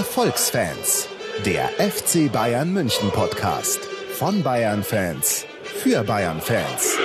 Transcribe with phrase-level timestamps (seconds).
[0.00, 1.08] Erfolgsfans,
[1.44, 3.80] der FC Bayern München Podcast
[4.14, 6.96] von Bayern Fans für Bayern Fans.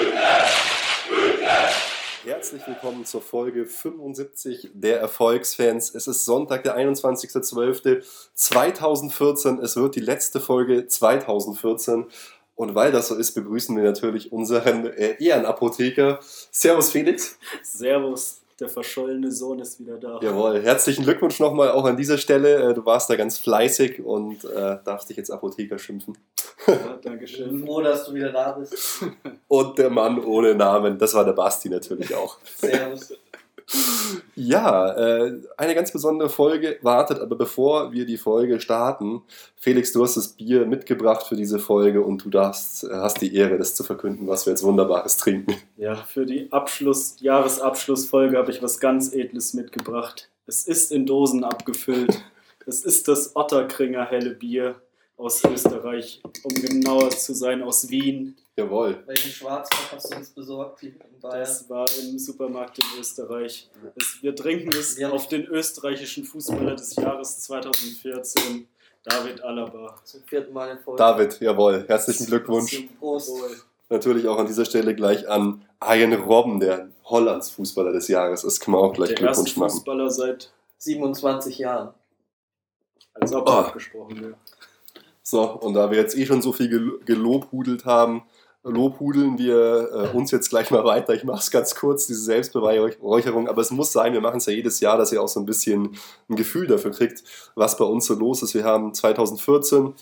[2.23, 5.93] Herzlich willkommen zur Folge 75 der Erfolgsfans.
[5.93, 9.61] Es ist Sonntag, der 21.12.2014.
[9.61, 12.05] Es wird die letzte Folge 2014.
[12.55, 16.21] Und weil das so ist, begrüßen wir natürlich unseren äh, Ehrenapotheker.
[16.49, 17.37] Servus Felix.
[17.61, 20.19] Servus, der verschollene Sohn ist wieder da.
[20.21, 22.69] Jawohl, herzlichen Glückwunsch nochmal auch an dieser Stelle.
[22.69, 26.17] Äh, du warst da ganz fleißig und äh, darfst dich jetzt Apotheker schimpfen.
[26.67, 27.45] Ja, Dankeschön.
[27.45, 29.03] Ich bin froh, dass du wieder da bist.
[29.47, 32.37] Und der Mann ohne Namen, das war der Basti natürlich auch.
[32.43, 33.13] Servus.
[34.35, 39.23] Ja, äh, eine ganz besondere Folge wartet, aber bevor wir die Folge starten,
[39.55, 43.57] Felix, du hast das Bier mitgebracht für diese Folge und du darfst, hast die Ehre,
[43.57, 45.55] das zu verkünden, was wir jetzt Wunderbares trinken.
[45.77, 50.29] Ja, für die Abschluss, Jahresabschlussfolge habe ich was ganz Edles mitgebracht.
[50.45, 52.23] Es ist in Dosen abgefüllt.
[52.67, 54.75] es ist das Otterkringer helle Bier
[55.17, 58.35] aus Österreich, um genauer zu sein, aus Wien.
[58.57, 59.03] Jawohl.
[59.05, 61.39] Welchen Schwarzbock hast du uns besorgt hier in Bayern?
[61.39, 63.69] Das war im Supermarkt in Österreich.
[63.95, 65.09] Es, wir trinken es Ja.
[65.11, 68.67] auf den österreichischen Fußballer des Jahres 2014,
[69.03, 69.95] David Alaba.
[70.03, 70.97] Zum vierten Mal in Folge.
[70.97, 71.85] David, jawohl.
[71.87, 72.75] Herzlichen Glückwunsch.
[72.75, 73.31] Zum Prost.
[73.89, 78.59] Natürlich auch an dieser Stelle gleich an Arjen Robben, der Hollands Fußballer des Jahres ist.
[78.59, 79.71] Kann man auch gleich Der erste Glückwunsch machen.
[79.71, 81.93] Fußballer seit, 27 Jahren.
[83.13, 83.51] als ob Oh.
[83.53, 84.35] abgesprochen wird.
[85.27, 88.23] So, und da wir jetzt eh schon so viel gel gelobhudelt haben,
[88.63, 91.15] lobhudeln wir äh, uns jetzt gleich mal weiter.
[91.15, 94.53] Ich mache es ganz kurz, diese Selbstbeweihräucherung, aber es muss sein, wir machen es ja
[94.53, 95.97] jedes Jahr, dass ihr auch so ein bisschen
[96.29, 97.23] ein Gefühl dafür kriegt,
[97.55, 98.53] was bei uns so los ist.
[98.53, 99.95] Wir haben 2014,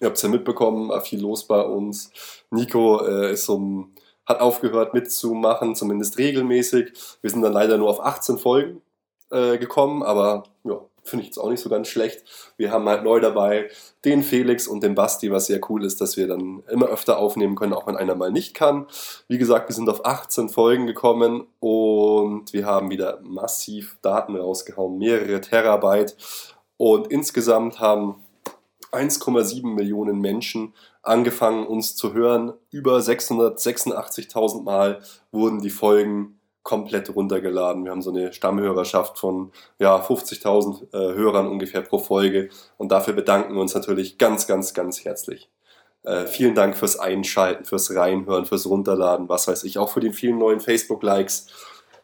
[0.00, 2.10] ihr habt es ja mitbekommen, war viel los bei uns.
[2.50, 3.92] Nico äh, ist um,
[4.24, 6.92] hat aufgehört mitzumachen, zumindest regelmäßig.
[7.20, 8.80] Wir sind dann leider nur auf 18 Folgen
[9.30, 12.24] äh, gekommen, aber ja, finde ich jetzt auch nicht so ganz schlecht.
[12.56, 13.68] Wir haben halt neu dabei
[14.04, 17.56] den Felix und den Basti, was sehr cool ist, dass wir dann immer öfter aufnehmen
[17.56, 18.86] können, auch wenn einer mal nicht kann.
[19.28, 24.98] Wie gesagt, wir sind auf 18 Folgen gekommen und wir haben wieder massiv Daten rausgehauen,
[24.98, 26.16] mehrere Terabyte.
[26.76, 28.16] Und insgesamt haben
[28.92, 32.52] 1,7 Millionen Menschen angefangen, uns zu hören.
[32.70, 35.00] Über 686.000 Mal
[35.30, 37.84] wurden die Folgen komplett runtergeladen.
[37.84, 43.14] Wir haben so eine Stammhörerschaft von ja, 50.000 äh, Hörern ungefähr pro Folge und dafür
[43.14, 45.48] bedanken wir uns natürlich ganz, ganz, ganz herzlich.
[46.02, 50.10] Äh, vielen Dank fürs Einschalten, fürs Reinhören, fürs Runterladen, was weiß ich, auch für die
[50.12, 51.46] vielen neuen Facebook-Likes.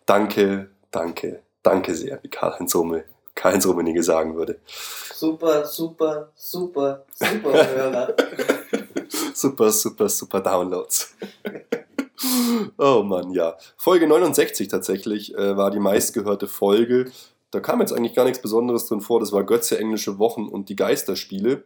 [0.06, 4.60] Danke, danke, danke sehr, wie Karl-Heinz Rummel- Karl-Heinz Rummenigge sagen würde.
[5.12, 8.14] Super, super, super, super Hörer.
[9.34, 11.16] super, super, super Downloads.
[12.78, 13.56] oh Mann, ja.
[13.76, 17.10] Folge 69 tatsächlich äh, war die meistgehörte Folge.
[17.52, 19.20] Da kam jetzt eigentlich gar nichts Besonderes drin vor.
[19.20, 21.64] Das war Götze englische Wochen und die Geisterspiele.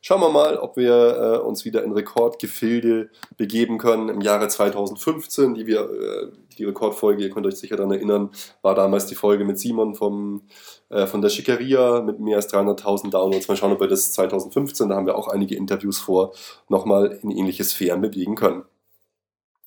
[0.00, 4.08] Schauen wir mal, ob wir äh, uns wieder in Rekordgefilde begeben können.
[4.08, 8.30] Im Jahre 2015, die, wir, äh, die Rekordfolge, ihr könnt euch sicher daran erinnern,
[8.62, 10.42] war damals die Folge mit Simon vom,
[10.88, 13.46] äh, von der Schickeria mit mehr als 300.000 Downloads.
[13.46, 16.32] Mal schauen, ob wir das 2015, da haben wir auch einige Interviews vor,
[16.68, 18.64] nochmal in ähnliche Sphären bewegen können.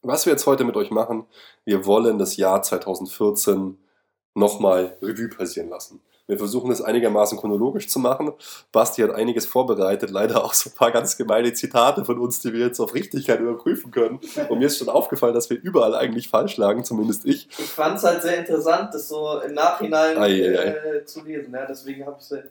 [0.04, 1.26] Was wir jetzt heute mit euch machen,
[1.64, 3.78] wir wollen das Jahr 2014
[4.34, 6.02] nochmal Revue passieren lassen.
[6.28, 8.32] Wir versuchen es einigermaßen chronologisch zu machen.
[8.72, 12.54] Basti hat einiges vorbereitet, leider auch so ein paar ganz gemeine Zitate von uns, die
[12.54, 14.20] wir jetzt auf Richtigkeit überprüfen können.
[14.48, 17.50] Und mir ist schon aufgefallen, dass wir überall eigentlich falsch lagen, zumindest ich.
[17.60, 20.98] Ich fand es halt sehr interessant, das so im Nachhinein Ei, ei, ei.
[20.98, 21.54] äh, zu lesen.
[21.54, 22.44] Ja, deswegen habe ich es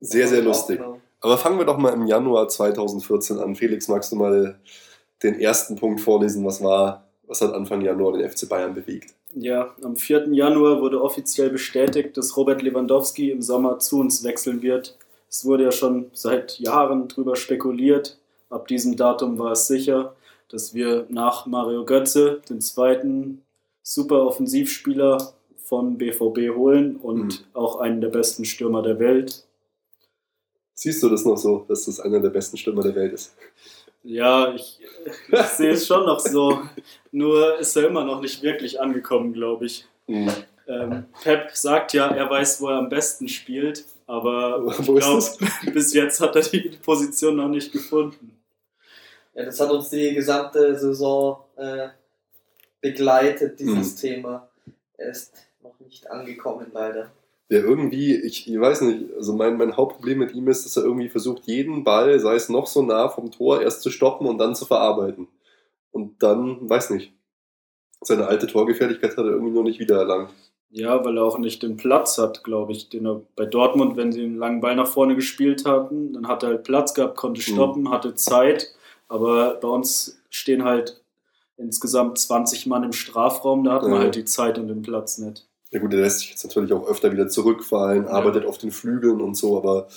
[0.00, 0.80] Sehr, sehr lustig.
[1.20, 3.56] Aber fangen wir doch mal im Januar 2014 an.
[3.56, 4.60] Felix, magst du mal
[5.22, 6.44] den ersten Punkt vorlesen?
[6.44, 9.14] Was war, was hat Anfang Januar den FC Bayern bewegt?
[9.34, 10.28] Ja, am 4.
[10.32, 14.96] Januar wurde offiziell bestätigt, dass Robert Lewandowski im Sommer zu uns wechseln wird.
[15.30, 18.18] Es wurde ja schon seit Jahren drüber spekuliert.
[18.50, 20.14] Ab diesem Datum war es sicher,
[20.50, 23.40] dass wir nach Mario Götze den zweiten
[23.82, 25.32] super Offensivspieler
[25.64, 27.44] vom BVB holen und Mhm.
[27.54, 29.46] auch einen der besten Stürmer der Welt.
[30.74, 33.34] Siehst du das noch so, dass das einer der besten Stürmer der Welt ist?
[34.04, 34.80] Ja, ich,
[35.28, 36.62] ich sehe es schon noch so.
[37.12, 39.86] Nur ist er immer noch nicht wirklich angekommen, glaube ich.
[40.06, 40.30] Mhm.
[40.66, 45.24] Ähm, Pep sagt ja, er weiß, wo er am besten spielt, aber ich glaube,
[45.72, 48.38] bis jetzt hat er die Position noch nicht gefunden.
[49.34, 51.88] Ja, das hat uns die gesamte Saison äh,
[52.80, 54.48] begleitet, dieses Thema.
[54.96, 55.32] Er ist
[55.62, 57.10] noch nicht angekommen, leider.
[57.52, 60.84] Der irgendwie, ich, ich weiß nicht, also mein, mein Hauptproblem mit ihm ist, dass er
[60.84, 64.38] irgendwie versucht, jeden Ball, sei es noch so nah vom Tor, erst zu stoppen und
[64.38, 65.28] dann zu verarbeiten.
[65.90, 67.12] Und dann, weiß nicht,
[68.00, 70.30] seine alte Torgefährlichkeit hat er irgendwie noch nicht wiedererlangt.
[70.70, 72.88] Ja, weil er auch nicht den Platz hat, glaube ich.
[72.88, 76.42] Den er bei Dortmund, wenn sie einen langen Ball nach vorne gespielt hatten, dann hat
[76.42, 77.54] er halt Platz gehabt, konnte Mhm.
[77.54, 78.74] stoppen, hatte Zeit.
[79.08, 81.02] Aber bei uns stehen halt
[81.58, 83.98] insgesamt 20 Mann im Strafraum, da hat man Ja.
[83.98, 85.46] halt die Zeit und den Platz nicht.
[85.72, 88.10] Ja gut, der lässt sich jetzt natürlich auch öfter wieder zurückfallen, Ja.
[88.10, 89.88] arbeitet auf den Flügeln und so, aber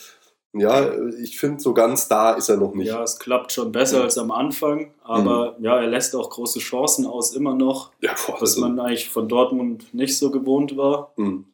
[0.53, 0.89] ja,
[1.21, 2.87] ich finde, so ganz da ist er noch nicht.
[2.87, 4.03] Ja, es klappt schon besser Ja.
[4.03, 8.35] als am Anfang, aber ja, er lässt auch große Chancen aus, immer noch, Ja, boah,
[8.35, 11.11] was also, man eigentlich von Dortmund nicht so gewohnt war.
[11.17, 11.45] hm.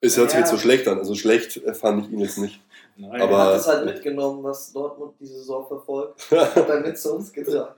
[0.00, 2.60] Es hört sich jetzt so schlecht an, also schlecht fand ich ihn jetzt nicht.
[2.96, 6.30] Nein, Aber- Er hat es halt mitgenommen, was Dortmund die Saison verfolgt.
[6.30, 7.74] Hat er mit zu uns getragen.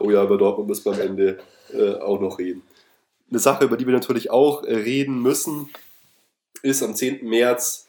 [0.00, 1.38] Oh ja, über Dortmund müssen wir am Ende
[1.72, 2.62] äh, auch noch reden.
[3.30, 5.70] Eine Sache, über die wir natürlich auch äh, reden müssen,
[6.62, 7.26] ist am 10.
[7.26, 7.88] März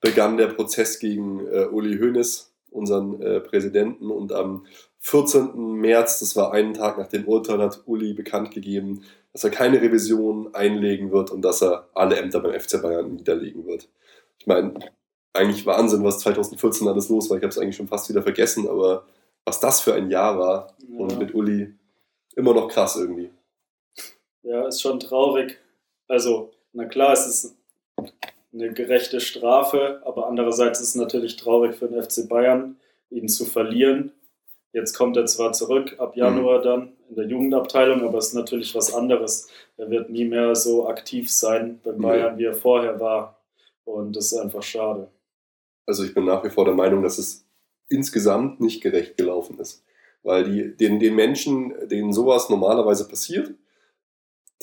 [0.00, 4.66] begann der Prozess gegen äh, Uli Hoeneß, unseren äh, Präsidenten, und am
[5.00, 5.54] 14.
[5.80, 9.02] März, das war einen Tag nach dem Urteil, hat Uli bekannt gegeben,
[9.32, 13.66] dass er keine Revision einlegen wird und dass er alle Ämter beim FC Bayern niederlegen
[13.66, 13.88] wird.
[14.38, 14.74] Ich meine,
[15.32, 17.36] eigentlich Wahnsinn, was 2014 alles los war.
[17.36, 19.06] Ich habe es eigentlich schon fast wieder vergessen, aber
[19.44, 21.18] was das für ein Jahr war, und Ja.
[21.18, 21.74] mit Uli
[22.36, 23.30] immer noch krass irgendwie.
[24.44, 25.58] Ja, ist schon traurig.
[26.06, 27.56] Also, na klar, es ist
[28.52, 32.76] eine gerechte Strafe, aber andererseits ist es natürlich traurig für den FC Bayern,
[33.10, 34.12] ihn zu verlieren.
[34.72, 38.74] Jetzt kommt er zwar zurück, ab Januar dann in der Jugendabteilung, aber es ist natürlich
[38.74, 39.48] was anderes.
[39.76, 41.92] Er wird nie mehr so aktiv sein bei.
[41.92, 43.40] Bayern, wie er vorher war.
[43.84, 45.08] Und das ist einfach schade.
[45.86, 47.46] Also ich bin nach wie vor der Meinung, dass es
[47.88, 49.84] insgesamt nicht gerecht gelaufen ist.
[50.22, 53.54] Weil die, den, den Menschen, denen sowas normalerweise passiert,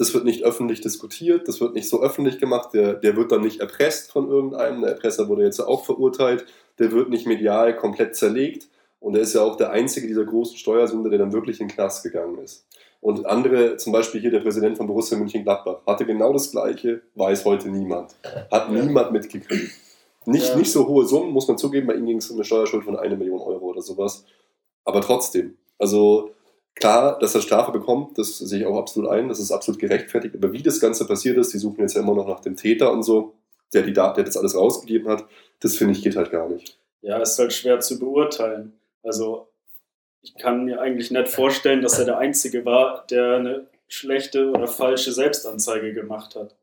[0.02, 3.42] das wird nicht öffentlich diskutiert, das wird nicht so öffentlich gemacht, der, der wird dann
[3.42, 6.44] nicht erpresst von irgendeinem, der Erpresser wurde jetzt auch verurteilt,
[6.80, 8.68] der wird nicht medial komplett zerlegt
[9.00, 11.76] und er ist ja auch der einzige dieser großen Steuersünder, der dann wirklich in den
[11.76, 12.66] Knast gegangen ist.
[13.00, 17.46] Und andere, zum Beispiel hier der Präsident von Borussia Mönchengladbach, hatte genau das Gleiche, weiß
[17.46, 18.16] heute niemand.
[18.50, 18.84] Hat Ja.
[18.84, 19.70] niemand mitgekriegt.
[20.26, 20.56] Nicht, Ja.
[20.56, 22.98] nicht so hohe Summen, muss man zugeben, bei ihm ging es um eine Steuerschuld von
[22.98, 24.26] einer Million Euro oder sowas.
[24.84, 26.32] Aber trotzdem, also
[26.76, 30.36] klar, dass er Strafe bekommt, das sehe ich auch absolut ein, das ist absolut gerechtfertigt.
[30.36, 32.92] Aber wie das Ganze passiert ist, die suchen jetzt ja immer noch nach dem Täter
[32.92, 33.34] und so,
[33.74, 35.26] der, die Daten, der das alles rausgegeben hat,
[35.60, 36.78] das finde ich geht halt gar nicht.
[37.02, 38.74] Ja, ist halt schwer zu beurteilen.
[39.04, 39.48] Also,
[40.22, 44.68] ich kann mir eigentlich nicht vorstellen, dass er der Einzige war, der eine schlechte oder
[44.68, 46.56] falsche Selbstanzeige gemacht hat.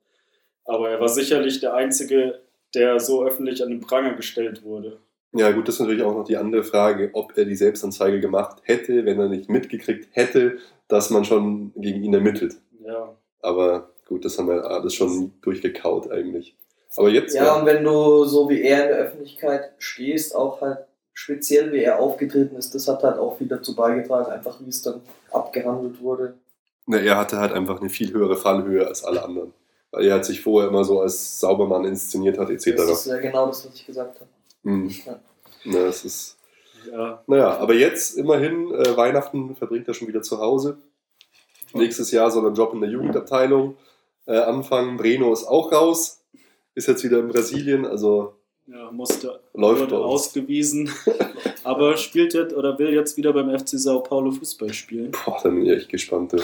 [0.64, 2.40] Aber er war sicherlich der Einzige,
[2.74, 4.98] der so öffentlich an den Pranger gestellt wurde.
[5.32, 8.60] Ja, gut, das ist natürlich auch noch die andere Frage, ob er die Selbstanzeige gemacht
[8.62, 10.58] hätte, wenn er nicht mitgekriegt hätte,
[10.88, 12.56] dass man schon gegen ihn ermittelt.
[12.84, 16.56] Ja, Aber gut, das haben wir alles schon durchgekaut eigentlich.
[16.96, 20.78] Aber jetzt, Ja, und wenn du so wie er in der Öffentlichkeit stehst, auch halt
[21.12, 24.82] speziell wie er aufgetreten ist, das hat halt auch wieder dazu beigetragen, einfach wie es
[24.82, 26.34] dann abgehandelt wurde.
[26.86, 29.52] Na, er hatte halt einfach eine viel höhere Fallhöhe als alle anderen.
[29.90, 32.82] Weil er hat sich vorher immer so als Saubermann inszeniert hat, Das etc.
[32.90, 34.30] ist ja genau das, was ich gesagt habe.
[34.64, 34.90] Hm.
[35.06, 35.20] Ja.
[35.64, 36.38] Na, das ist,
[36.90, 40.78] ja, naja, aber jetzt immerhin, äh, Weihnachten verbringt er schon wieder zu Hause.
[41.74, 43.76] Nächstes Jahr soll er einen Job in der Jugendabteilung
[44.26, 44.96] äh, anfangen.
[44.96, 46.24] Breno ist auch raus,
[46.74, 48.34] ist jetzt wieder in Brasilien, also
[48.66, 50.90] ja musste, läuft wurde ausgewiesen.
[51.64, 55.12] Aber spielt jetzt oder will jetzt wieder beim FC Sao Paulo Fußball spielen.
[55.12, 56.34] Boah, da bin ich echt gespannt.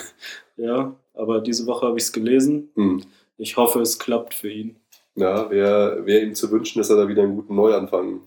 [0.57, 2.71] Ja, aber diese Woche habe ich es gelesen.
[2.75, 3.03] Hm.
[3.39, 4.77] Ich hoffe, es klappt für ihn.
[5.17, 8.23] Ja, wäre wär ihm zu wünschen, dass er da wieder einen guten Neuanfang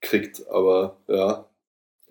[0.00, 0.48] kriegt.
[0.48, 1.44] Aber ja,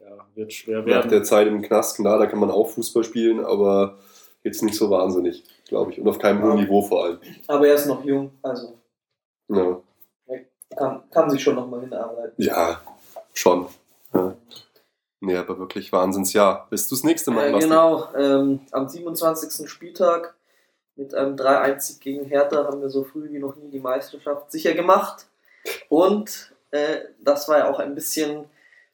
[0.02, 1.10] Ja, wird schwer nach werden.
[1.12, 3.98] der Zeit im Knast, klar, da kann man auch Fußball spielen, aber
[4.44, 6.00] jetzt nicht so wahnsinnig, glaube ich.
[6.02, 6.64] Und auf keinem hohen Ja.
[6.64, 7.20] Niveau vor allem.
[7.48, 8.78] Aber er ist noch jung, also
[9.48, 9.82] Ja,
[10.76, 12.34] kann, kann sich schon nochmal hinarbeiten.
[12.44, 12.82] ja
[13.34, 13.68] schon.
[14.14, 14.36] Ja.
[15.22, 16.68] Nee, aber wirklich Wahnsinnsjahr.
[16.70, 19.70] Bis du das nächste Mal Äh, genau, ähm, am 27.
[19.70, 20.36] Spieltag
[21.00, 24.74] mit einem 3-1 gegen Hertha haben wir so früh wie noch nie die Meisterschaft sicher
[24.74, 25.28] gemacht.
[25.88, 28.46] Und äh, das war ja auch ein bisschen,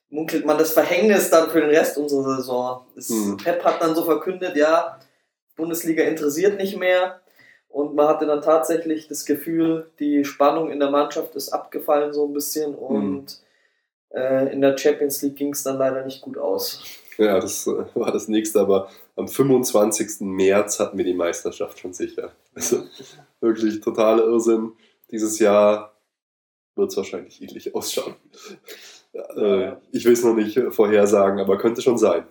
[0.10, 2.86] munkelt man, das Verhängnis dann für den Rest unserer Saison.
[2.96, 3.38] Es, Mhm.
[3.38, 5.00] Pep hat dann so verkündet, ja,
[5.56, 7.22] Bundesliga interessiert nicht mehr.
[7.68, 12.26] Und man hatte dann tatsächlich das Gefühl, die Spannung in der Mannschaft ist abgefallen so
[12.26, 12.74] ein bisschen.
[12.76, 13.42] Und
[14.12, 16.84] äh, in der Champions League ging es dann leider nicht gut aus.
[17.18, 20.22] Ja, das äh, war das nächste, aber am 25.
[20.22, 22.32] März hatten wir die Meisterschaft schon sicher.
[22.54, 22.84] Also
[23.42, 24.74] wirklich totaler Irrsinn.
[25.12, 25.96] Dieses Jahr
[26.76, 28.16] wird es wahrscheinlich ähnlich ausschauen.
[29.14, 32.26] Äh, ich will es noch nicht vorhersagen, aber könnte schon sein.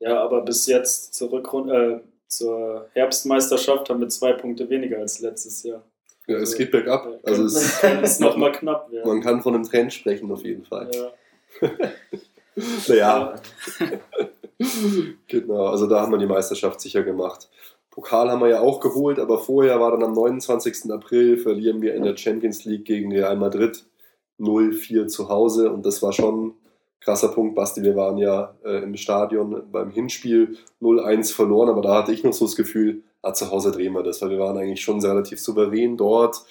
[0.00, 5.20] Ja, aber bis jetzt zur, Rückrunde, äh, zur Herbstmeisterschaft haben wir zwei Punkte weniger als
[5.20, 5.82] letztes Jahr.
[6.26, 7.06] Ja, es Also, geht bergab.
[7.22, 9.08] Also es, könnte es nochmal knapp werden.
[9.08, 10.90] man kann von einem Trend sprechen auf jeden Fall.
[10.92, 11.70] Ja.
[12.88, 13.34] Naja,
[15.28, 15.66] genau.
[15.66, 17.48] Also da haben wir die Meisterschaft sicher gemacht.
[17.90, 20.90] Pokal haben wir ja auch geholt, aber vorher war dann am 29.
[20.90, 23.86] April verlieren wir in der Champions League gegen Real Madrid
[24.38, 26.54] 0-4 zu Hause und das war schon ein
[27.00, 27.82] krasser Punkt, Basti.
[27.82, 32.32] Wir waren ja äh, im Stadion beim Hinspiel 0-1 verloren, aber da hatte ich noch
[32.32, 35.40] so das Gefühl, ah, zu Hause drehen wir das, weil wir waren eigentlich schon relativ
[35.40, 36.44] souverän dort.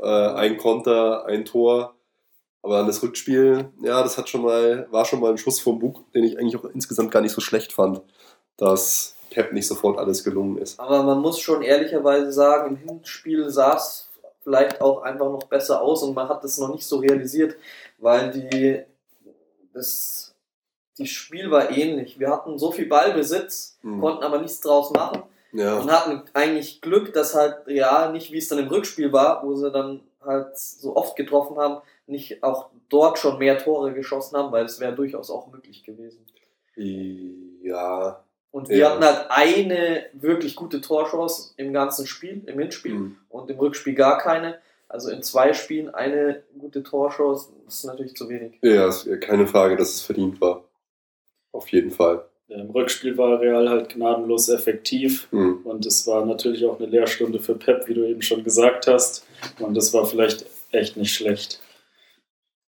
[0.00, 1.94] Äh, ein Konter, ein Tor.
[2.62, 5.78] Aber dann das Rückspiel, ja, das hat schon mal, war schon mal ein Schuss vom
[5.80, 8.00] Bug, den ich eigentlich auch insgesamt gar nicht so schlecht fand,
[8.56, 10.78] dass Pep nicht sofort alles gelungen ist.
[10.78, 14.08] Aber man muss schon ehrlicherweise sagen, im Hinspiel sah es
[14.44, 17.56] vielleicht auch einfach noch besser aus und man hat das noch nicht so realisiert,
[17.98, 18.82] weil die,
[19.72, 20.34] das,
[20.98, 22.18] die Spiel war ähnlich.
[22.18, 24.00] Wir hatten so viel Ballbesitz, Mhm.
[24.00, 28.38] konnten aber nichts draus machen Ja, und hatten eigentlich Glück, dass halt Real nicht, wie
[28.38, 32.70] es dann im Rückspiel war, wo sie dann halt so oft getroffen haben, nicht auch
[32.88, 36.24] dort schon mehr Tore geschossen haben, weil es wäre durchaus auch möglich gewesen.
[37.62, 38.24] ja.
[38.50, 38.90] Und wir Ja.
[38.90, 43.16] hatten halt eine wirklich gute Torchance im ganzen Spiel, im Hinspiel Mhm.
[43.30, 44.58] und im Rückspiel gar keine.
[44.88, 48.58] Also in zwei Spielen eine gute Torchance, das ist natürlich zu wenig.
[48.60, 50.64] Ja, ist keine Frage, dass es verdient war.
[51.52, 52.26] Auf jeden Fall.
[52.48, 55.28] Im Rückspiel war Real halt gnadenlos effektiv.
[55.32, 55.60] Mhm.
[55.64, 59.26] Und es war natürlich auch eine Lehrstunde für Pep, wie du eben schon gesagt hast.
[59.60, 61.58] Und das war vielleicht echt nicht schlecht.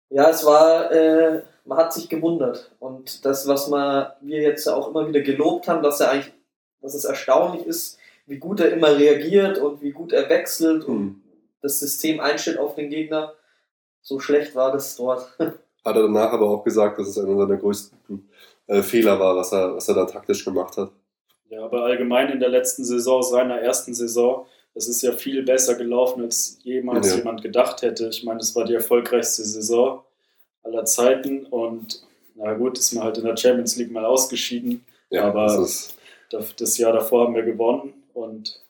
[0.09, 2.71] Ja, es war, äh, man hat sich gewundert.
[2.79, 6.33] Und das, was man, wir jetzt ja auch immer wieder gelobt haben, dass er eigentlich,
[6.81, 10.99] dass es erstaunlich ist, wie gut er immer reagiert und wie gut er wechselt und
[10.99, 11.21] Mhm.
[11.61, 13.33] das System einstellt auf den Gegner.
[14.01, 15.27] So schlecht war das dort.
[15.39, 18.29] Hat er danach aber auch gesagt, dass es einer seiner größten
[18.67, 20.91] äh, Fehler war, was er, was er da taktisch gemacht hat.
[21.49, 24.45] Ja, aber allgemein in der letzten Saison, seiner ersten Saison,
[24.75, 27.17] es ist ja viel besser gelaufen, als jemals Ja.
[27.17, 28.07] jemand gedacht hätte.
[28.09, 30.03] Ich meine, es war die erfolgreichste Saison
[30.63, 32.03] aller Zeiten und
[32.35, 34.85] na gut, ist man halt in der Champions League mal ausgeschieden.
[35.09, 35.95] Ja, Aber- das
[36.57, 38.63] Das Jahr davor haben wir gewonnen und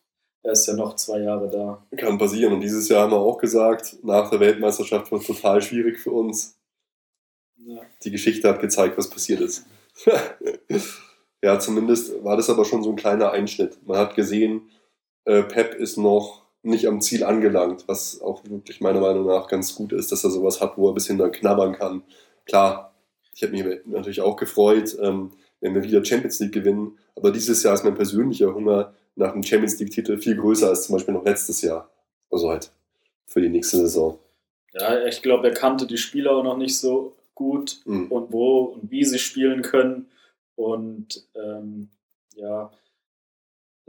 [0.44, 1.86] er ist ja noch zwei Jahre da.
[1.98, 2.54] kann passieren.
[2.54, 6.12] Und dieses Jahr haben wir auch gesagt, nach der Weltmeisterschaft wird es total schwierig für
[6.12, 6.58] uns.
[7.58, 7.82] Ja.
[8.04, 9.66] Die Geschichte hat gezeigt, was passiert ist.
[11.44, 13.78] ja, zumindest war das aber schon so ein kleiner Einschnitt.
[13.86, 14.62] Man hat gesehen,
[15.30, 19.76] äh, Pep ist noch nicht am Ziel angelangt, was auch wirklich meiner Meinung nach ganz
[19.76, 22.04] gut ist, dass er sowas hat, wo er ein bisschen dann knabbern kann.
[22.46, 22.94] Klar,
[23.34, 25.32] ich hätte mich natürlich auch gefreut, ähm,
[25.62, 29.44] wenn wir wieder Champions League gewinnen, aber dieses Jahr ist mein persönlicher Hunger nach dem
[29.44, 31.90] Champions League-Titel viel größer als zum Beispiel noch letztes Jahr.
[32.30, 32.72] Also halt
[33.26, 34.20] für die nächste Saison.
[34.74, 38.12] Ja, ich glaube, er kannte die Spieler auch noch nicht so gut Mhm.
[38.12, 40.08] und wo und wie sie spielen können.
[40.56, 41.90] Und ähm,
[42.36, 42.72] ja,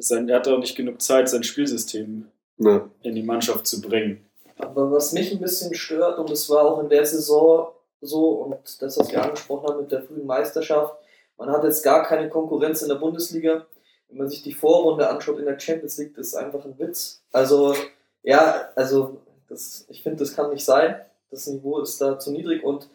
[0.08, 2.26] sein, er hatte auch nicht genug Zeit, sein Spielsystem
[2.58, 2.88] Ja.
[3.02, 4.24] in die Mannschaft zu bringen.
[4.58, 7.68] Aber was mich ein bisschen stört, und es war auch in der Saison
[8.02, 10.94] so, und das, was wir angesprochen haben mit der frühen Meisterschaft,
[11.36, 13.66] man hat jetzt gar keine Konkurrenz in der Bundesliga.
[14.08, 17.22] Wenn man sich die Vorrunde anschaut in der Champions League, das ist einfach ein Witz.
[17.32, 17.74] Also,
[18.22, 21.00] ja, also, das, ich finde, das kann nicht sein.
[21.30, 22.88] Das Niveau ist da zu niedrig und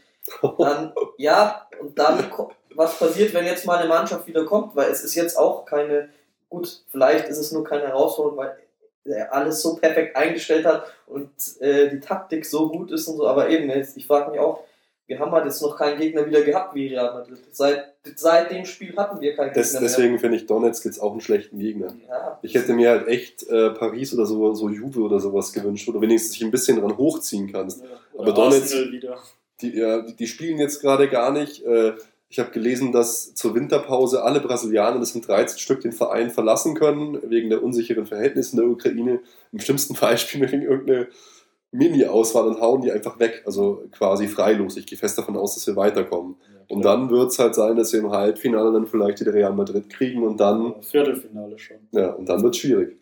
[0.59, 2.31] dann, ja, und dann,
[2.75, 4.75] was passiert, wenn jetzt mal eine Mannschaft wieder kommt?
[4.75, 6.09] Weil es ist jetzt auch keine,
[6.49, 8.57] gut, vielleicht ist es nur keine Herausforderung, weil
[9.05, 13.27] er alles so perfekt eingestellt hat und äh, die Taktik so gut ist und so,
[13.27, 14.63] aber eben, jetzt, ich frage mich auch,
[15.07, 17.37] wir haben halt jetzt noch keinen Gegner wieder gehabt wie Real Madrid.
[17.51, 21.11] Seit, seit dem Spiel hatten wir keinen Des, Gegner deswegen finde ich Donetsk jetzt auch
[21.11, 21.93] einen schlechten Gegner.
[22.07, 25.87] Ja, Ich hätte mir halt echt äh, Paris oder so, so Juve oder sowas gewünscht,
[25.87, 27.83] oder wenigstens dich ein bisschen dran hochziehen kannst.
[28.17, 29.13] Aber Donetsk-.
[29.61, 31.63] Die, ja, die, die spielen jetzt gerade gar nicht.
[31.63, 31.93] Äh,
[32.35, 36.75] ich habe gelesen, dass zur Winterpause alle Brasilianer, das sind 13 Stück, den Verein verlassen
[36.75, 39.21] können, wegen der unsicheren Verhältnisse in der Ukraine.
[39.53, 41.07] Im schlimmsten Fall spielen wir gegen irgendeine
[41.71, 43.43] Mini-Auswahl und hauen die einfach weg.
[43.45, 44.75] Also quasi freilos.
[44.75, 46.35] Ich gehe fest davon aus, dass wir weiterkommen.
[46.67, 49.87] Und dann wird es halt sein, dass wir im Halbfinale dann vielleicht wieder Real Madrid
[49.87, 51.77] kriegen und dann Viertelfinale schon.
[51.91, 52.97] ja, und dann wird es schwierig.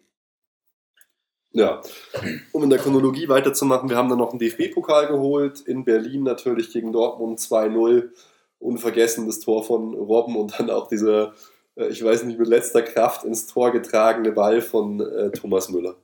[1.53, 1.81] Ja,
[2.51, 6.71] um in der Chronologie weiterzumachen, wir haben dann noch einen DFB-Pokal geholt, in Berlin natürlich
[6.71, 8.11] gegen Dortmund 2-0.
[8.63, 11.33] Unvergessen das Tor von Robben und dann auch dieser,
[11.75, 15.95] äh, ich weiß nicht, mit letzter Kraft ins Tor getragene Ball von äh, Thomas Müller.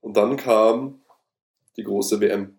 [0.00, 1.00] Und dann kam
[1.76, 2.56] die große WM.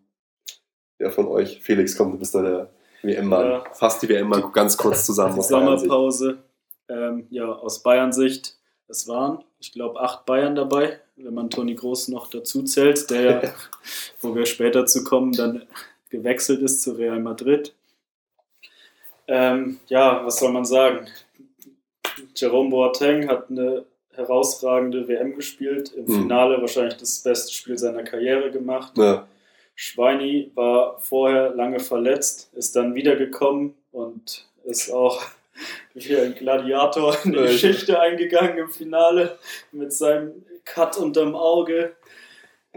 [0.99, 2.69] Ja, von euch, Felix, kommt, du bist da der
[3.01, 3.45] WM-Mann.
[3.45, 3.63] Ja.
[3.73, 5.33] Fass die WM mal ganz kurz zusammen.
[5.33, 5.89] Die aus deiner Sicht.
[5.89, 6.37] Sommerpause.
[6.87, 8.57] Ähm, ja, aus Bayern-Sicht,
[8.87, 13.43] es waren, ich glaube, acht Bayern dabei, wenn man Toni Groß noch dazu zählt, der
[13.43, 13.53] ja,
[14.21, 15.63] wo wir später zu kommen, dann
[16.09, 17.73] gewechselt ist zu Real Madrid.
[19.27, 21.07] Ähm, ja, was soll man sagen?
[22.35, 26.21] Jerome Boateng hat eine herausragende WM gespielt, im Mhm.
[26.23, 28.97] Finale wahrscheinlich das beste Spiel seiner Karriere gemacht.
[28.97, 29.27] Ja,
[29.75, 35.21] Schweini war vorher lange verletzt, ist dann wiedergekommen und ist auch
[35.93, 39.37] wie ein Gladiator in die Ja, Geschichte eingegangen im Finale
[39.71, 41.95] mit seinem Cut unterm Auge.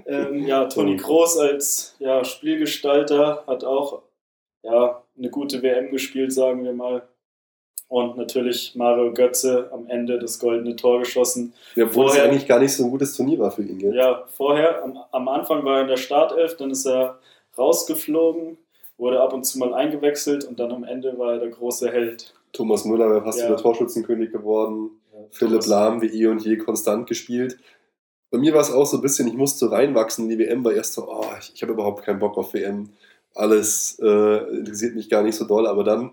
[0.07, 4.03] Ähm, ja, Toni Kroos als ja, Spielgestalter hat auch
[4.63, 7.03] ja, eine gute WM gespielt, sagen wir mal.
[7.89, 11.55] Und natürlich Mario Götze am Ende das goldene Tor geschossen.
[11.75, 13.79] Ja, obwohl es Vorher- eigentlich gar nicht so ein gutes Turnier war für ihn.
[13.79, 13.95] Gell?
[13.95, 17.19] Ja, vorher, am, am Anfang war er in der Startelf, dann ist er
[17.57, 18.59] rausgeflogen,
[18.99, 22.35] wurde ab und zu mal eingewechselt und dann am Ende war er der große Held.
[22.53, 23.47] Thomas Müller wäre fast Ja.
[23.47, 24.91] wieder Torschützenkönig geworden.
[25.13, 27.59] Ja, Philipp Lahm wie eh und je konstant gespielt.
[28.31, 30.73] Bei mir war es auch so ein bisschen, ich musste reinwachsen in die WM, war
[30.73, 32.91] erst so, oh, ich, ich habe überhaupt keinen Bock auf WM.
[33.39, 36.11] Alles äh, interessiert mich gar nicht so doll, aber dann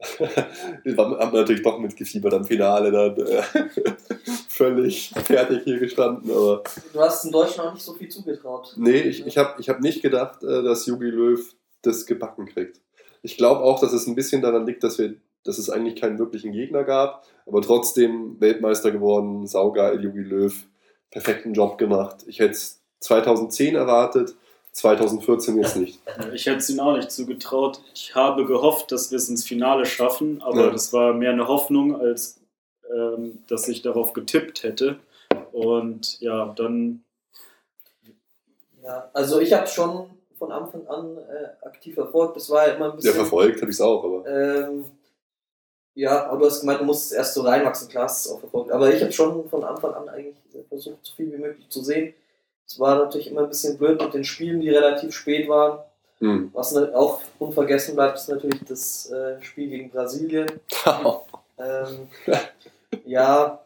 [0.00, 3.42] haben wir natürlich doch mitgefiebert am Finale, dann äh,
[4.48, 6.30] völlig fertig hier gestanden.
[6.30, 6.62] Aber
[6.94, 8.72] Du hast in Deutschland auch nicht so viel zugetraut.
[8.76, 12.80] nee, ich, ich habe ich hab nicht gedacht, äh, dass Jogi Löw das gebacken kriegt.
[13.20, 15.14] Ich glaube auch, dass es ein bisschen daran liegt, dass, wir,
[15.44, 20.54] dass es eigentlich keinen wirklichen Gegner gab, aber trotzdem Weltmeister geworden, saugeil, Jogi Löw,
[21.10, 22.24] perfekten Job gemacht.
[22.26, 24.34] Ich hätte es 2010 erwartet,
[24.72, 26.00] 2014 jetzt nicht.
[26.34, 27.80] Ich hätte es ihm auch nicht zugetraut.
[27.94, 30.70] Ich habe gehofft, dass wir es ins Finale schaffen, aber Ja.
[30.70, 32.40] das war mehr eine Hoffnung, als
[32.94, 34.98] ähm, dass ich darauf getippt hätte.
[35.52, 37.04] Und ja, dann
[38.82, 42.36] Ja, also ich habe schon von Anfang an äh, aktiv verfolgt.
[42.36, 43.14] Das war ja immer ein Ja, bisschen.
[43.14, 44.84] verfolgt habe ich es auch, aber Ähm,
[45.94, 48.34] ja, aber du hast gemeint, du musst es erst so reinwachsen, klar hast du es
[48.36, 48.70] auch verfolgt.
[48.72, 50.36] Aber ich habe schon von Anfang an eigentlich
[50.68, 52.14] versucht, so viel wie möglich zu sehen.
[52.66, 55.80] Es war natürlich immer ein bisschen blöd mit den Spielen, die relativ spät waren.
[56.18, 56.50] hm.
[56.52, 60.46] Was ne- auch unvergessen bleibt, ist natürlich das äh, Spiel gegen Brasilien.
[61.58, 62.08] Ähm,
[63.04, 63.60] ja.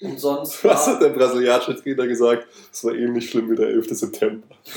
[0.00, 0.64] Und sonst.
[0.64, 2.48] Was hat der brasilianische Trainer gesagt?
[2.72, 3.88] Es war ähnlich schlimm wie der 11.
[3.90, 4.46] September.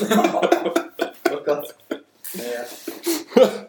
[1.32, 1.74] oh Gott.
[2.34, 3.66] Naja.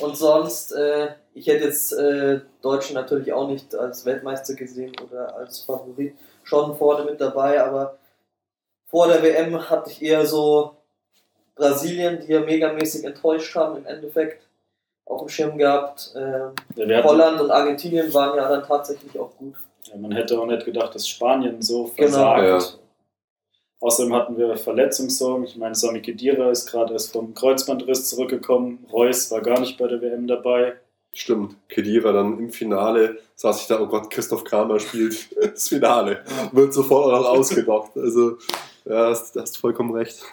[0.00, 5.36] Und sonst, äh, ich hätte jetzt äh, Deutschen natürlich auch nicht als Weltmeister gesehen oder
[5.36, 7.98] als Favorit schon vorne mit dabei, aber
[8.92, 10.76] vor der WM hatte ich eher so
[11.54, 14.42] Brasilien, die ja megamäßig enttäuscht haben im Endeffekt
[15.06, 16.12] auf dem Schirm gehabt.
[16.14, 19.54] Ähm, ja, Holland und Argentinien waren ja dann tatsächlich auch gut.
[19.84, 21.94] ja, man hätte auch nicht gedacht, dass Spanien so Genau.
[21.96, 22.44] versagt.
[22.44, 22.78] Ja.
[23.80, 25.44] Außerdem hatten wir Verletzungssorgen.
[25.46, 28.86] Ich meine, Sami Khedira ist gerade erst vom Kreuzbandriss zurückgekommen.
[28.92, 30.74] Reus war gar nicht bei der WM dabei.
[31.14, 36.20] Stimmt, Kedira dann im Finale saß ich da, oh Gott, Christoph Kramer spielt das Finale.
[36.52, 37.90] Wird sofort auch noch ausgedacht.
[37.96, 38.36] Also,
[38.84, 40.22] ja, hast, hast vollkommen recht.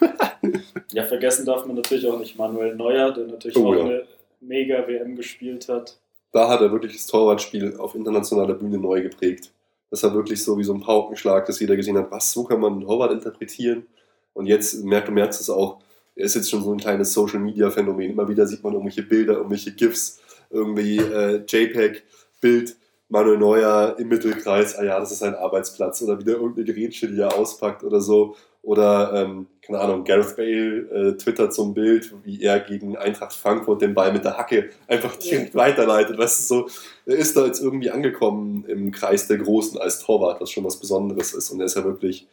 [0.92, 3.84] Ja, vergessen darf man natürlich auch nicht Manuel Neuer, der natürlich Oh, auch ja.
[3.84, 4.06] eine
[4.40, 5.98] mega WM gespielt hat.
[6.32, 9.52] Da hat er wirklich das Torwartspiel auf internationaler Bühne neu geprägt.
[9.90, 12.60] Das war wirklich so wie so ein Paukenschlag, dass jeder gesehen hat, was, so kann
[12.60, 13.86] man einen Torwart interpretieren.
[14.32, 15.78] Und jetzt merkt du merkst es auch,
[16.16, 18.12] er ist jetzt schon so ein kleines Social-Media-Phänomen.
[18.12, 22.02] Immer wieder sieht man irgendwelche Bilder, irgendwelche GIFs, irgendwie äh, JPEG,
[22.40, 22.76] Bild,
[23.10, 26.00] Manuel Neuer im Mittelkreis, ah ja, das ist ein Arbeitsplatz.
[26.00, 28.36] Oder wieder irgendeine Gerätsche, die er auspackt oder so.
[28.62, 33.32] Oder, ähm, keine Ahnung, Gareth Bale äh, twittert so ein Bild, wie er gegen Eintracht
[33.32, 36.18] Frankfurt den Ball mit der Hacke einfach direkt weiterleitet.
[36.18, 36.68] Weißt du, so,
[37.04, 40.78] er ist da jetzt irgendwie angekommen im Kreis der Großen als Torwart, was schon was
[40.78, 41.50] Besonderes ist.
[41.50, 42.28] Und er ist ja wirklich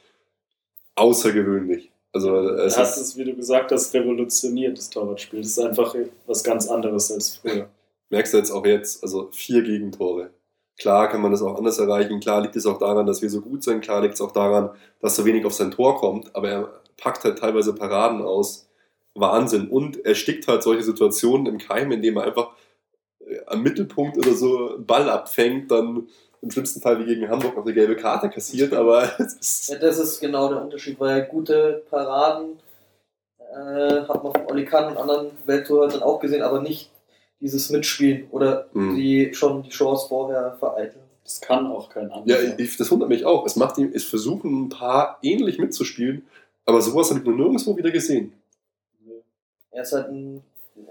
[0.96, 1.92] außergewöhnlich.
[2.14, 5.40] Also, es hat ist, es, wie du gesagt hast, revolutioniert, das Torwartspiel.
[5.40, 5.96] Das ist einfach
[6.28, 7.68] was ganz anderes als früher.
[8.10, 10.32] merkst du jetzt auch jetzt, also vier Gegentore.
[10.78, 13.42] Klar kann man das auch anders erreichen, klar liegt es auch daran, dass wir so
[13.42, 14.70] gut sind, klar liegt es auch daran,
[15.02, 18.68] dass so wenig auf sein Tor kommt, aber er packt halt teilweise Paraden aus.
[19.20, 19.68] Wahnsinn.
[19.70, 22.52] Und er stickt halt solche Situationen im Keim, indem er einfach
[23.20, 26.08] äh, am Mittelpunkt oder so einen Ball abfängt, dann
[26.42, 30.20] im schlimmsten Fall wie gegen Hamburg noch eine gelbe Karte kassiert, aber Ja, das ist
[30.20, 32.60] genau der Unterschied, weil gute Paraden
[33.40, 36.92] äh, hat man von Oli Kahn und anderen Welttorhütern auch gesehen, aber nicht
[37.40, 38.96] dieses Mitspielen oder Mhm.
[38.96, 41.02] die schon die Chance vorher vereiteln.
[41.24, 42.60] Das kann auch kein ja, anderer.
[42.60, 43.46] ich, das wundert mich auch.
[43.46, 46.26] Es macht ihm, es versuchen ein paar ähnlich mitzuspielen,
[46.66, 48.34] aber sowas habe ich nur nirgendwo wieder gesehen.
[49.72, 50.42] Er ist halt ein,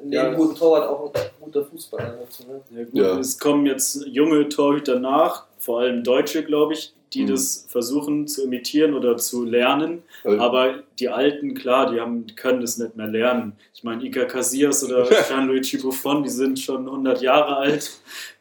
[0.02, 0.32] neben Ja.
[0.34, 2.44] guten Torwart auch ein guter Fußballer dazu.
[2.46, 2.60] Ne?
[2.70, 3.18] Ja, gut, Ja.
[3.18, 7.28] Es kommen jetzt junge Torhüter nach, vor allem Deutsche, glaube ich, die Mhm.
[7.28, 10.02] das versuchen zu imitieren oder zu lernen.
[10.24, 13.52] Weil- Aber die Alten, klar, die, haben, können das nicht mehr lernen.
[13.74, 17.92] Ich meine, Iker Casillas oder Gianluigi Buffon, die sind schon 100 Jahre alt.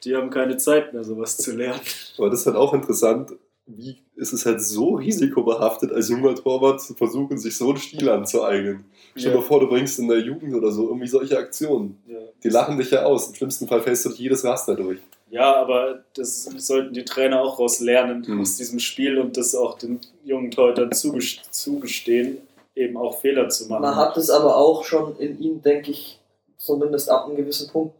[0.03, 1.79] Die haben keine Zeit mehr, sowas zu lernen.
[2.17, 3.31] Aber das ist halt auch interessant,
[3.67, 8.07] wie ist es halt so risikobehaftet, als junger Torwart zu versuchen, sich so einen Stil
[8.09, 8.85] anzueignen.
[9.15, 11.97] Stell dir vor, du bringst in der Jugend oder so irgendwie solche Aktionen.
[12.07, 12.17] Ja.
[12.43, 13.29] Die lachen dich ja aus.
[13.29, 14.99] Im schlimmsten Fall fällst du durch jedes Raster durch.
[15.35, 18.39] Ja, aber das sollten die Trainer auch raus lernen Mhm.
[18.41, 22.37] aus diesem Spiel und das auch den jungen Torhütern zugest- zugestehen,
[22.73, 23.81] eben auch Fehler zu machen.
[23.81, 26.19] Man hat es aber auch schon in ihm, denke ich,
[26.57, 27.93] zumindest ab einem gewissen Punkt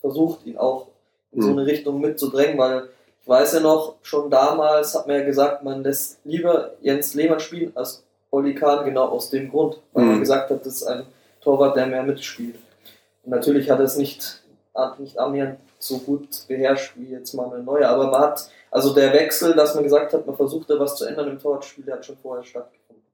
[0.00, 0.88] versucht, ihn auch
[1.30, 1.58] in so Mhm.
[1.58, 2.88] eine Richtung mitzudrängen, weil
[3.22, 7.38] ich weiß ja noch, schon damals hat man ja gesagt, man lässt lieber Jens Lehmann
[7.38, 10.20] spielen als Olli Kahn, genau aus dem Grund, weil man Mhm.
[10.20, 11.04] gesagt hat, das ist ein
[11.40, 12.56] Torwart, der mehr mitspielt.
[13.22, 14.42] Und natürlich hat er es nicht,
[14.98, 19.54] nicht annähernd so gut beherrscht wie jetzt Manuel Neuer, aber man hat, also der Wechsel,
[19.54, 22.16] dass man gesagt hat, man versucht da was zu ändern im Torwartspiel, der hat schon
[22.16, 23.04] vorher stattgefunden.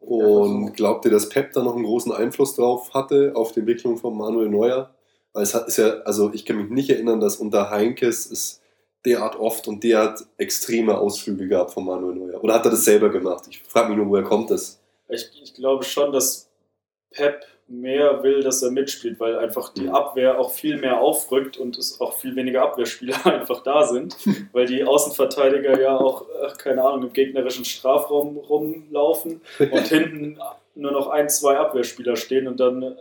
[0.00, 3.96] Und glaubt ihr, dass Pep da noch einen großen Einfluss drauf hatte, auf die Entwicklung
[3.96, 4.90] von Manuel Neuer?
[5.32, 8.60] Weil es hat, ist ja, also ich kann mich nicht erinnern, dass unter Heinkes es
[9.04, 12.42] derart oft und derart extreme Ausflüge gab von Manuel Neuer.
[12.42, 13.44] Oder hat er das selber gemacht?
[13.48, 14.80] Ich frage mich nur, woher kommt das?
[15.08, 16.48] Ich, ich glaube schon, dass
[17.10, 19.94] Pep mehr will, dass er mitspielt, weil einfach die Mhm.
[19.94, 24.16] Abwehr auch viel mehr aufrückt und es auch viel weniger Abwehrspieler einfach da sind,
[24.52, 30.38] weil die Außenverteidiger ja auch, ach, keine Ahnung, im gegnerischen Strafraum rumlaufen und hinten
[30.74, 32.96] nur noch ein, zwei Abwehrspieler stehen und dann,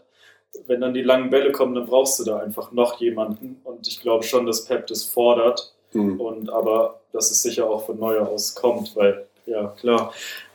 [0.68, 4.00] wenn dann die langen Bälle kommen, dann brauchst du da einfach noch jemanden und ich
[4.02, 6.22] glaube schon, dass Pep das fordert Hm.
[6.22, 10.14] und aber dass es sicher auch von Neuer aus kommt, weil, ja, klar,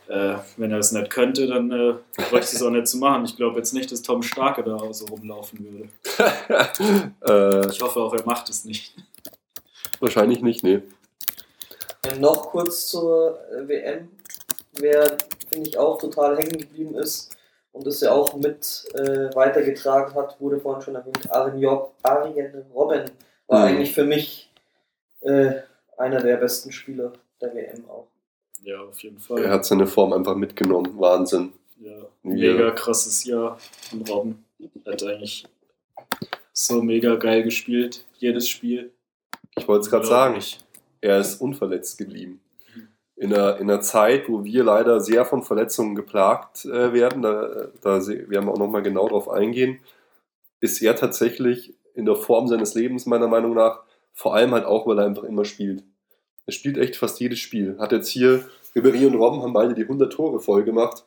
[0.08, 1.94] äh, wenn er es nicht könnte, dann äh,
[2.30, 3.24] bräuchte es auch nicht zu machen.
[3.24, 5.88] Ich glaube jetzt nicht, dass Tom Starke da so rumlaufen würde.
[7.66, 8.94] äh, Ich hoffe auch, er macht es nicht.
[10.00, 10.82] wahrscheinlich nicht, nee.
[12.18, 14.10] Noch kurz zur äh, WM,
[14.74, 15.16] wer
[15.48, 17.34] finde ich auch total hängen geblieben ist
[17.72, 22.64] und es ja auch mit äh, weitergetragen hat, wurde vorhin schon erwähnt, Arjen, Job, Arjen
[22.74, 23.10] Robben
[23.46, 23.64] war Mhm.
[23.76, 24.50] eigentlich für mich
[25.22, 25.52] äh,
[25.96, 28.06] einer der besten Spieler der WM auch.
[28.64, 29.42] Ja, auf jeden Fall.
[29.44, 30.98] Er hat seine Form einfach mitgenommen.
[30.98, 31.52] Wahnsinn.
[31.80, 32.06] ja, Ja.
[32.22, 33.58] mega krasses Jahr
[33.90, 34.44] von Robben.
[34.84, 35.44] Er hat eigentlich
[36.52, 38.90] so mega geil gespielt, jedes Spiel.
[39.56, 40.40] Ich wollte es gerade sagen.
[41.00, 42.40] Er ist unverletzt geblieben.
[43.16, 47.68] In einer, in einer Zeit, wo wir leider sehr von Verletzungen geplagt äh, werden, da,
[47.80, 49.80] da werden wir auch nochmal genau drauf eingehen,
[50.60, 54.86] ist er tatsächlich in der Form seines Lebens, meiner Meinung nach, vor allem halt auch,
[54.86, 55.84] weil er einfach immer spielt.
[56.46, 57.76] Er spielt echt fast jedes Spiel.
[57.78, 61.04] Hat jetzt hier, Ribéry und Robben haben beide die 100 Tore voll gemacht.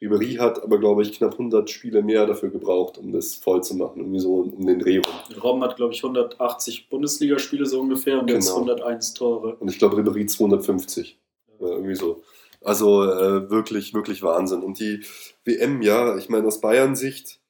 [0.00, 3.74] Ribéry hat aber, glaube ich, knapp 100 Spiele mehr dafür gebraucht, um das voll zu
[3.74, 3.98] machen.
[3.98, 5.40] Irgendwie so um den Dreh rum.
[5.42, 8.60] Robben hat, glaube ich, 180 Bundesligaspiele so ungefähr und jetzt Genau.
[8.60, 9.56] 101 Tore.
[9.56, 11.18] Und ich glaube, Ribéry 250.
[11.60, 12.22] Ja, irgendwie so.
[12.62, 14.62] Also äh, wirklich, wirklich Wahnsinn.
[14.62, 15.00] Und die
[15.44, 17.40] WM, ja, ich meine, aus Bayern-Sicht,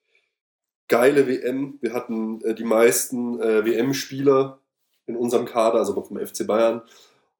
[0.89, 1.79] geile WM.
[1.81, 4.59] Wir hatten äh, die meisten äh, WM-Spieler
[5.07, 6.83] in unserem Kader, also vom FC Bayern.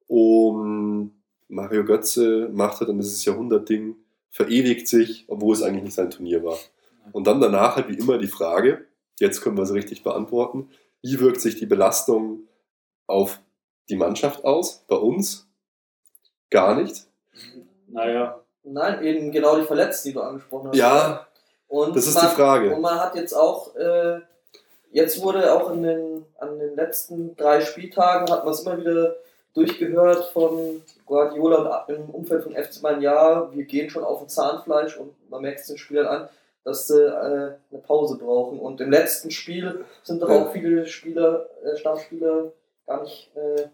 [0.09, 1.13] Und
[1.47, 3.95] Mario Götze macht halt dann dieses Jahrhundert-Ding,
[4.29, 6.57] verewigt sich, obwohl es eigentlich nicht sein Turnier war.
[7.13, 8.85] Und dann danach halt wie immer die Frage,
[9.19, 10.69] jetzt können wir sie richtig beantworten,
[11.01, 12.43] wie wirkt sich die Belastung
[13.07, 13.39] auf
[13.87, 15.47] die Mannschaft aus, bei uns?
[16.49, 17.07] Gar nicht.
[17.87, 20.77] Naja, Nein, eben genau die Verletzten, die du angesprochen hast.
[20.77, 21.27] Ja,
[21.67, 22.75] und das ist man, die Frage.
[22.75, 24.19] Und man hat jetzt auch, äh,
[24.91, 29.15] jetzt wurde auch in den, an den letzten drei Spieltagen, hat man es immer wieder
[29.59, 34.29] durchgehört von Guardiola und im Umfeld von FC Bayern, ja, wir gehen schon auf ein
[34.29, 36.29] Zahnfleisch und man merkt es den Spielern an,
[36.63, 38.59] dass sie äh, eine Pause brauchen.
[38.59, 40.43] Und im letzten Spiel sind doch Ja.
[40.43, 42.51] auch viele Spieler, äh, Stammspieler
[42.85, 43.67] gar nicht äh,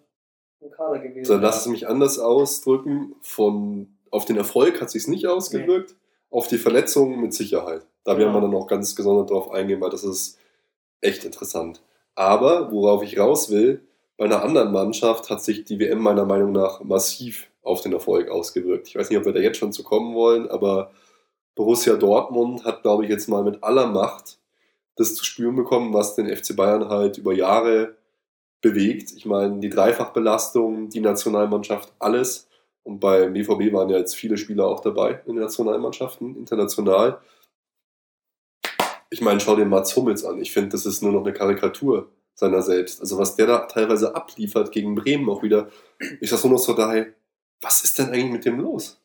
[0.61, 1.25] im Kader gewesen.
[1.25, 3.15] So, lass es mich anders ausdrücken.
[3.21, 5.95] Von, auf den Erfolg hat sich nicht ausgewirkt,
[6.29, 7.81] auf die Verletzungen mit Sicherheit.
[8.03, 10.37] Da werden wir dann auch ganz gesondert drauf eingehen, weil das ist
[11.01, 11.81] echt interessant.
[12.13, 13.81] Aber worauf ich raus will,
[14.17, 18.29] bei einer anderen Mannschaft hat sich die WM meiner Meinung nach massiv auf den Erfolg
[18.29, 18.87] ausgewirkt.
[18.87, 20.91] Ich weiß nicht, ob wir da jetzt schon zu kommen wollen, aber
[21.55, 24.39] Borussia Dortmund hat, glaube ich, jetzt mal mit aller Macht
[24.97, 27.95] das zu spüren bekommen, was den FC Bayern halt über Jahre
[28.61, 29.11] bewegt.
[29.11, 32.47] Ich meine, die Dreifachbelastung, die Nationalmannschaft, alles.
[32.83, 37.19] Und beim BVB waren ja jetzt viele Spieler auch dabei in den Nationalmannschaften, international.
[39.09, 40.39] Ich meine, schau dir Mats Hummels an.
[40.39, 43.01] Ich finde, das ist nur noch eine Karikatur seiner selbst.
[43.01, 45.69] Also was der da teilweise abliefert gegen Bremen auch wieder.
[46.21, 47.07] Ich sag nur noch so daher,
[47.61, 49.01] was ist denn eigentlich mit dem los?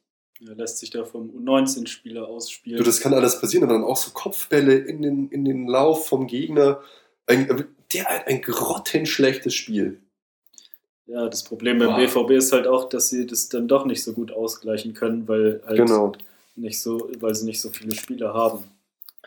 [0.48, 2.78] er lässt sich da vom U19-Spieler ausspielen.
[2.78, 6.08] Du, das kann alles passieren, aber dann auch so Kopfbälle in den, in den Lauf
[6.08, 6.80] vom Gegner.
[7.26, 10.00] Ein, der hat ein grottenschlechtes Spiel.
[11.06, 11.98] Ja, das Problem beim Boah.
[11.98, 15.62] BVB ist halt auch, dass sie das dann doch nicht so gut ausgleichen können, weil
[15.66, 16.12] halt Genau.
[16.56, 18.64] nicht so, weil sie nicht so viele Spieler haben.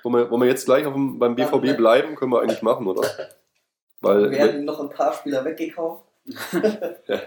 [0.02, 2.16] Wollen wir, wollen wir jetzt gleich auf dem, beim BVB bleiben?
[2.16, 3.04] Können wir eigentlich machen, oder?
[4.04, 6.04] Weil, werden noch ein paar Spieler weggekauft.
[7.08, 7.22] ja.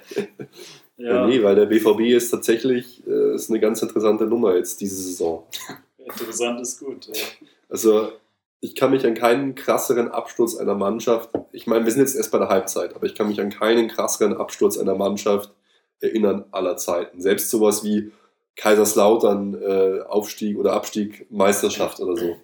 [0.99, 4.97] Ja, nee, weil der BVB ist tatsächlich äh, ist eine ganz interessante Nummer jetzt diese
[4.97, 5.45] Saison.
[5.99, 7.07] interessant ist gut.
[7.07, 7.23] Ja.
[7.69, 8.12] Also
[8.61, 12.33] ich kann mich an keinen krasseren Absturz einer Mannschaft, ich meine, wir sind jetzt erst
[12.33, 15.53] bei der Halbzeit, aber ich kann mich an keinen krasseren Absturz einer Mannschaft
[16.01, 17.21] erinnern aller Zeiten.
[17.21, 18.12] Selbst sowas wie
[18.57, 22.37] Kaiserslautern, äh, Aufstieg oder Abstieg, Meisterschaft oder so.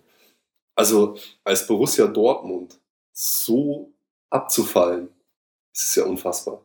[0.74, 2.78] Also als Borussia Dortmund
[3.12, 3.91] so
[4.32, 5.08] abzufallen,
[5.74, 6.60] Es ist ja unfassbar.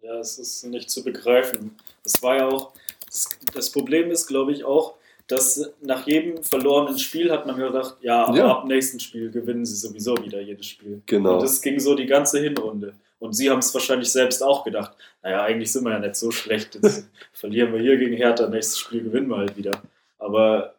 [0.00, 1.76] Ja, es ist nicht zu begreifen.
[2.02, 2.72] Das war ja auch,
[3.06, 4.94] das, das Problem ist, glaube ich, auch,
[5.28, 8.46] dass nach jedem verlorenen Spiel hat man gedacht, ja, aber Ja.
[8.48, 11.02] ab nächsten Spiel gewinnen sie sowieso wieder jedes Spiel.
[11.06, 11.34] Genau.
[11.34, 12.94] Und das ging so die ganze Hinrunde.
[13.20, 16.32] Und sie haben es wahrscheinlich selbst auch gedacht, naja, eigentlich sind wir ja nicht so
[16.32, 16.74] schlecht.
[16.74, 19.80] Jetzt verlieren wir hier gegen Hertha, nächstes Spiel gewinnen wir halt wieder.
[20.18, 20.74] Aber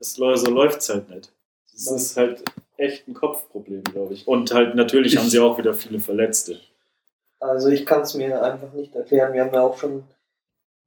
[0.00, 1.30] es, so läuft es halt nicht.
[1.74, 2.42] Es ist halt
[2.76, 4.26] echt ein Kopfproblem, glaube ich.
[4.26, 6.60] Und halt natürlich haben sie auch wieder viele Verletzte.
[7.40, 9.32] Also ich kann es mir einfach nicht erklären.
[9.32, 10.04] Wir haben ja auch schon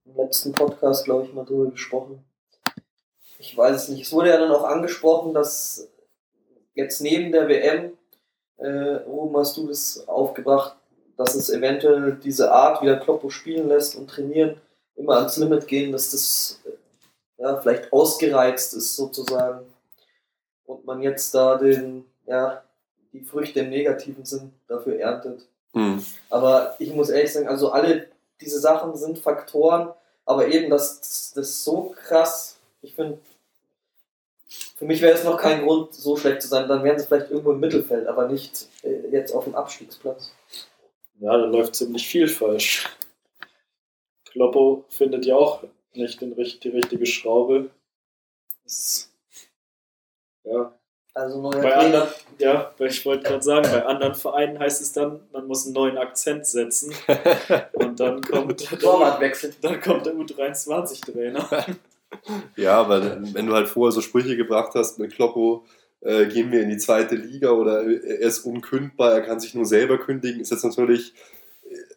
[0.05, 2.23] im letzten Podcast, glaube ich, mal drüber gesprochen.
[3.37, 4.01] Ich weiß es nicht.
[4.01, 5.87] Es wurde ja dann auch angesprochen, dass
[6.73, 7.93] jetzt neben der WM,
[8.57, 10.75] äh, Ruben, hast du das aufgebracht,
[11.17, 14.59] dass es eventuell diese Art, wie der Kloppo spielen lässt und trainieren,
[14.95, 19.65] immer ans Limit gehen, dass das äh, ja, vielleicht ausgereizt ist sozusagen
[20.69, 22.63] und man jetzt da den, ja,
[23.11, 25.47] die Früchte im negativen Sinn dafür erntet.
[25.73, 26.03] Hm.
[26.29, 28.07] Aber ich muss ehrlich sagen, also alle
[28.39, 29.91] diese Sachen sind Faktoren,
[30.25, 33.17] aber eben das, das so krass, ich finde,
[34.77, 36.67] für mich wäre es noch kein Grund, so schlecht zu sein.
[36.67, 40.31] Dann wären sie vielleicht irgendwo im Mittelfeld, aber nicht äh, jetzt auf dem Abstiegsplatz.
[41.19, 42.87] Ja, da läuft ziemlich viel falsch.
[44.31, 47.71] Kloppo findet ja auch nicht den, richt- die richtige Schraube.
[48.63, 49.08] Das,
[50.51, 50.73] ja,
[51.13, 51.77] Also neuer bei Trainer.
[51.77, 52.07] anderen,
[52.39, 55.73] ja, weil ich wollte gerade sagen, bei anderen Vereinen heißt es dann, man muss einen
[55.73, 56.93] neuen Akzent setzen
[57.73, 59.53] und dann kommt der, Torwartwechsel.
[59.61, 61.47] dann kommt der U23-Trainer.
[62.55, 65.63] Ja, aber wenn du halt vorher so Sprüche gebracht hast mit Kloppo,
[66.01, 69.65] äh, gehen wir in die zweite Liga oder er ist unkündbar, er kann sich nur
[69.65, 71.13] selber kündigen, ist jetzt natürlich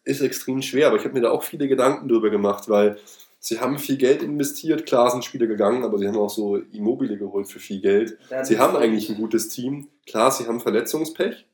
[0.04, 2.98] ist extrem schwer, aber ich habe mir da auch viele Gedanken drüber gemacht, weil
[3.42, 7.18] sie haben viel Geld investiert, klar sind Spieler gegangen, aber sie haben auch so Immobile
[7.18, 8.16] geholt für viel Geld.
[8.44, 9.88] Sie haben eigentlich ein gutes Team.
[10.06, 11.44] Klar, sie haben Verletzungspech.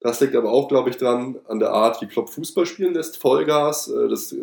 [0.00, 3.16] Das liegt aber auch, glaube ich, dran an der Art, wie Klopp Fußball spielen lässt.
[3.16, 3.88] Vollgas.
[3.88, 4.34] äh, Das,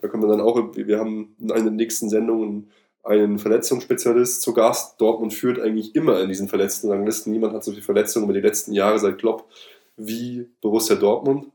[0.00, 2.70] da kommen wir dann auch, wir haben in einer der nächsten Sendungen
[3.02, 5.00] einen Verletzungsspezialist zu Gast.
[5.00, 7.32] Dortmund führt eigentlich immer in diesen verletzten Ranglisten.
[7.32, 9.48] Niemand hat so viele Verletzungen über die letzten Jahre seit Klopp
[9.96, 11.46] wie Borussia Dortmund.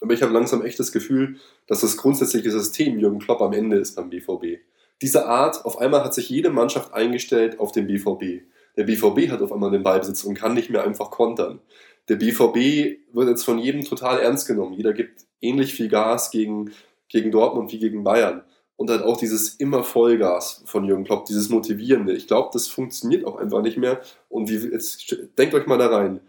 [0.00, 1.36] Aber ich habe langsam echt das Gefühl,
[1.66, 4.60] dass das grundsätzliche System Jürgen Klopp am Ende ist beim BVB.
[5.02, 8.42] Diese Art, auf einmal hat sich jede Mannschaft eingestellt auf den BVB.
[8.76, 11.60] Der BVB hat auf einmal den Ballbesitz und kann nicht mehr einfach kontern.
[12.08, 14.74] Der BVB wird jetzt von jedem total ernst genommen.
[14.74, 16.72] Jeder gibt ähnlich viel Gas gegen,
[17.08, 18.42] gegen Dortmund wie gegen Bayern.
[18.76, 22.14] Und halt auch dieses immer Vollgas von Jürgen Klopp, dieses Motivierende.
[22.14, 24.00] Ich glaube, das funktioniert auch einfach nicht mehr.
[24.28, 26.20] Und wie, jetzt denkt euch mal da rein.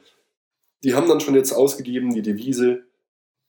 [0.84, 2.84] Die haben dann schon jetzt ausgegeben, die Devise,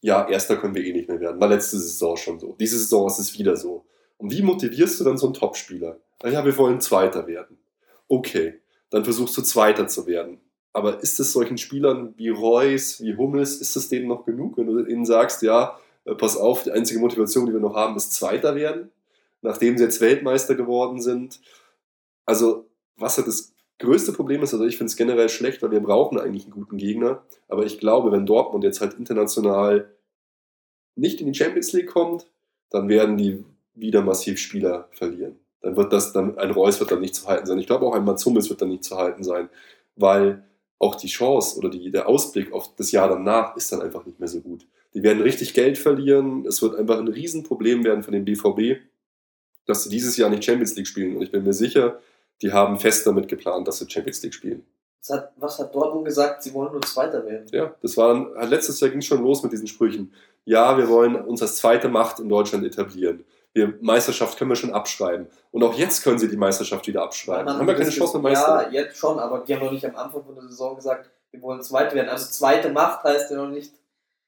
[0.03, 1.41] ja, Erster können wir eh nicht mehr werden.
[1.41, 2.57] War letzte Saison schon so.
[2.59, 3.87] Diese Saison ist es wieder so.
[4.19, 6.01] Und wie motivierst du dann so einen Topspieler?
[6.23, 7.59] Ah Ja, wir wollen Zweiter werden.
[8.09, 8.61] Okay,
[8.91, 10.41] dann versuchst du Zweiter zu werden.
[10.73, 14.67] Aber ist es solchen Spielern wie Reus, wie Hummels, ist es denen noch genug, wenn
[14.67, 18.13] du ihnen sagst, ja, äh, pass auf, die einzige Motivation, die wir noch haben, ist
[18.13, 18.91] Zweiter werden,
[19.41, 21.41] nachdem sie jetzt Weltmeister geworden sind?
[22.27, 23.52] Also, was halt das
[23.83, 26.79] größte Problem ist, also ich finde es generell schlecht, weil wir brauchen eigentlich einen guten
[26.79, 27.23] Gegner.
[27.49, 29.91] Aber ich glaube, wenn Dortmund jetzt halt international
[30.97, 32.27] nicht in die Champions League kommt,
[32.71, 35.37] dann werden die wieder massiv Spieler verlieren.
[35.61, 37.59] Dann wird das, dann, ein Reus wird dann nicht zu halten sein.
[37.59, 39.49] Ich glaube auch ein Mats wird dann nicht zu halten sein,
[39.97, 40.45] weil
[40.79, 44.19] auch die Chance oder die, der Ausblick auf das Jahr danach ist dann einfach nicht
[44.19, 44.67] mehr so gut.
[44.95, 46.45] Die werden richtig Geld verlieren.
[46.47, 48.81] Es wird einfach ein Riesenproblem werden für den BVB,
[49.65, 51.17] dass sie dieses Jahr nicht Champions League spielen.
[51.17, 52.01] Und ich bin mir sicher,
[52.41, 54.67] die haben fest damit geplant, dass sie Champions League spielen.
[55.01, 56.43] Was hat, was hat Dortmund gesagt?
[56.43, 57.47] Sie wollen nur Zweiter werden.
[57.51, 58.15] Ja, das war
[58.47, 60.13] letztes Jahr ging es schon los mit diesen Sprüchen.
[60.45, 63.25] Ja, wir wollen uns als zweite Macht in Deutschland etablieren.
[63.53, 65.27] Wir, Meisterschaft können wir schon abschreiben.
[65.51, 67.53] Und auch jetzt können sie die Meisterschaft wieder abschreiben.
[67.53, 68.71] Haben wir keine Chance mit Meister.
[68.71, 71.43] Ja, jetzt schon, aber die haben noch nicht am Anfang von der Saison gesagt, wir
[71.43, 72.09] wollen Zweiter werden.
[72.09, 73.73] Also zweite Macht heißt ja noch nicht.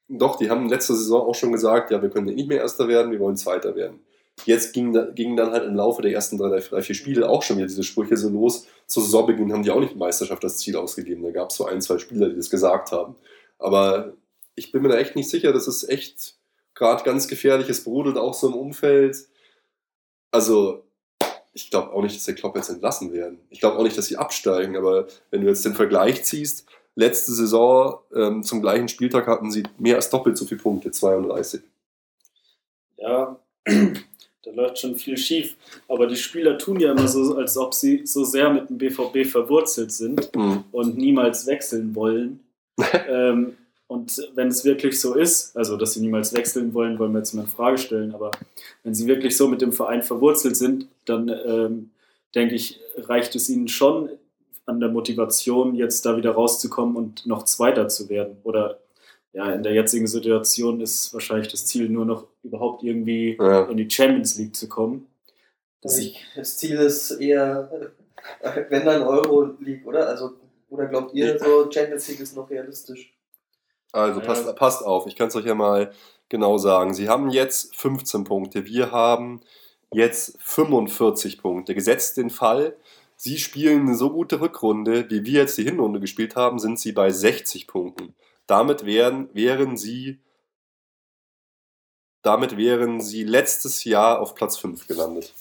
[0.07, 3.11] Doch, die haben letzte Saison auch schon gesagt, ja, wir können nicht mehr Erster werden,
[3.11, 4.04] wir wollen Zweiter werden.
[4.43, 7.57] Jetzt gingen gingen dann halt im Laufe der ersten drei, drei, vier Spiele auch schon
[7.57, 8.67] wieder diese Sprüche so los.
[8.85, 11.23] Zu Saisonbeginn haben die auch nicht Meisterschaft als Ziel ausgegeben.
[11.23, 13.15] Da gab es so ein, zwei Spieler, die das gesagt haben.
[13.57, 14.13] Aber
[14.55, 15.53] ich bin mir da echt nicht sicher.
[15.53, 16.35] Das ist echt
[16.75, 17.69] gerade ganz gefährlich.
[17.69, 19.17] Es brodelt auch so im Umfeld.
[20.31, 20.83] Also,
[21.53, 23.39] ich glaube auch nicht, dass der Klopp jetzt entlassen werden.
[23.49, 24.75] Ich glaube auch nicht, dass sie absteigen.
[24.75, 29.63] Aber wenn du jetzt den Vergleich ziehst, letzte Saison ähm, zum gleichen Spieltag hatten sie
[29.77, 31.61] mehr als doppelt so viele Punkte, 32.
[32.97, 33.39] Ja,
[34.45, 35.55] da läuft schon viel schief.
[35.87, 39.25] Aber die Spieler tun ja immer so, als ob sie so sehr mit dem BVB
[39.25, 40.63] verwurzelt sind Mhm.
[40.71, 42.39] und niemals wechseln wollen.
[43.09, 47.19] ähm, und wenn es wirklich so ist, also dass sie niemals wechseln wollen, wollen wir
[47.19, 48.31] jetzt mal in Frage stellen, aber
[48.83, 51.91] wenn sie wirklich so mit dem Verein verwurzelt sind, dann ähm,
[52.33, 54.09] denke ich, reicht es ihnen schon
[54.65, 58.37] an der Motivation, jetzt da wieder rauszukommen und noch Zweiter zu werden.
[58.43, 58.79] Oder
[59.35, 63.65] ja, in der jetzigen Situation ist wahrscheinlich das Ziel nur noch überhaupt irgendwie Ja.
[63.65, 65.07] in die Champions League zu kommen.
[65.83, 67.69] Also ich, das Ziel ist eher,
[68.69, 70.07] wenn dann Euro League, oder?
[70.07, 70.31] Also,
[70.69, 73.13] oder glaubt ihr, so Champions League ist noch realistisch?
[73.91, 74.25] Also Ja.
[74.25, 75.91] passt, passt auf, ich kann es euch ja mal
[76.29, 76.93] genau sagen.
[76.93, 79.41] Sie haben jetzt 15 Punkte, wir haben
[79.91, 81.75] jetzt 45 Punkte.
[81.75, 82.75] Gesetzt den Fall,
[83.17, 86.91] Sie spielen eine so gute Rückrunde, wie wir jetzt die Hinrunde gespielt haben, sind Sie
[86.91, 88.13] bei 60 Punkten.
[88.47, 90.19] Damit wären, wären Sie
[92.25, 95.31] damit wären Sie letztes Jahr auf Platz 5 gelandet.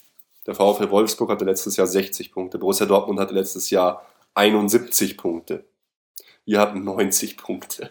[0.47, 5.64] Der VfL Wolfsburg hatte letztes Jahr 60 Punkte, Borussia Dortmund hatte letztes Jahr 71 Punkte.
[6.45, 7.90] Wir hatten 90 Punkte.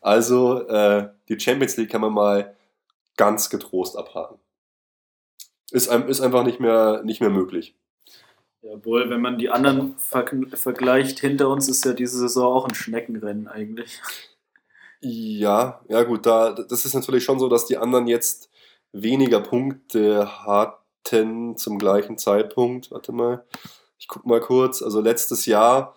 [0.00, 2.56] Also äh, die Champions League kann man mal
[3.16, 4.38] ganz getrost abhaken.
[5.72, 7.74] Ist, ist einfach nicht mehr, nicht mehr möglich.
[8.62, 12.74] Jawohl, wenn man die anderen ver vergleicht, hinter uns ist ja diese Saison auch ein
[12.74, 14.00] Schneckenrennen eigentlich.
[15.00, 18.50] Ja, ja gut, da, das ist natürlich schon so, dass die anderen jetzt
[18.92, 22.90] weniger Punkte hatten zum gleichen Zeitpunkt.
[22.90, 23.44] Warte mal,
[23.98, 24.82] ich guck mal kurz.
[24.82, 25.94] Also letztes Jahr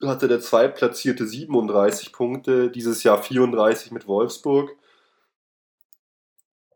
[0.00, 4.76] hatte der Zweitplatzierte 37 Punkte, dieses Jahr 34 mit Wolfsburg.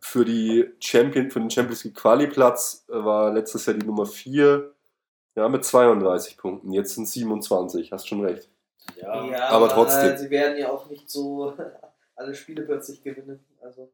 [0.04, 4.72] Für, die Champion, für den Champions League Quali-Platz äh, war letztes Jahr die Nummer 4
[5.36, 6.72] ja, mit 32 Punkten.
[6.72, 8.48] Jetzt sind 27, hast schon recht.
[9.00, 10.16] Ja, aber trotzdem.
[10.18, 11.54] Sie werden ja auch nicht so
[12.16, 13.44] alle Spiele plötzlich gewinnen.
[13.62, 13.90] Also,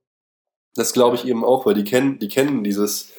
[0.74, 3.12] Das glaube ich eben auch, weil die kennen, die kennen dieses,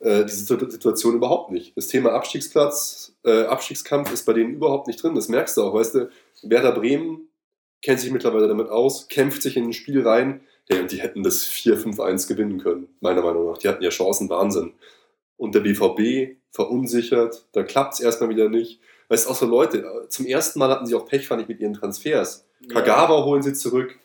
[0.00, 1.74] äh, diese Situ- Situation überhaupt nicht.
[1.76, 5.14] Das Thema Abstiegsplatz, äh, Abstiegskampf ist bei denen überhaupt nicht drin.
[5.14, 6.10] Das merkst du auch, weißt du.
[6.42, 7.28] Werder Bremen
[7.80, 10.42] kennt sich mittlerweile damit aus, kämpft sich in ein Spiel rein.
[10.68, 13.58] Ja, und die hätten das 4-5-1 gewinnen können, meiner Meinung nach.
[13.58, 14.72] Die hatten ja Chancen, Wahnsinn.
[15.36, 18.80] Und der BVB verunsichert, da klappt es erstmal wieder nicht.
[19.08, 21.48] Weißt du, auch so Leute, äh, zum ersten Mal hatten sie auch Pech, fand ich,
[21.48, 22.46] mit ihren Transfers.
[22.68, 23.98] Kagawa holen sie zurück,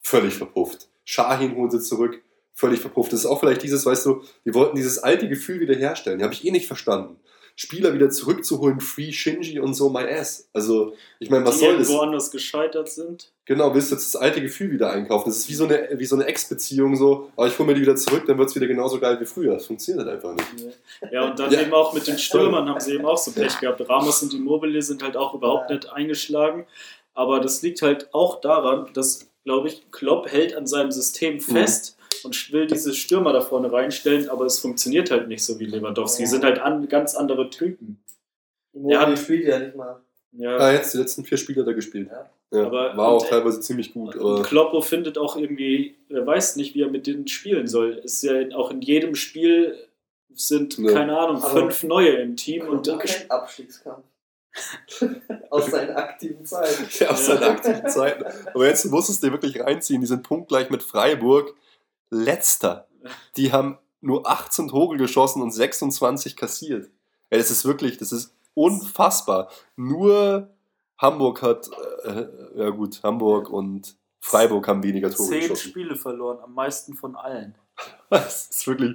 [0.00, 0.88] völlig verpufft.
[1.04, 3.12] Shahin holen sie zurück, völlig verpufft.
[3.12, 6.18] Das ist auch vielleicht dieses, weißt du, die wollten dieses alte Gefühl wieder herstellen.
[6.18, 7.16] Die habe ich eh nicht verstanden.
[7.56, 10.48] Spieler wieder zurückzuholen, Free Shinji und so, my ass.
[10.52, 11.88] Also, ich meine, was die soll das?
[11.88, 13.30] irgendwo anders gescheitert sind.
[13.44, 15.28] Genau, willst du jetzt das alte Gefühl wieder einkaufen?
[15.28, 17.82] Das ist wie so eine, wie so eine Ex-Beziehung, so, aber ich hole mir die
[17.82, 19.54] wieder zurück, dann wird es wieder genauso geil wie früher.
[19.54, 20.74] Das funktioniert halt einfach nicht.
[21.12, 21.60] Ja, und dann Ja.
[21.62, 23.88] eben auch mit den Stürmern haben sie eben auch so Pech gehabt.
[23.88, 26.66] Ramos und Immobile sind halt auch überhaupt nicht eingeschlagen.
[27.14, 31.96] Aber das liegt halt auch daran, dass, glaube ich, Klopp hält an seinem System fest
[32.24, 36.22] und will diese Stürmer da vorne reinstellen, aber es funktioniert halt nicht so wie Lewandowski.
[36.22, 36.26] Ja.
[36.26, 37.98] Die sind halt an, ganz andere Typen.
[38.72, 39.16] Ja.
[39.16, 40.00] spielt ja nicht mal.
[40.32, 40.56] Ja.
[40.56, 42.08] Ah, jetzt die letzten vier Spiele hat er gespielt.
[42.10, 42.30] Ja.
[42.50, 44.14] Ja, Aber- war auch teilweise ziemlich gut.
[44.16, 48.00] Und Aber Kloppo findet auch irgendwie, er weiß nicht, wie er mit denen spielen soll.
[48.04, 49.76] Es ist ja auch in jedem Spiel
[50.32, 50.92] sind, Ja.
[50.92, 54.04] keine Ahnung, Aber- fünf neue im Team und Und kein Abstiegskampf.
[55.50, 56.76] Aus seiner aktiven Zeit.
[57.00, 58.24] Ja, aus seiner aktiven Zeit.
[58.54, 60.00] Aber jetzt musst du es dir wirklich reinziehen.
[60.00, 61.54] Die sind punktgleich mit Freiburg.
[62.14, 62.88] Letzter.
[63.36, 66.90] Die haben nur 18 Tore geschossen und 26 kassiert.
[67.30, 69.50] Ja, das ist wirklich, das ist unfassbar.
[69.76, 70.48] Nur
[70.98, 71.68] Hamburg hat,
[72.04, 75.70] äh, ja gut, Hamburg und Freiburg haben weniger Tore zehn geschossen.
[75.70, 77.54] Spiele verloren, am meisten von allen.
[78.10, 78.94] Das ist wirklich,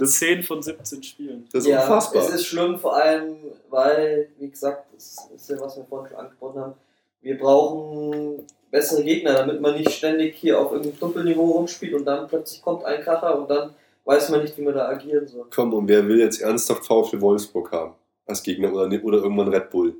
[0.00, 1.48] das, Zehn von 17 Spielen.
[1.52, 2.24] das ist ja, unfassbar.
[2.24, 3.36] es ist schlimm, vor allem,
[3.68, 6.74] weil, wie gesagt, das ist ja, was wir vorhin schon angesprochen haben,
[7.22, 12.28] wir brauchen bessere Gegner, damit man nicht ständig hier auf irgendeinem Doppelniveau rumspielt und dann
[12.28, 13.70] plötzlich kommt ein Kracher und dann
[14.04, 15.46] weiß man nicht, wie man da agieren soll.
[15.50, 17.94] Komm, und wer will jetzt ernsthaft VfL Wolfsburg haben
[18.26, 19.96] als Gegner oder, oder irgendwann Red Bull?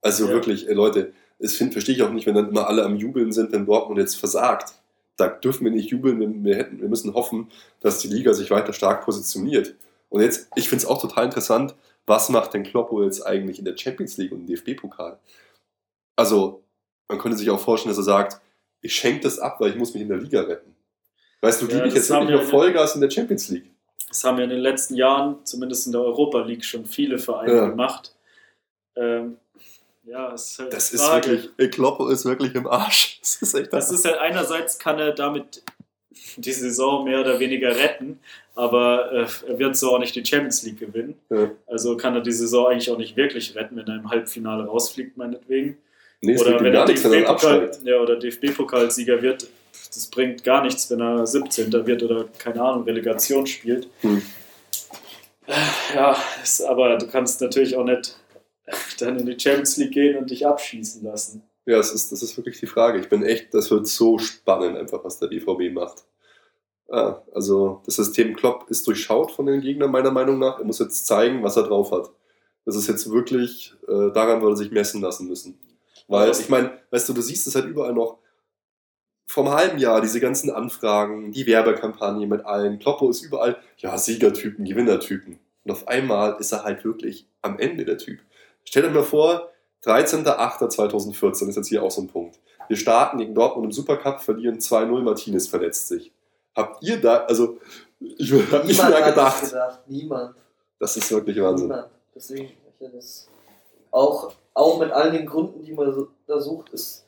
[0.00, 0.32] Also Ja.
[0.32, 3.52] wirklich, ey, Leute, das verstehe ich auch nicht, wenn dann immer alle am Jubeln sind,
[3.52, 4.74] wenn Dortmund jetzt versagt.
[5.16, 8.50] Da dürfen wir nicht jubeln, wir, wir, hätten, wir müssen hoffen, dass die Liga sich
[8.50, 9.74] weiter stark positioniert.
[10.08, 11.74] Und jetzt, ich finde es auch total interessant,
[12.06, 15.18] was macht denn Kloppo jetzt eigentlich in der Champions League und im DFB-Pokal?
[16.16, 16.62] Also,
[17.08, 18.40] man könnte sich auch vorstellen, dass er sagt,
[18.80, 20.74] ich schenke das ab, weil ich muss mich in der Liga retten.
[21.40, 23.70] Weißt du, Ja, gebe ich jetzt haben wirklich wir noch Vollgas in der Champions League?
[24.08, 27.54] Das haben ja in den letzten Jahren, zumindest in der Europa League, schon viele Vereine
[27.54, 27.68] Ja.
[27.68, 28.14] gemacht.
[28.96, 29.38] Ähm,
[30.04, 33.18] ja, es ist halt Das ist wirklich, Kloppo ist wirklich im Arsch.
[33.22, 35.62] Das ist echt Das ist halt einerseits kann er damit
[36.36, 38.18] die Saison mehr oder weniger retten,
[38.54, 41.14] aber äh, er wird so auch nicht die Champions League gewinnen.
[41.30, 41.50] Ja.
[41.66, 45.16] Also kann er die Saison eigentlich auch nicht wirklich retten, wenn er im Halbfinale rausfliegt,
[45.16, 45.78] meinetwegen.
[46.24, 47.80] Nee, Oder wenn er nichts, wenn er DFB-Pokal absteigt.
[47.84, 49.48] ja, oder DFB-Pokalsieger wird.
[49.94, 51.72] Das bringt gar nichts, wenn er 17.
[51.86, 53.88] wird oder keine Ahnung, Relegation spielt.
[54.00, 54.22] Hm.
[55.94, 58.16] Ja, ist, aber du kannst natürlich auch nicht
[59.00, 61.42] dann in die Champions League gehen und dich abschießen lassen.
[61.66, 63.00] Ja, das ist, das ist wirklich die Frage.
[63.00, 66.04] Ich bin echt, das wird so spannend einfach, was der BVB macht.
[66.88, 70.58] Ah, also das System Klopp ist durchschaut von den Gegnern meiner Meinung nach.
[70.58, 72.10] Er muss jetzt zeigen, was er drauf hat.
[72.64, 75.58] Das ist jetzt wirklich, äh, daran würde er sich messen lassen müssen.
[76.12, 78.18] Weil, ich meine, weißt du, du siehst es halt überall noch,
[79.26, 84.64] vom halben Jahr diese ganzen Anfragen, die Werbekampagne mit allen, Kloppo ist überall, ja, Siegertypen,
[84.64, 85.38] Gewinnertypen.
[85.64, 88.20] Und auf einmal ist er halt wirklich am Ende der Typ.
[88.64, 89.50] Stellt euch mal vor,
[89.84, 92.38] 13.08.2014 ist jetzt hier auch so ein Punkt.
[92.68, 96.12] Wir starten gegen Dortmund im Supercup, verlieren 2-0, Martinez verletzt sich.
[96.54, 97.58] Habt ihr da, also
[98.00, 99.42] ich habe nicht mehr gedacht.
[99.42, 99.80] gedacht.
[99.86, 100.36] Niemand.
[100.78, 101.68] Das ist wirklich Wahnsinn.
[101.68, 101.88] Niemand.
[102.14, 103.28] Deswegen, ich das
[103.92, 107.04] auch, auch mit all den Gründen, die man so, da sucht, ist,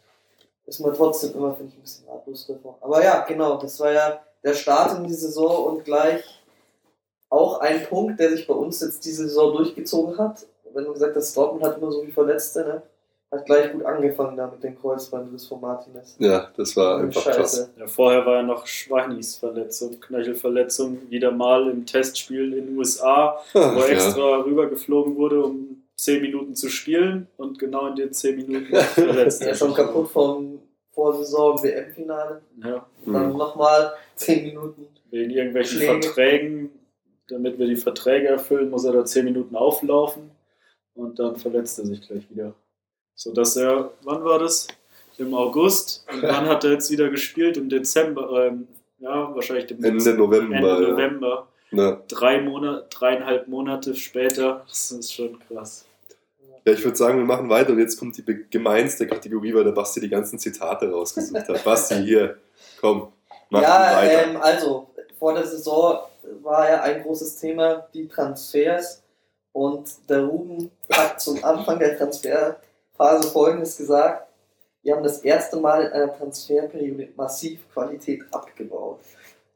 [0.66, 2.78] ist man trotzdem immer, finde ich, ein bisschen ratlos davor.
[2.80, 6.22] Aber ja, genau, das war ja der Start in die Saison und gleich
[7.30, 10.46] auch ein Punkt, der sich bei uns jetzt diese Saison durchgezogen hat.
[10.72, 12.82] Wenn du gesagt hast, Dortmund hat immer so viele Verletzte, ne?
[13.30, 16.14] Hat gleich gut angefangen da mit den Kreuzbandriss von Martinez.
[16.18, 17.68] Ja, das war einfach krass.
[17.76, 23.40] Ja, vorher war ja noch Schweinis Verletzung, Knöchelverletzung, wieder mal im Testspiel in den USA,
[23.52, 23.94] wo Ach, er ja.
[23.94, 29.42] extra rübergeflogen wurde, um 10 Minuten zu spielen und genau in den 10 Minuten verletzt.
[29.42, 30.60] Er ist schon kaputt vom
[30.92, 32.40] Vorsaison WM-Finale.
[32.64, 33.36] Ja, Dann Mhm.
[33.38, 34.86] nochmal 10 Minuten.
[35.10, 36.02] wegen irgendwelchen Schläge.
[36.02, 36.70] Verträgen,
[37.28, 40.30] damit wir die Verträge erfüllen, muss er da 10 Minuten auflaufen
[40.94, 42.54] und dann verletzt er sich gleich wieder.
[43.14, 44.66] So dass er, wann war das?
[45.18, 46.04] Im August.
[46.12, 47.56] Und wann hat er jetzt wieder gespielt?
[47.56, 48.66] Im Dezember, ähm,
[48.98, 50.56] ja, wahrscheinlich im Ende November.
[50.56, 50.90] Ende.
[50.90, 51.28] November.
[51.28, 51.48] Ja.
[51.70, 54.64] Drei Monate, dreieinhalb Monate später.
[54.68, 55.84] Das ist schon krass.
[56.64, 59.72] Ja, ich würde sagen, wir machen weiter und jetzt kommt die gemeinste Kategorie, weil der
[59.72, 61.64] Basti die ganzen Zitate rausgesucht hat.
[61.64, 62.38] Basti, hier,
[62.80, 63.12] komm,
[63.50, 64.26] mach ja, weiter.
[64.28, 64.88] ähm, also
[65.18, 65.98] vor der Saison
[66.42, 69.02] war ja ein großes Thema die Transfers
[69.52, 74.26] und der Ruben hat zum Anfang der Transferphase folgendes gesagt:
[74.82, 79.00] Wir haben das erste Mal in einer Transferperiode massiv Qualität abgebaut.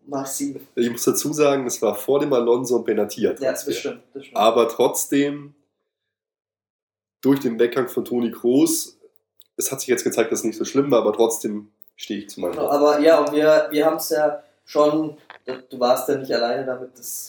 [0.08, 0.62] Massiv.
[0.74, 4.02] ich muss dazu sagen, es war vor dem Alonso und Benatia Ja, das stimmt.
[4.14, 4.36] Das stimmt.
[4.36, 5.54] Aber trotzdem,
[7.20, 8.98] durch den Weggang von Toni Kroos,
[9.56, 12.30] es hat sich jetzt gezeigt, dass es nicht so schlimm war, aber trotzdem stehe ich
[12.30, 16.16] zu meinem Genau, aber ja, und wir, wir haben es ja schon, du warst ja
[16.16, 17.28] nicht alleine damit, das,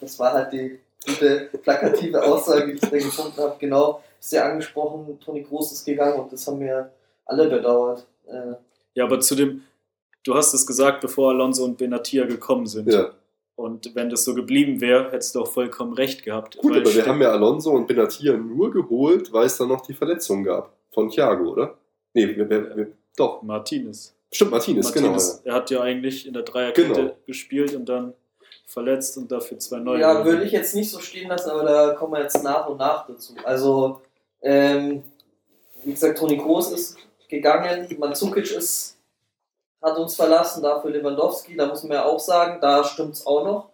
[0.00, 3.56] das war halt die gute plakative Aussage, die ich da gefunden habe.
[3.58, 6.90] Genau, ist ja angesprochen, Toni Groß ist gegangen und das haben wir
[7.24, 8.04] alle bedauert.
[8.26, 8.54] Äh,
[8.94, 9.62] Ja, aber zu dem,
[10.28, 12.92] du hast es gesagt, bevor Alonso und Benatia gekommen sind.
[12.92, 13.10] Ja.
[13.56, 16.58] Und wenn das so geblieben wäre, hättest du auch vollkommen recht gehabt.
[16.58, 19.80] Gut, Weil aber wir haben ja Alonso und Benatia nur geholt, weil es dann noch
[19.80, 20.72] die Verletzung gab.
[20.92, 21.76] Von Thiago, oder?
[22.14, 23.42] Nee, wir, wir, wir, doch.
[23.42, 24.14] Martinez.
[24.30, 25.08] Stimmt, Martinez, genau.
[25.08, 27.16] Martinez, er hat ja eigentlich in der Dreierkette Genau.
[27.26, 28.12] gespielt und dann
[28.66, 30.00] verletzt und dafür zwei neue.
[30.00, 32.76] ja, würde ich jetzt nicht so stehen lassen, aber da kommen wir jetzt nach und
[32.78, 33.34] nach dazu.
[33.44, 34.02] Also,
[34.42, 35.02] ähm,
[35.82, 36.96] wie gesagt, Toni Groß ist
[37.28, 38.97] gegangen, Mandzukic ist,
[39.80, 43.44] hat uns verlassen, dafür Lewandowski, da muss man ja auch sagen, da stimmt es auch
[43.44, 43.70] noch,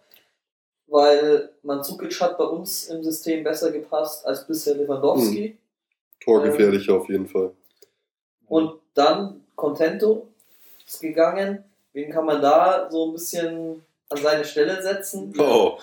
[0.87, 5.57] weil Mandzukic hat bei uns im System besser gepasst als bisher Lewandowski.
[6.23, 7.51] Torgefährlicher auf jeden Fall.
[8.47, 10.27] Und dann Contento
[10.85, 11.63] ist gegangen.
[11.93, 15.33] Wen kann man da so ein bisschen an seine Stelle setzen?
[15.39, 15.77] Oh,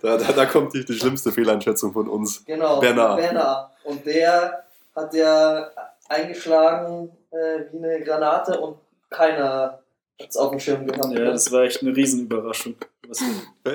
[0.00, 2.44] da, da, da kommt die, die schlimmste Fehleinschätzung von uns.
[2.44, 3.18] Genau, Bernard.
[3.18, 3.70] Bernard.
[3.84, 4.64] Und der
[4.94, 5.70] hat ja
[6.08, 8.78] eingeschlagen äh, wie eine Granate und
[9.10, 9.82] keiner
[10.20, 11.12] hat es auf dem Schirm gehabt.
[11.12, 12.76] Ja, das war echt eine Riesenüberraschung.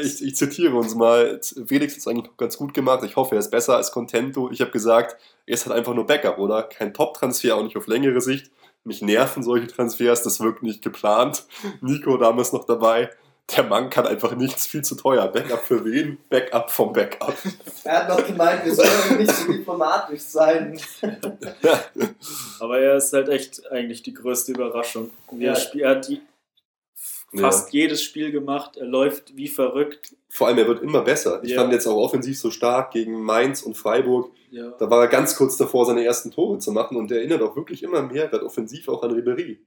[0.02, 1.40] Ich, ich zitiere uns mal.
[1.68, 3.04] Felix hat es eigentlich noch ganz gut gemacht.
[3.04, 4.50] Ich hoffe, er ist besser als Contento.
[4.52, 6.64] Ich habe gesagt, er ist halt einfach nur Backup, oder?
[6.64, 8.52] Kein Top-Transfer, auch nicht auf längere Sicht.
[8.84, 11.46] Mich nerven solche Transfers, das wirkt nicht geplant.
[11.82, 13.12] Nico damals noch dabei.
[13.56, 15.28] Der Mann kann einfach nichts, viel zu teuer.
[15.28, 16.18] Backup für wen?
[16.30, 17.36] Backup vom Backup.
[17.84, 20.80] Er hat noch gemeint, wir sollen nicht so diplomatisch sein.
[22.60, 25.10] aber er ist halt echt eigentlich die größte Überraschung.
[25.38, 25.54] Ja.
[25.54, 26.22] er, er hat die,
[27.38, 28.78] fast jedes Spiel gemacht.
[28.78, 30.16] Er läuft wie verrückt.
[30.30, 31.42] Vor allem, er wird immer besser.
[31.44, 31.62] Ich Ja.
[31.62, 34.32] fand jetzt auch offensiv so stark gegen Mainz und Freiburg.
[34.50, 34.70] Ja.
[34.80, 37.56] Da war er ganz kurz davor, seine ersten Tore zu machen und der erinnert auch
[37.56, 39.58] wirklich immer mehr, gerade offensiv auch an Ribéry.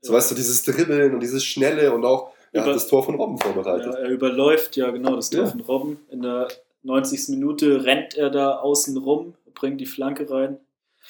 [0.00, 0.18] So Ja.
[0.18, 3.14] weißt du, dieses Dribbeln und dieses Schnelle und auch er hat Über- das Tor von
[3.16, 3.86] Robben vorbereitet.
[3.92, 5.50] Ja, er überläuft ja genau das Tor Ja.
[5.50, 5.98] von Robben.
[6.10, 6.48] In der
[6.82, 7.28] 90.
[7.30, 10.58] Minute rennt er da außen rum, bringt die Flanke rein.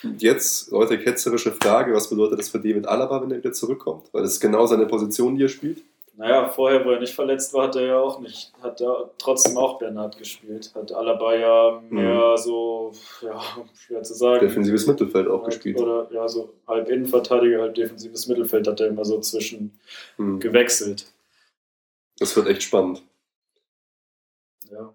[0.03, 4.09] Und jetzt, Leute, ketzerische Frage, was bedeutet das für David Alaba, wenn er wieder zurückkommt?
[4.13, 5.83] Weil das ist genau seine Position, die er spielt.
[6.17, 9.57] Naja, vorher, wo er nicht verletzt war, hat er ja auch nicht, hat er trotzdem
[9.57, 10.71] auch Bernhard gespielt.
[10.75, 13.41] Hat Alaba ja mehr so, ja,
[13.77, 14.47] schwer zu sagen.
[14.47, 15.77] Defensives Mittelfeld auch Halb- gespielt.
[15.81, 19.77] Oder ja, so halb Innenverteidiger, halb defensives Mittelfeld hat er immer so zwischen
[20.17, 20.39] Hm.
[20.39, 21.07] gewechselt.
[22.19, 23.03] Das wird echt spannend.
[24.71, 24.95] Ja.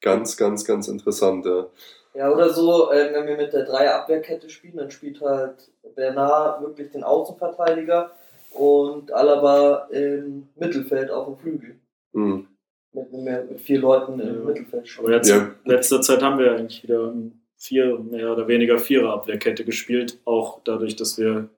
[0.00, 1.46] Ganz, ganz, ganz interessant.
[1.46, 1.66] Ja.
[2.14, 6.92] Ja, oder so, äh, wenn wir mit der Dreierabwehrkette spielen, dann spielt halt Bernard wirklich
[6.92, 8.12] den Außenverteidiger
[8.52, 11.76] und Alaba im Mittelfeld auf dem Flügel.
[12.12, 12.46] Hm.
[12.92, 14.44] Mit, mit, mit vier Leuten im Ja.
[14.44, 14.88] Mittelfeld.
[14.98, 15.38] Aber jetzt Ja.
[15.64, 17.12] in letzter Zeit haben wir eigentlich wieder
[17.56, 21.48] vier, mehr oder weniger Vierer-Abwehrkette gespielt, auch dadurch, dass wir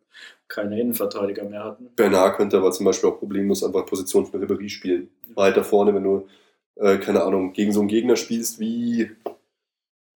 [0.48, 1.90] keine Innenverteidiger mehr hatten.
[1.96, 5.10] Bernard könnte aber zum Beispiel auch problemlos einfach Position von Ribéry spielen.
[5.34, 6.28] Weiter vorne, wenn du,
[6.76, 9.10] äh, keine Ahnung, gegen so einen Gegner spielst wie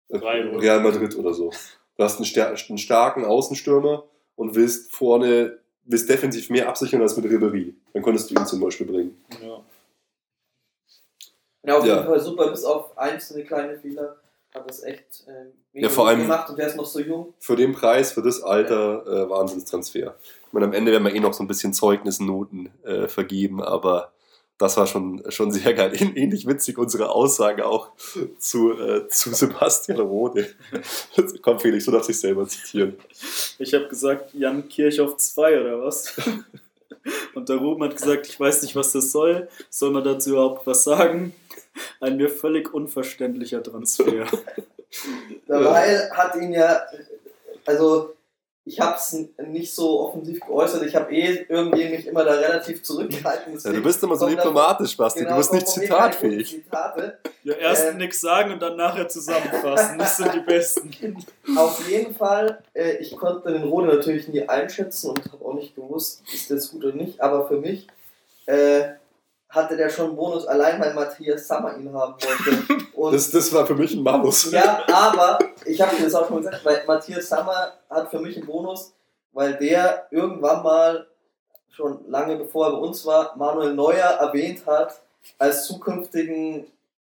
[0.08, 0.16] äh.
[0.18, 1.50] Real Madrid oder so.
[1.96, 4.04] Du hast einen, star einen starken Außenstürmer
[4.36, 7.74] und willst vorne, willst defensiv mehr absichern als mit Ribéry.
[7.92, 9.22] Dann konntest du ihn zum Beispiel bringen.
[9.42, 9.60] Ja.
[11.64, 11.96] Ja, auf Ja.
[11.96, 14.16] jeden Fall super, bis auf einzelne kleine Fehler
[14.54, 17.34] hat das echt äh, mega Ja, vor allem- gemacht und der ist noch so jung.
[17.38, 20.16] Für den Preis, für das Alter, äh, Wahnsinnstransfer.
[20.46, 24.12] Ich meine, am Ende werden wir eh noch so ein bisschen Zeugnisnoten äh, vergeben, aber
[24.56, 25.92] das war schon, schon sehr geil.
[25.94, 27.90] Ähn- Ähnlich witzig unsere Aussage auch
[28.38, 30.48] zu, äh, zu Sebastian Rode.
[31.42, 32.96] Komm, Felix, du darfst dich selber zitieren.
[33.58, 36.16] Ich habe gesagt, Jan Kirchhoff 2 oder was?
[37.34, 39.48] Und der Ruben hat gesagt, ich weiß nicht, was das soll.
[39.70, 41.34] Soll man dazu überhaupt was sagen?
[42.00, 44.26] Ein mir völlig unverständlicher Transfer.
[45.46, 46.82] Dabei hat ihn ja,
[47.66, 48.14] also
[48.68, 49.16] ich habe es
[49.46, 53.58] nicht so offensiv geäußert, ich habe eh irgendwie mich immer da relativ zurückgehalten.
[53.58, 55.20] Ja, du bist immer so diplomatisch, Basti.
[55.20, 56.62] genau, du bist nicht zitatfähig.
[56.64, 57.18] Zitate.
[57.44, 57.96] Ja, erst Ähm.
[57.96, 59.98] nichts sagen und dann nachher zusammenfassen.
[59.98, 60.90] Das sind die besten.
[61.56, 65.74] Auf jeden Fall, äh, ich konnte den Rode natürlich nie einschätzen und habe auch nicht
[65.74, 67.86] gewusst, ist das gut oder nicht, aber für mich
[68.46, 68.82] äh,
[69.48, 72.84] hatte der schon einen Bonus, allein weil Matthias Sammer ihn haben wollte.
[72.94, 74.50] Und Das, das war für mich ein Manus.
[74.50, 78.36] Ja, aber ich habe dir das auch schon gesagt, weil Matthias Sammer hat für mich
[78.36, 78.92] einen Bonus,
[79.32, 81.06] weil der irgendwann mal,
[81.70, 85.00] schon lange bevor er bei uns war, Manuel Neuer erwähnt hat
[85.38, 86.66] als zukünftigen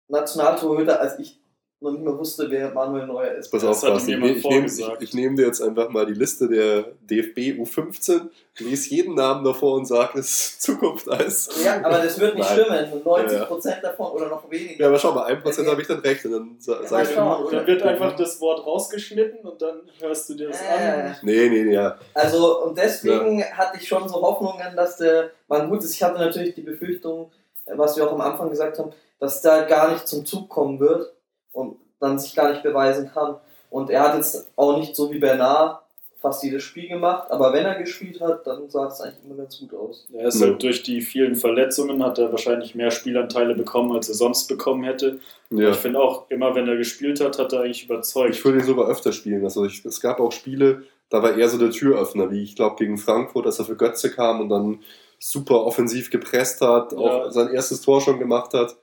[0.09, 1.40] Nationaltorhüter, als ich
[1.83, 3.51] noch nicht mehr wusste, wer Manuel Neuer ist.
[3.51, 4.13] Pass Das auf, Basti.
[4.13, 4.67] Ich, nehme
[5.15, 8.29] nehme dir jetzt einfach mal die Liste der DFB U15,
[8.59, 11.49] lese jeden Namen davor und sage es Zukunft als.
[11.65, 12.87] Ja, aber das wird nicht Nein.
[12.87, 13.03] stimmen.
[13.03, 14.79] 90% davon oder noch weniger.
[14.83, 16.25] Ja, aber schau mal, 1% habe ich dann recht.
[16.27, 17.17] Und dann sa- Ja, sag ich.
[17.17, 17.49] mal schauen.
[17.51, 21.17] Dann wird einfach das Wort rausgeschnitten und dann hörst du dir das Äh, an.
[21.23, 21.97] Nee, nee, nee, ja.
[22.13, 26.19] Also, und deswegen hatte ich schon so Hoffnungen, dass der, man gut ist, ich hatte
[26.19, 27.31] natürlich die Befürchtung,
[27.75, 31.11] was wir auch am Anfang gesagt haben, dass der gar nicht zum Zug kommen wird
[31.53, 33.37] und dann sich gar nicht beweisen kann.
[33.71, 35.83] Und er hat jetzt auch nicht so wie Bernard
[36.19, 39.59] fast jedes Spiel gemacht, aber wenn er gespielt hat, dann sah es eigentlich immer ganz
[39.59, 40.07] gut aus.
[40.13, 40.49] Er ist Ja.
[40.49, 44.85] halt durch die vielen Verletzungen hat er wahrscheinlich mehr Spielanteile bekommen, als er sonst bekommen
[44.85, 45.19] hätte.
[45.49, 45.71] ja.
[45.71, 48.35] Ich finde auch, immer wenn er gespielt hat, hat er eigentlich überzeugt.
[48.35, 49.43] Ich würde ihn sogar öfter spielen.
[49.45, 52.77] Also ich, es gab auch Spiele, da war er so der Türöffner, wie ich glaube
[52.77, 54.81] gegen Frankfurt, dass er für Götze kam und dann
[55.19, 57.31] super offensiv gepresst hat, auch Ja.
[57.31, 58.77] sein erstes Tor schon gemacht hat.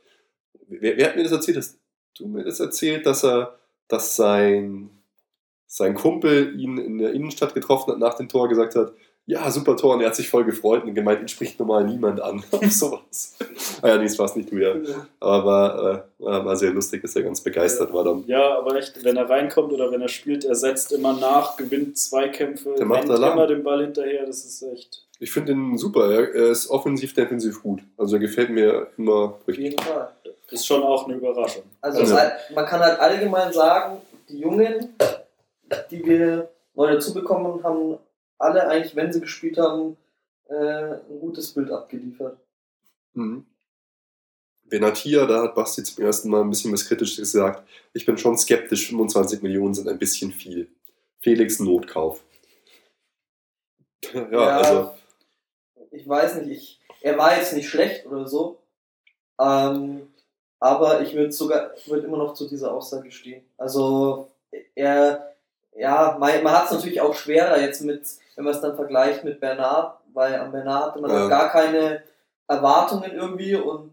[0.68, 1.58] Wer, wer hat mir das erzählt?
[1.58, 1.78] Hast
[2.20, 3.56] du mir das erzählt, dass er,
[3.88, 4.90] dass sein,
[5.66, 8.94] sein Kumpel ihn in der Innenstadt getroffen hat, nach dem Tor gesagt hat,
[9.30, 12.22] ja, super Tor, und er hat sich voll gefreut und gemeint, ihn spricht normal niemand
[12.22, 12.42] an.
[12.52, 13.36] Auf sowas.
[13.82, 14.74] ah ja, nee, das war es nicht du, ja.
[15.20, 18.24] Aber war, äh, war, sehr lustig, dass er ganz begeistert war dann.
[18.26, 21.98] Ja, aber echt, wenn er reinkommt oder wenn er spielt, er setzt immer nach, gewinnt
[21.98, 24.26] Zweikämpfe, Der macht rennt immer den Ball hinterher.
[24.26, 25.04] Das ist echt.
[25.20, 26.10] Ich finde ihn super.
[26.10, 27.82] Er, ist offensiv, defensiv gut.
[27.98, 29.72] Also er gefällt mir immer Auf richtig.
[29.72, 30.10] jeden Fall.
[30.50, 31.64] Ist schon auch eine Überraschung.
[31.82, 34.96] Also Also- halt, man kann halt allgemein sagen, die Jungen,
[35.92, 37.98] die wir neu dazu bekommen, haben
[38.38, 39.98] alle eigentlich, wenn sie gespielt haben,
[40.46, 40.54] äh,
[40.94, 42.38] ein gutes Bild abgeliefert.
[43.14, 43.46] Mhm.
[44.64, 47.68] Benatia, da hat Basti zum ersten Mal ein bisschen was Kritisches gesagt.
[47.94, 50.70] Ich bin schon skeptisch, 25 Millionen sind ein bisschen viel.
[51.20, 52.22] Felix Notkauf.
[54.14, 54.94] Ja, also
[55.92, 58.62] Ich weiß nicht, ich, er war jetzt nicht schlecht oder so,
[59.40, 60.14] ähm,
[60.60, 63.44] aber ich würde sogar, ich würde immer noch zu dieser Aussage stehen.
[63.58, 64.30] Also
[64.76, 65.34] er,
[65.76, 68.02] ja, man, man hat es natürlich auch schwerer jetzt mit,
[68.36, 71.28] wenn man es dann vergleicht mit Bernard, weil an Bernard hatte man Ja.
[71.28, 72.02] gar keine
[72.48, 73.92] Erwartungen irgendwie und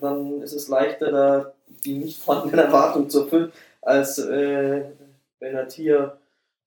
[0.00, 1.52] dann ist es leichter, da
[1.84, 3.52] die nicht vorhandenen Erwartungen zu erfüllen,
[3.82, 4.82] als äh,
[5.38, 6.16] Benatia.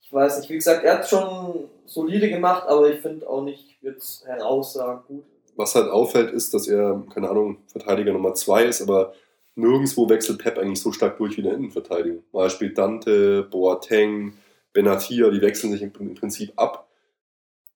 [0.02, 3.78] Ich weiß nicht, wie gesagt, er hat schon solide gemacht, aber ich finde auch nicht
[3.82, 5.24] jetzt herausragend gut.
[5.56, 9.14] Was halt auffällt, ist, dass er, keine Ahnung, Verteidiger Nummer 2 ist, aber
[9.56, 12.24] nirgendwo wechselt Pep eigentlich so stark durch wie in der Innenverteidigung.
[12.32, 14.34] Mal spielt Dante, Boateng,
[14.74, 16.88] Benatia, die wechseln sich im, Prinzip ab.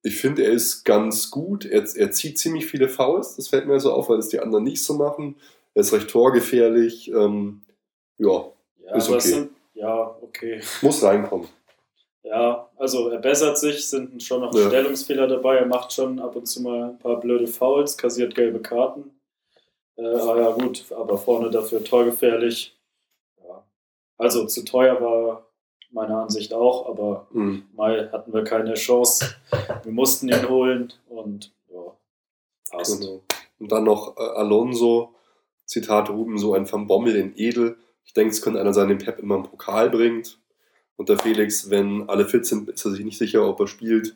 [0.01, 1.65] Ich finde, er ist ganz gut.
[1.65, 3.35] Er, er zieht ziemlich viele Fouls.
[3.35, 5.35] Das fällt mir so auf, weil das die anderen nicht so machen.
[5.73, 7.11] Er ist recht torgefährlich.
[7.11, 7.61] Ähm,
[8.17, 8.45] ja,
[8.85, 9.19] Ja, Ist okay.
[9.19, 10.61] sind, ja, okay.
[10.81, 11.47] muss reinkommen.
[12.23, 14.67] Ja, also er bessert sich, sind schon noch Ja.
[14.67, 18.59] Stellungsfehler dabei, er macht schon ab und zu mal ein paar blöde Fouls, kassiert gelbe
[18.59, 19.11] Karten.
[19.95, 22.77] Äh, aber ja, gut, aber vorne dafür torgefährlich.
[23.43, 23.63] Ja.
[24.17, 25.47] Also zu teuer war
[25.91, 27.65] meine Ansicht auch, aber Mhm.
[27.73, 29.35] mal hatten wir keine Chance.
[29.83, 31.95] Wir mussten ihn holen und ja,
[32.71, 32.99] passt.
[32.99, 33.21] Genau.
[33.59, 35.15] Und dann noch äh, Alonso,
[35.65, 37.77] Zitat Ruben, so ein Van Bommel in Edel.
[38.03, 40.39] Ich denke, es könnte einer sein, den Pep immer einen Pokal bringt.
[40.97, 44.15] Und der Felix, wenn alle fit sind, ist er sich nicht sicher, ob er spielt.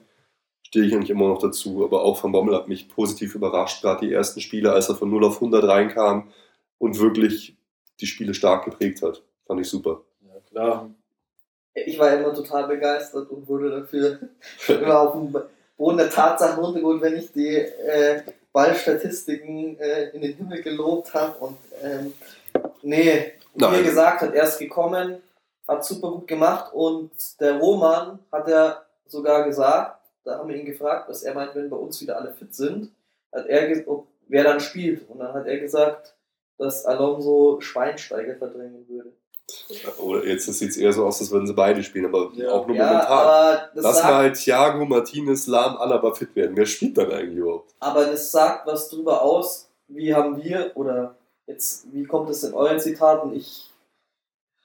[0.64, 1.86] stehe ich eigentlich immer noch dazu.
[1.86, 5.10] Aber auch Van Bommel hat mich positiv überrascht, gerade die ersten Spiele, als er von
[5.10, 6.30] 0 auf 100 reinkam
[6.80, 7.56] und wirklich
[8.00, 9.22] die Spiele stark geprägt hat.
[9.46, 10.02] Fand ich super.
[10.22, 10.90] Ja, klar.
[11.74, 14.20] Ich war immer total begeistert und wurde dafür
[14.68, 15.36] immer auf dem
[15.78, 21.38] Boden der Tatsachen runtergeholt, wenn ich die äh, Ballstatistiken äh, in den Himmel gelobt habe.
[21.40, 22.14] Und ähm,
[22.82, 25.18] nee, wie er gesagt hat, er ist gekommen,
[25.68, 30.66] hat super gut gemacht und der Roman hat er sogar gesagt, da haben wir ihn
[30.66, 32.92] gefragt, was er meint, wenn bei uns wieder alle fit sind,
[33.34, 35.10] hat er ob, wer dann spielt.
[35.10, 36.14] Und dann hat er gesagt,
[36.58, 39.12] dass Alonso Schweinsteiger verdrängen würde.
[40.00, 42.52] Oder jetzt sieht es eher so aus, als würden sie beide spielen, aber Ja.
[42.52, 43.08] auch nur Ja, momentan.
[43.12, 46.56] aber das, Lass sagt, mal Thiago, Martinez, Lahm, Alaba fit werden.
[46.56, 47.74] Wer spielt dann eigentlich überhaupt?
[47.80, 51.16] aber das sagt was drüber aus, wie haben wir, oder
[51.48, 53.34] jetzt, wie kommt es in euren Zitaten?
[53.34, 53.71] Ich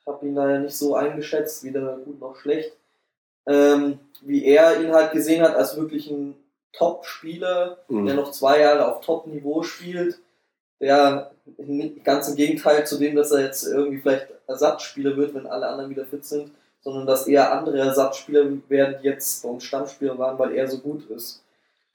[0.07, 2.72] habe ihn leider nicht so eingeschätzt, weder gut noch schlecht,
[3.46, 6.36] ähm, wie er ihn halt gesehen hat als wirklich ein
[6.72, 8.16] Top-Spieler, der Mhm.
[8.16, 10.18] noch zwei Jahre auf Top-Niveau spielt,
[10.80, 15.46] der nicht- ganz im Gegenteil zu dem, dass er jetzt irgendwie vielleicht Ersatzspieler wird, wenn
[15.46, 16.50] alle anderen wieder fit sind,
[16.82, 20.78] sondern dass eher andere Ersatzspieler werden, die jetzt bei uns Stammspieler waren, weil er so
[20.78, 21.42] gut ist.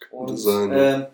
[0.09, 0.78] Und sein, ja.
[0.78, 1.05] ähm,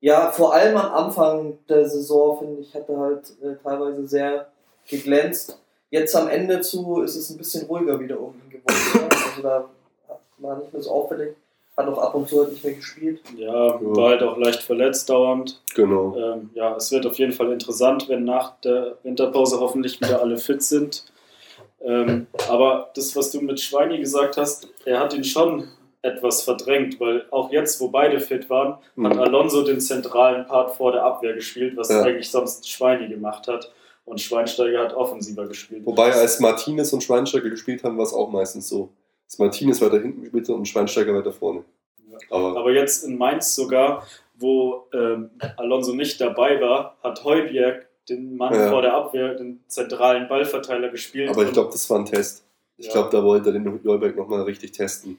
[0.00, 4.46] ja, vor allem am Anfang der Saison, finde ich, hat er halt äh, teilweise sehr
[4.88, 5.58] geglänzt.
[5.90, 8.80] Jetzt am Ende zu ist es ein bisschen ruhiger wieder um ihn geworden.
[8.94, 9.08] Ja?
[9.10, 9.64] Also da
[10.38, 11.34] war nicht mehr so auffällig.
[11.76, 13.20] Hat auch ab und zu halt nicht mehr gespielt.
[13.36, 15.60] Ja, war halt auch leicht verletzt dauernd.
[15.74, 16.14] Genau.
[16.16, 20.36] Ähm, ja, es wird auf jeden Fall interessant, wenn nach der Winterpause hoffentlich wieder alle
[20.36, 21.04] fit sind.
[21.82, 25.68] Ähm, aber das, was du mit Schweini gesagt hast, er hat ihn schon
[26.02, 29.06] etwas verdrängt, weil auch jetzt, wo beide fit waren, hat Mhm.
[29.18, 32.02] Alonso den zentralen Part vor der Abwehr gespielt, was Ja.
[32.02, 33.70] eigentlich sonst Schweini gemacht hat.
[34.10, 35.86] Und Schweinsteiger hat offensiver gespielt.
[35.86, 38.88] Wobei, als Martinez und Schweinsteiger gespielt haben, war es auch meistens so.
[39.26, 41.62] Dass Martinez weiter hinten spielte und Schweinsteiger weiter vorne.
[42.10, 42.18] Ja.
[42.30, 44.04] Aber Aber jetzt in Mainz sogar,
[44.36, 48.68] wo ähm, Alonso nicht dabei war, hat Heubier den Mann Ja.
[48.68, 51.30] vor der Abwehr, den zentralen Ballverteiler gespielt.
[51.30, 52.42] Aber ich glaube, das war ein Test.
[52.78, 52.92] Ich Ja.
[52.94, 55.18] glaube, da wollte er den Neuberg nochmal richtig testen.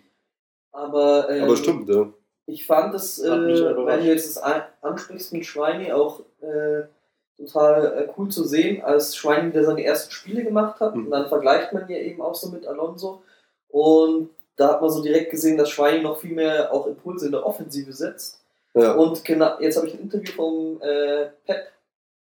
[0.73, 2.11] Aber, ähm, Aber stimmt, ja.
[2.45, 4.43] Ich fand es, äh, wenn du jetzt das
[4.81, 6.81] ansprichst mit Schweini, auch äh,
[7.45, 10.95] total äh, cool zu sehen, als Schweini, der seine ersten Spiele gemacht hat.
[10.95, 11.05] Mhm.
[11.05, 13.21] Und dann vergleicht man ja eben auch so mit Alonso.
[13.69, 17.31] Und da hat man so direkt gesehen, dass Schweini noch viel mehr auch Impulse in
[17.31, 18.39] der Offensive setzt.
[18.73, 18.93] ja.
[18.93, 21.67] Und genau, jetzt habe ich ein Interview vom äh, Pep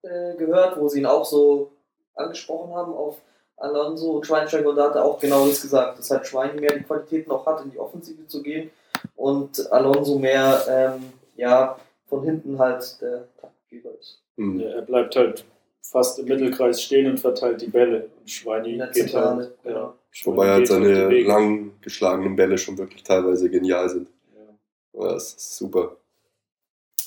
[0.04, 1.72] äh, gehört, wo sie ihn auch so
[2.16, 3.18] angesprochen haben auf
[3.58, 6.74] Alonso und Schweinsteiger und da hat er auch genau das gesagt, dass halt Schweini mehr
[6.74, 8.70] die Qualitäten auch hat, in die Offensive zu gehen
[9.16, 14.22] und Alonso mehr ähm, ja, von hinten halt der Taktgeber ist.
[14.38, 14.60] Hm.
[14.60, 15.46] Ja, er bleibt halt
[15.82, 18.10] fast im Mittelkreis stehen und verteilt die Bälle.
[18.20, 19.54] Und Schweini geht halt.
[19.64, 19.80] genau.
[19.80, 24.10] Ja, Schweini Wobei halt seine lang geschlagenen Bälle schon wirklich teilweise genial sind.
[24.36, 25.02] Ja.
[25.02, 25.98] Ja, das ist super.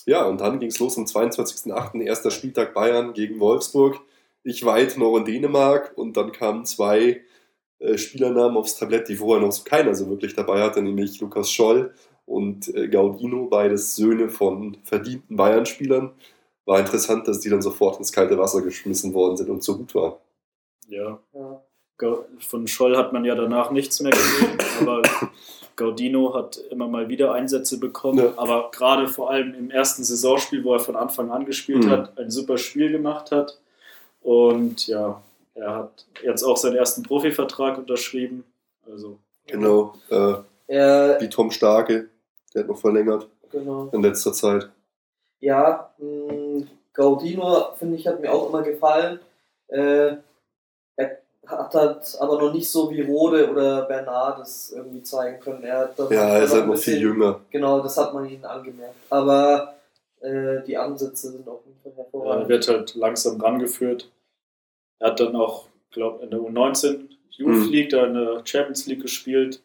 [0.06, 2.02] Ja, und dann ging es los am 22.08.
[2.02, 4.00] erster Spieltag Bayern gegen Wolfsburg.
[4.42, 7.20] Ich weit noch in Dänemark und dann kamen zwei
[7.78, 11.50] äh, Spielernamen aufs Tablett, die vorher noch so keiner so wirklich dabei hatte, nämlich Lukas
[11.50, 16.12] Scholl und äh, Gaudino, beides Söhne von verdienten Bayern-Spielern.
[16.66, 19.94] War interessant, dass die dann sofort ins kalte Wasser geschmissen worden sind und so gut
[19.94, 20.14] waren.
[20.88, 21.18] ja.
[21.34, 21.62] Ja.
[22.48, 25.02] Von Scholl hat man ja danach nichts mehr gesehen, aber
[25.76, 28.18] Gaudino hat immer mal wieder Einsätze bekommen.
[28.18, 28.32] Ja.
[28.36, 31.90] Aber gerade vor allem im ersten Saisonspiel, wo er von Anfang an gespielt Mhm.
[31.90, 33.60] hat, ein super Spiel gemacht hat.
[34.22, 35.20] Und ja,
[35.54, 38.44] er hat jetzt auch seinen ersten Profivertrag unterschrieben.
[38.90, 40.34] Also Genau, äh,
[40.68, 42.08] Er, wie Tom Starke,
[42.54, 43.90] der hat noch verlängert genau.
[43.92, 44.70] in letzter Zeit.
[45.40, 45.90] Ja,
[46.92, 49.20] Gaudino, finde ich, hat mir auch immer gefallen.
[49.68, 50.16] Äh,
[50.96, 55.62] er hat halt aber noch nicht so wie Rode oder Bernard das irgendwie zeigen können.
[55.62, 57.40] Er Ja, er ist halt noch viel jünger.
[57.50, 58.96] Genau, das hat man ihnen angemerkt.
[59.08, 59.74] Aber
[60.20, 62.48] äh, die Ansätze sind auf jeden Fall er hervorragend.
[62.48, 64.10] wird halt langsam rangeführt.
[64.98, 67.68] Er hat dann auch, glaube in der U19 Youth Mhm.
[67.70, 69.62] League, da in der Champions League gespielt.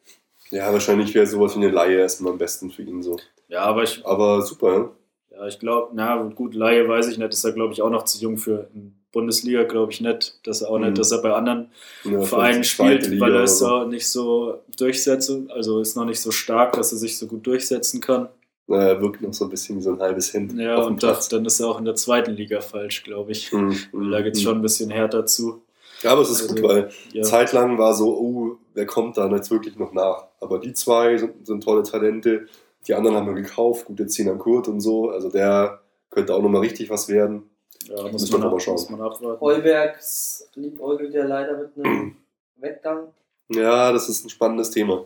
[0.51, 3.17] Ja, wahrscheinlich wäre sowas wie eine Laie erstmal am besten für ihn so.
[3.49, 4.91] Ja, aber ich Aber super,
[5.35, 5.47] ja?
[5.47, 8.17] Ich glaube, na gut, Laie weiß ich nicht, ist er glaube ich auch noch zu
[8.19, 10.85] jung für in Bundesliga, glaube ich nicht, dass er auch Mhm.
[10.87, 11.69] nicht, dass er bei anderen
[12.03, 13.67] Ja, Vereinen spielt, Liga weil er ist so.
[13.67, 17.45] auch nicht so durchsetzen, also ist noch nicht so stark, dass er sich so gut
[17.47, 18.27] durchsetzen kann.
[18.67, 21.29] Naja, er wirkt noch so ein bisschen wie so ein halbes Hemd Ja, und das,
[21.29, 23.51] dann ist er auch in der zweiten Liga falsch, glaube ich.
[23.53, 24.43] Mhm, Weil da geht es mhm.
[24.43, 25.61] schon ein bisschen härter zu.
[26.01, 29.29] Ja, aber es ist Also, gut, weil Ja, zeitlang war so, oh, wer kommt da
[29.33, 30.25] jetzt wirklich noch nach?
[30.41, 32.47] Aber die zwei sind, sind tolle Talente.
[32.87, 35.09] Die anderen haben wir gekauft, gute Sinan Kurt und so.
[35.09, 37.49] Also der könnte auch nochmal richtig was werden.
[37.85, 38.73] ja muss, müssen man wir mal ab, schauen.
[38.75, 39.41] muss man abwarten.
[39.41, 42.15] Heubergs liebäugelt ja leider mit einem
[42.57, 43.07] Weggang.
[43.49, 45.05] Ja, das ist ein spannendes Thema.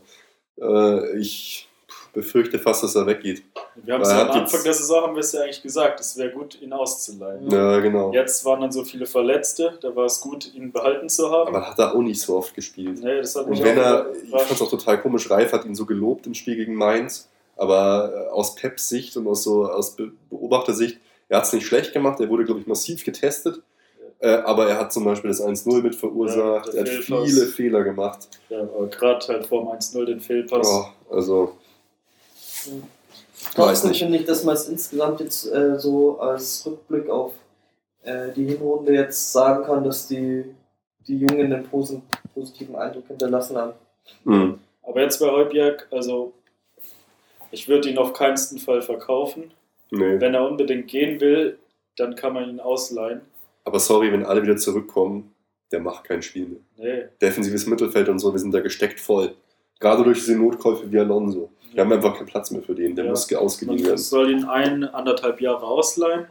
[0.62, 1.70] Äh, ich
[2.14, 3.44] befürchte fast, dass er weggeht.
[3.76, 6.18] Wir haben es ja am Anfang der Saison haben wir es ja eigentlich gesagt, es
[6.18, 7.50] wäre gut, ihn auszuleihen.
[7.50, 8.12] Ja, genau.
[8.14, 11.56] Jetzt waren dann so viele Verletzte, da war es gut, ihn behalten zu haben.
[11.56, 13.02] Aber hat er auch nicht so oft gespielt.
[13.02, 15.54] nee, das hat mich Und wenn auch er, ich fand es auch total komisch, Reif
[15.54, 17.30] hat ihn so gelobt im Spiel gegen Mainz,
[17.60, 20.98] aber äh, aus Peps Sicht und aus, so, aus Be Beobachtersicht,
[21.28, 23.62] er hat es nicht schlecht gemacht, er wurde, glaube ich, massiv getestet,
[24.20, 27.30] äh, aber er hat zum Beispiel das 1-0 mit verursacht, Ja, er hat Fehlpass.
[27.30, 28.28] viele Fehler gemacht.
[28.50, 30.68] Ja, aber gerade halt vor dem 1-0 den Fehlpass.
[30.68, 31.54] Oh, also,
[32.66, 34.00] weiß Trotzdem nicht.
[34.00, 37.34] finde ich, dass man es insgesamt jetzt äh, so als Rückblick auf
[38.04, 40.44] äh, die Hinrunde jetzt sagen kann, dass die,
[41.08, 42.02] die Jungen einen posi-
[42.34, 43.74] positiven Eindruck hinterlassen haben.
[44.24, 44.56] mh.
[44.84, 46.34] Aber jetzt bei Heubjerg, also
[47.52, 49.52] ich würde ihn auf keinen Fall verkaufen.
[49.92, 50.20] nee.
[50.20, 51.58] Wenn er unbedingt gehen will,
[51.98, 53.22] dann kann man ihn ausleihen.
[53.66, 55.34] Aber sorry, wenn alle wieder zurückkommen,
[55.72, 56.60] der macht kein Spiel mehr.
[56.78, 57.04] Nee.
[57.22, 59.36] Defensives Mittelfeld und so, wir sind da gesteckt voll.
[59.80, 61.52] Gerade durch diese Notkäufe wie Alonso.
[61.74, 63.12] Wir haben einfach keinen Platz mehr für den, der Ja.
[63.12, 63.98] muss ausgeliehen Man werden.
[64.00, 66.26] soll ihn ein, anderthalb Jahre ausleihen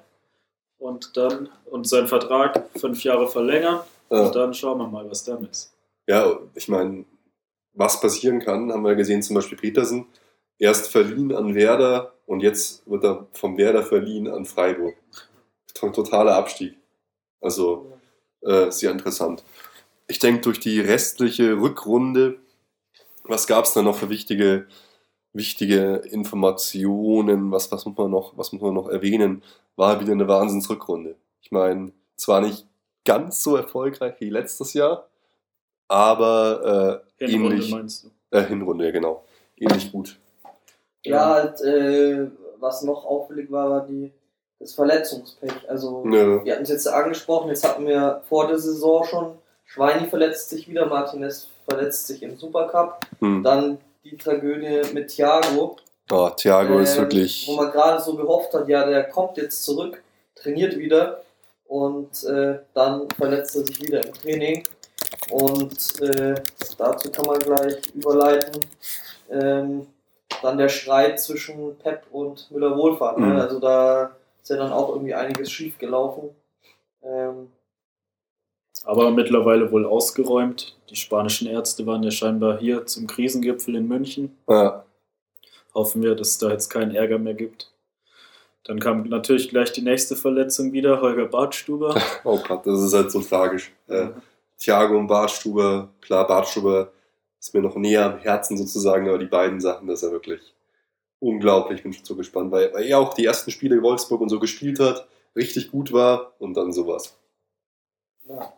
[0.78, 3.80] und dann und seinen Vertrag fünf Jahre verlängern.
[4.10, 4.26] Ja.
[4.26, 5.72] Und dann schauen wir mal, was dann ist.
[6.08, 7.04] Ja, ich meine,
[7.74, 10.06] was passieren kann, haben wir gesehen, zum Beispiel Petersen.
[10.58, 14.96] Erst verliehen an Werder und jetzt wird er vom Werder verliehen an Freiburg.
[15.74, 16.76] To- Totaler Abstieg.
[17.40, 17.92] Also
[18.42, 19.44] äh, sehr interessant.
[20.08, 22.38] Ich denke, durch die restliche Rückrunde,
[23.24, 24.66] was gab es da noch für wichtige,
[25.32, 27.52] wichtige Informationen?
[27.52, 29.42] Was, was, muss man noch, was muss man noch erwähnen?
[29.76, 31.14] War wieder eine Wahnsinnsrückrunde.
[31.42, 32.66] Ich meine, zwar nicht
[33.04, 35.08] ganz so erfolgreich wie letztes Jahr,
[35.86, 37.70] aber äh, Hinrunde ähnlich.
[37.70, 38.10] meinst du?
[38.36, 39.24] Äh, Hinrunde, ja, genau.
[39.56, 40.18] Ähnlich gut.
[41.08, 42.26] Ja, halt, äh,
[42.58, 44.12] was noch auffällig war, war die,
[44.60, 45.52] das Verletzungspech.
[45.68, 46.44] Also, Ja.
[46.44, 50.68] wir hatten es jetzt angesprochen, jetzt hatten wir vor der Saison schon, Schweini verletzt sich
[50.68, 53.42] wieder, Martinez verletzt sich im Supercup, Hm.
[53.42, 55.76] dann die Tragödie mit Thiago.
[56.10, 57.46] Oh, Thiago ist Ähm, wirklich.
[57.46, 60.02] Wo man gerade so gehofft hat, ja, der kommt jetzt zurück,
[60.34, 61.22] trainiert wieder
[61.66, 64.64] und äh, dann verletzt er sich wieder im Training.
[65.30, 66.34] Und äh,
[66.78, 68.64] dazu kann man gleich überleiten.
[69.30, 69.86] Ähm,
[70.42, 73.18] dann der Streit zwischen Pep und Müller-Wohlfahrt.
[73.18, 73.28] Mhm.
[73.28, 73.42] Ne?
[73.42, 76.30] Also da ist ja dann auch irgendwie einiges schief gelaufen.
[77.02, 77.50] Ähm,
[78.84, 80.76] Aber mittlerweile wohl ausgeräumt.
[80.90, 84.36] Die spanischen Ärzte waren ja scheinbar hier zum Krisengipfel in München.
[84.48, 84.84] Ja,
[85.74, 87.70] Hoffen wir, dass es da jetzt keinen Ärger mehr gibt.
[88.64, 91.94] Dann kam natürlich gleich die nächste Verletzung wieder, Holger Bartstuber.
[92.24, 93.72] oh Gott, das ist halt so tragisch.
[93.86, 94.08] Äh,
[94.58, 96.90] Thiago und Bartstuber, klar, Bartstuber
[97.40, 100.40] ist mir noch näher am Herzen sozusagen, aber die beiden Sachen, das ist ja wirklich
[101.20, 101.82] unglaublich.
[101.82, 104.80] Bin schon so gespannt, weil, weil er auch die ersten Spiele Wolfsburg und so gespielt
[104.80, 107.16] hat, richtig gut war und dann sowas.
[108.28, 108.52] ja.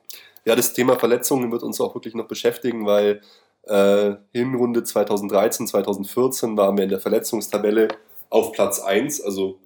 [0.45, 3.20] Ja, das Thema Verletzungen wird uns auch wirklich noch beschäftigen, weil
[3.64, 7.89] äh, Hinrunde 2013, 2014 waren wir in der Verletzungstabelle
[8.31, 9.59] auf Platz 1, also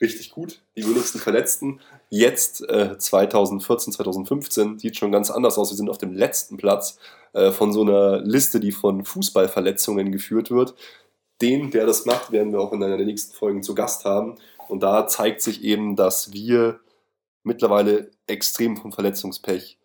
[0.00, 1.80] richtig gut, die wenigsten Verletzten.
[2.10, 5.70] Jetzt äh, 2014, 2015 sieht schon ganz anders aus.
[5.70, 6.98] Wir sind auf dem letzten Platz
[7.32, 10.74] äh, von so einer Liste, die von Fußballverletzungen geführt wird.
[11.40, 14.36] Den, der das macht, werden wir auch in einer der nächsten Folgen zu Gast haben.
[14.68, 16.80] Und da zeigt sich eben, dass wir
[17.42, 19.78] mittlerweile extrem vom Verletzungspech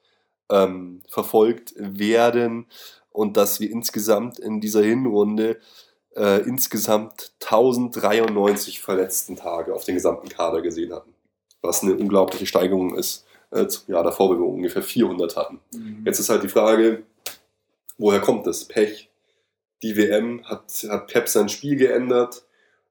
[0.49, 2.67] ähm, verfolgt werden
[3.11, 5.59] und dass wir insgesamt in dieser Hinrunde
[6.15, 11.13] äh, insgesamt 1093 verletzten Tage auf den gesamten Kader gesehen hatten.
[11.61, 15.59] Was eine unglaubliche Steigerung ist äh, zum Jahr davor, wo wir ungefähr 400 hatten.
[15.73, 16.03] Mhm.
[16.05, 17.03] Jetzt ist halt die Frage,
[17.97, 18.65] woher kommt das?
[18.65, 19.09] Pech.
[19.83, 22.43] Die WM hat, hat Pep sein Spiel geändert,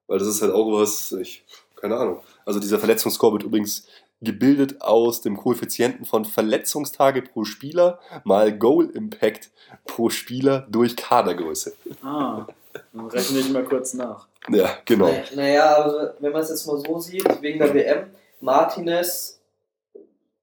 [0.07, 1.45] weil das ist halt auch was, ich,
[1.75, 2.21] keine Ahnung.
[2.45, 3.87] Also dieser Verletzungsscore wird übrigens
[4.21, 9.51] gebildet aus dem Koeffizienten von Verletzungstage pro Spieler mal Goal Impact
[9.85, 11.73] pro Spieler durch Kadergröße.
[12.03, 12.45] Ah,
[12.93, 14.27] dann rechne ich mal kurz nach.
[14.49, 15.07] Ja, genau.
[15.09, 18.05] Na- Naja, also wenn man es jetzt mal so sieht, wegen der WM,
[18.39, 19.39] Martinez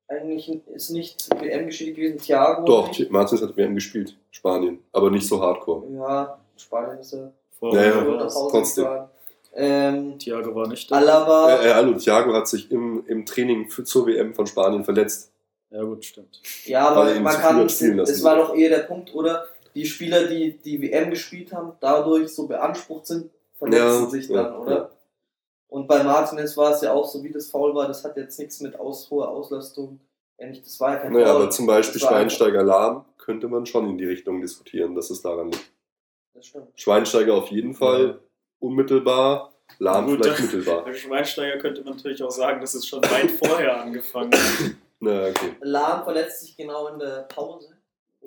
[0.09, 2.65] eigentlich ist nicht WM geschädigt gewesen, Thiago.
[2.65, 3.11] Doch, nicht.
[3.11, 5.85] Martins hat WM gespielt, Spanien, aber nicht so hardcore.
[5.93, 8.27] Ja, Spanien ist ja Vorher Ja, ja.
[8.51, 8.87] trotzdem.
[9.55, 10.97] Ähm, Thiago war nicht da.
[10.97, 14.85] Alaba, Äh, äh, hallo, Thiago hat sich im, im Training für, zur WM von Spanien
[14.85, 15.33] verletzt.
[15.71, 16.41] Ja, gut, stimmt.
[16.65, 19.45] ja, aber man kann, es war doch eher der Punkt, oder?
[19.79, 24.43] Die Spieler, die die WM gespielt haben, dadurch so beansprucht sind, verletzen Ja, sich ja,
[24.43, 24.73] dann, oder?
[24.77, 24.91] ja.
[25.69, 28.39] Und bei Martinez war es ja auch so, wie das Faul war, das hat jetzt
[28.41, 30.01] nichts mit aus, hoher Auslastung.
[30.39, 31.37] Nicht, das war ja kein Naja, Foul.
[31.37, 35.53] aber zum Beispiel Schweinsteiger Lahm könnte man schon in die Richtung diskutieren, dass es daran
[35.53, 35.71] liegt.
[36.35, 36.69] Das stimmt.
[36.75, 38.19] Schweinsteiger auf jeden Fall
[38.59, 40.85] unmittelbar, Lahm Gut, vielleicht mittelbar.
[40.85, 44.71] Bei Schweinsteiger könnte man natürlich auch sagen, dass es schon weit vorher angefangen hat.
[45.01, 45.55] Na, okay.
[45.61, 47.78] Lahm verletzt sich genau in der Pause.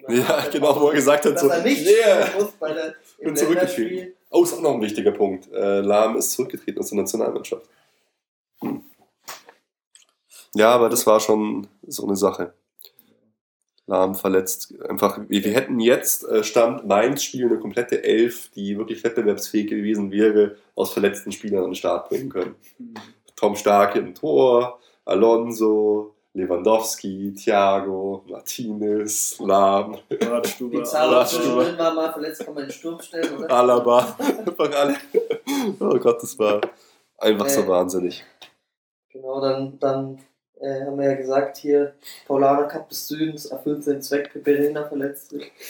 [0.07, 2.29] Ja, der genau, wo er gesagt hat, so, er nicht yeah.
[2.37, 4.13] muss bei der, Bin zurückgetreten.
[4.29, 5.51] Oh, ist auch noch ein wichtiger Punkt.
[5.51, 7.67] Äh, Lahm ist zurückgetreten aus der Nationalmannschaft.
[8.61, 8.83] Hm.
[10.55, 12.53] Ja, aber das war schon so eine Sache.
[13.87, 14.73] Lahm verletzt.
[14.87, 19.67] Einfach, wir, wir hätten jetzt äh, Stand Mainz spielen eine komplette Elf, die wirklich wettbewerbsfähig
[19.67, 22.55] gewesen wäre, aus verletzten Spielern an den Start bringen können.
[23.35, 29.97] Tom Stark im Tor, Alonso, Lewandowski, Thiago, Martinez, Lahm,
[30.93, 31.25] Alaba.
[31.25, 33.49] zwischendrin war mal verletzt, kann man in den Sturm stellen, oder?
[33.51, 34.15] Alaba.
[34.19, 34.95] Einfach alle.
[35.79, 36.61] Oh Gott, das war
[37.17, 37.67] einfach so Äh.
[37.67, 38.23] wahnsinnig.
[39.09, 40.19] Genau, dann, dann
[40.61, 41.95] äh, haben wir ja gesagt, hier,
[42.27, 45.51] Paulaner Cup des Südens erfüllt seinen Zweck, Peperina verletzt sich.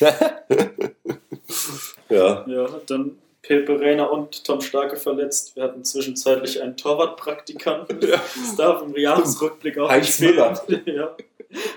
[2.09, 2.45] ja.
[2.47, 5.55] Ja, dann Pepe Reina und Tom Starke verletzt.
[5.55, 7.99] Wir hatten zwischenzeitlich einen Torwartpraktikanten.
[7.99, 10.57] Das darf im Jahresrückblick auch Heinz fehlen.
[10.85, 11.15] Ja.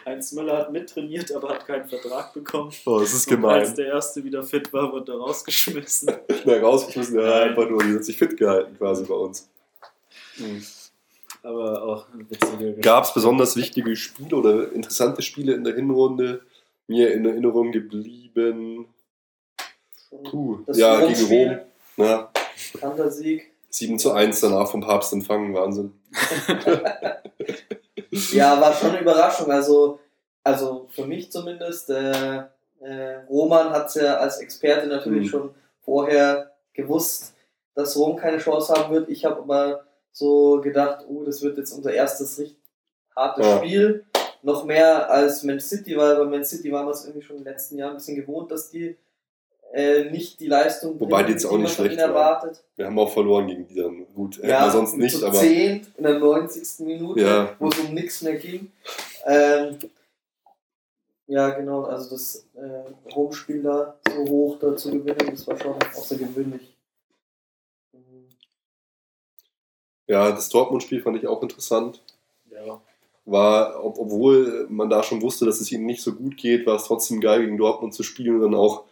[0.07, 2.71] Heinz Müller hat mittrainiert, aber hat keinen Vertrag bekommen.
[2.87, 3.77] Oh, das ist Und als gemein.
[3.77, 6.13] der Erste wieder fit war, wurde er rausgeschmissen.
[6.43, 7.49] Schnell rausgeschmissen, ja, Nein.
[7.49, 9.49] einfach nur, die hat sich fit gehalten quasi bei uns.
[11.43, 16.43] Aber auch eine witzige Gab es besonders wichtige Spiele oder interessante Spiele in der Hinrunde?
[16.87, 18.87] Mir in Erinnerung geblieben.
[20.23, 21.59] Puh, Das ja, gegen Rom.
[21.97, 22.31] Ja,
[22.81, 23.51] Kantersieg.
[23.71, 25.93] 7 zu 1 danach vom Papst empfangen, Wahnsinn.
[28.33, 29.51] Ja, war schon eine Überraschung.
[29.51, 29.99] Also,
[30.43, 31.91] also für mich zumindest.
[31.91, 32.45] Äh,
[32.81, 35.31] äh, Roman hat es ja als Experte natürlich Mhm.
[35.31, 35.55] schon
[35.85, 37.35] vorher gewusst,
[37.75, 39.09] dass Rom keine Chance haben wird.
[39.09, 42.59] Ich habe aber so gedacht, oh, das wird jetzt unser erstes richtig
[43.17, 43.59] hartes Ja.
[43.59, 44.05] Spiel.
[44.43, 47.45] Noch mehr als Man City, weil bei Man City waren wir es irgendwie schon in
[47.45, 48.97] den letzten Jahren ein bisschen gewohnt, dass die
[49.75, 52.35] äh, nicht die Leistung Wobei die bringen, jetzt auch nicht von schlecht ihnen waren.
[52.35, 52.65] erwartet.
[52.77, 54.07] Wir haben auch verloren gegen die dann.
[54.15, 56.87] Gut, hätten Ja, wir sonst nicht, zu aber 10 in der 90.
[56.87, 57.57] Minute, Ja.
[57.59, 58.71] wo es um nichts mehr ging.
[59.27, 59.79] Ähm,
[61.27, 65.75] ja, genau, also das äh, Homespiel da so hoch da zu gewinnen, das war schon
[65.97, 66.77] außergewöhnlich.
[67.93, 68.29] Mhm.
[70.07, 72.03] ja, das Dortmund-Spiel fand ich auch interessant.
[72.51, 72.81] Ja,
[73.25, 76.77] War, ob, obwohl man da schon wusste, dass es ihnen nicht so gut geht, war
[76.77, 78.85] es trotzdem geil, gegen Dortmund zu spielen und dann auch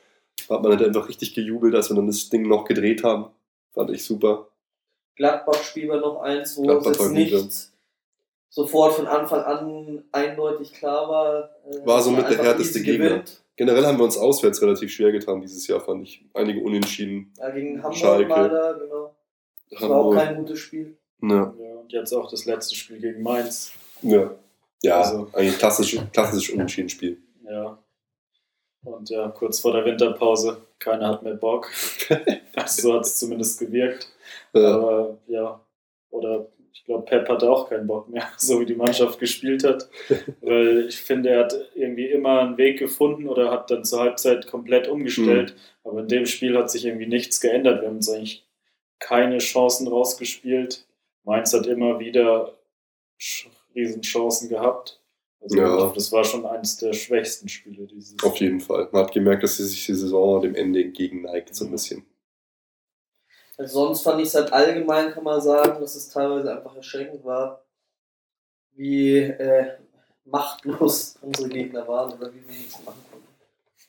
[0.48, 3.26] hat man halt einfach richtig gejubelt, als wir dann das Ding noch gedreht haben.
[3.72, 4.48] Fand ich super.
[5.16, 7.68] Gladbach-Spiel war noch eins, wo Gladbach es war jetzt nicht
[8.50, 11.50] sofort von Anfang an eindeutig klar war.
[11.70, 13.08] äh, War so mit der härteste Gegner.
[13.08, 13.42] gewinnt.
[13.56, 16.24] Generell haben wir uns auswärts relativ schwer getan dieses Jahr, fand ich.
[16.34, 17.32] Einige Unentschieden.
[17.38, 18.28] Ja, gegen Hamburg Schalke.
[18.28, 19.14] mal da, genau.
[19.70, 20.96] Das war auch kein gutes Spiel.
[21.22, 21.28] Ja.
[21.58, 23.72] ja, und jetzt auch das letzte Spiel gegen Mainz.
[24.02, 24.30] Ja,
[24.82, 27.22] ja Also- eigentlich klassisch, klassisch Unentschieden-Spiel.
[27.44, 27.78] Ja.
[28.84, 31.70] Und ja, kurz vor der Winterpause, keiner hat mehr Bock.
[32.66, 34.08] so hat es zumindest gewirkt.
[34.54, 35.60] Äh, Aber ja,
[36.10, 39.88] oder ich glaube, Pep hatte auch keinen Bock mehr, so wie die Mannschaft gespielt hat.
[40.40, 44.48] Weil ich finde, er hat irgendwie immer einen Weg gefunden oder hat dann zur Halbzeit
[44.48, 45.54] komplett umgestellt.
[45.84, 47.82] Aber in dem Spiel hat sich irgendwie nichts geändert.
[47.82, 48.44] Wir haben uns eigentlich
[48.98, 50.84] keine Chancen rausgespielt.
[51.24, 52.58] Mainz hat immer wieder
[53.74, 55.00] Riesenchancen gehabt.
[55.42, 55.92] Also Ja.
[55.92, 58.88] das war schon eines der schwächsten Spiele dieses auf jeden Fall.
[58.92, 62.06] Man hat gemerkt, dass sie sich die Saison dem Ende entgegenneigt, so ein bisschen.
[63.58, 67.24] Also sonst fand ich es halt allgemein, kann man sagen, dass es teilweise einfach erschreckend
[67.24, 67.64] war,
[68.74, 69.72] wie äh,
[70.24, 73.26] machtlos unsere Gegner waren oder wie wir nichts machen konnten.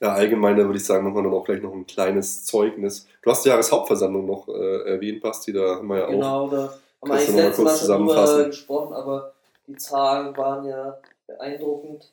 [0.02, 3.08] Ja, allgemein, da würde ich sagen, machen wir dann auch gleich noch ein kleines Zeugnis.
[3.22, 6.12] Du hast die Jahreshauptversammlung noch äh, erwähnt, Basti, da haben wir ja auch.
[6.12, 6.58] Genau, da
[7.02, 9.34] haben wir eigentlich letztes Mal schon drüber gesprochen, aber
[9.68, 10.98] die Zahlen waren ja
[11.28, 12.12] beeindruckend.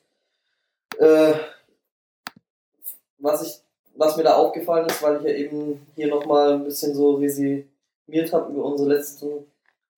[0.99, 1.33] Äh,
[3.19, 3.61] was, ich,
[3.95, 8.33] was mir da aufgefallen ist, weil ich ja eben hier nochmal ein bisschen so resümiert
[8.33, 9.51] habe über unsere letzten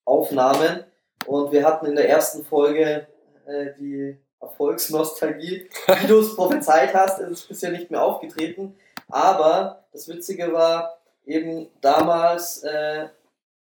[0.06, 0.84] Aufnahmen.
[1.26, 3.08] Und wir hatten in der ersten Folge
[3.46, 5.70] äh, die Erfolgsnostalgie.
[6.02, 8.76] Wie du es prophezeit hast, ist es bisher nicht mehr aufgetreten.
[9.10, 13.08] Aber das Witzige war eben damals äh,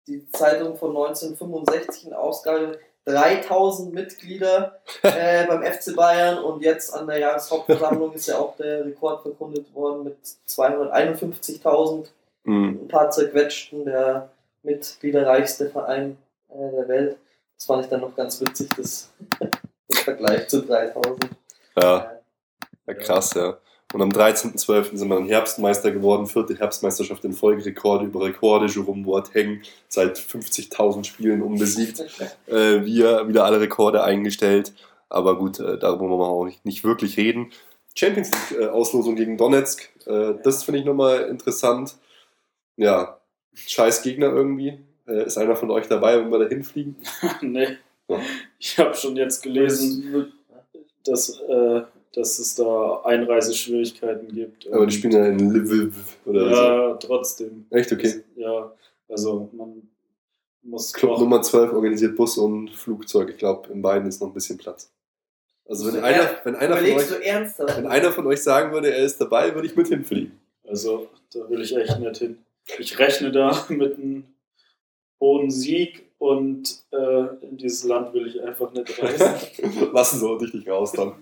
[0.08, 7.08] die Zeitung von 1965 in Ausgabe 3000 Mitglieder äh, beim FC Bayern und jetzt an
[7.08, 12.08] der Jahreshauptversammlung ist ja auch der Rekord verkündet worden mit 251.000
[12.45, 12.80] Mhm.
[12.84, 14.30] ein paar zerquetschten, der
[14.64, 16.18] mitgliederreichste Verein
[16.49, 17.18] äh, der Welt.
[17.58, 19.49] Das fand ich dann noch ganz witzig, das im
[19.95, 21.30] Vergleich zu 3000.
[21.78, 22.20] Ja,
[22.86, 23.58] ja, krass, ja.
[23.94, 24.98] Und am 13.12.
[24.98, 28.66] sind wir dann Herbstmeister geworden, vierte Herbstmeisterschaft in Folge, Rekorde über Rekorde.
[28.66, 32.00] Jerome Boateng seit 50.000 Spielen unbesiegt.
[32.48, 34.74] äh, wir wieder alle Rekorde eingestellt.
[35.10, 37.52] Aber gut, äh, darüber wollen wir auch nicht, nicht wirklich reden.
[37.96, 41.96] Champions League-Auslosung gegen Donetsk, äh, das finde ich nochmal interessant.
[42.78, 43.20] Ja,
[43.54, 44.80] scheiß Gegner irgendwie.
[45.08, 46.96] Äh, ist einer von euch dabei, wenn wir da hinfliegen?
[47.41, 47.78] nee.
[48.08, 48.20] Ja.
[48.58, 50.34] Ich habe schon jetzt gelesen,
[51.06, 51.84] dass äh,
[52.14, 54.72] dass es da Einreiseschwierigkeiten gibt.
[54.72, 57.66] Aber die spielen ja in Lviv oder Ja, trotzdem.
[57.70, 57.76] so.
[57.76, 58.24] Echt, okay.
[58.36, 58.72] Ja,
[59.09, 59.89] also man
[60.61, 63.30] muss Club Nummer 12 organisiert Bus und Flugzeug.
[63.32, 64.91] Ich glaube, in beiden ist noch ein bisschen Platz.
[65.68, 69.03] Also wenn So, einer, wenn einer, von euch, wenn einer von euch sagen würde, er
[69.03, 70.39] ist dabei, würde ich mit hinfliegen.
[70.68, 72.38] Also da will ich echt nicht hin.
[72.80, 74.26] Ich rechne da mit einem
[75.20, 79.34] hohen Sieg und äh, in dieses Land will ich einfach nicht reisen.
[79.93, 81.16] Lassen Sie dich nicht raus dann.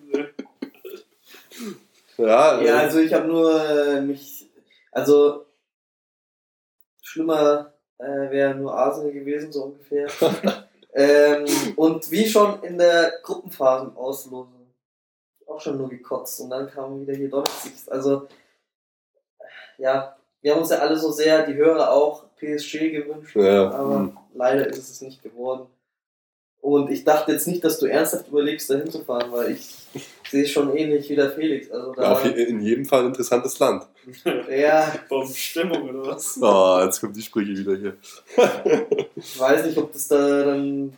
[2.17, 4.49] Ja, Ja, äh, also ich habe nur äh, mich,
[4.91, 5.45] also
[7.01, 10.07] schlimmer äh, wäre nur Arsenal gewesen, so ungefähr.
[10.93, 11.45] ähm,
[11.75, 14.73] und wie schon in der Gruppenphasenauslosung,
[15.47, 17.71] auch schon nur gekotzt und dann kam wieder hier Donnerstag.
[17.87, 18.27] Also
[19.77, 23.99] ja, wir haben uns ja alle so sehr, die Hörer auch, PSG gewünscht, Ja, aber
[23.99, 24.17] hm.
[24.33, 25.67] leider ist es nicht geworden.
[26.61, 29.67] Und ich dachte jetzt nicht, dass du ernsthaft überlegst, da hinzufahren, weil ich
[30.29, 31.71] sehe es schon ähnlich wie der Felix.
[31.71, 33.87] Also da, ja, auf in jedem Fall ein interessantes Land.
[34.49, 36.37] ja, Bombenstimmung oder was?
[36.39, 37.97] Oh, jetzt kommen die Sprüche wieder hier.
[39.15, 40.93] Ich weiß nicht, ob das da dann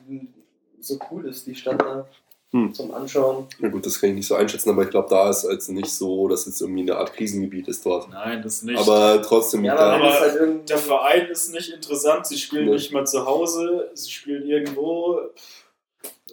[0.81, 2.05] so cool ist, die Stadt da
[2.53, 2.71] Hm.
[2.71, 3.47] zum Anschauen.
[3.57, 5.89] Na gut, das kann ich nicht so einschätzen, aber ich glaube, da ist es nicht
[5.89, 8.09] so, dass es irgendwie eine Art Krisengebiet ist dort.
[8.09, 8.77] Nein, das nicht.
[8.79, 12.27] Aber trotzdem, Ja, aber es Aber halt der Verein ist nicht interessant.
[12.27, 12.73] Sie spielen Nee.
[12.73, 13.89] nicht mal zu Hause.
[13.95, 15.19] Sie spielen irgendwo.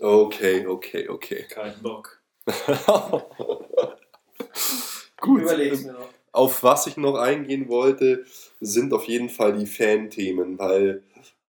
[0.00, 1.46] okay, okay, okay.
[1.48, 2.20] Kein Bock.
[5.20, 6.08] Gut, Überleg's mir noch.
[6.32, 8.24] auf was ich noch eingehen wollte,
[8.60, 11.02] sind auf jeden Fall die Fan-Themen, weil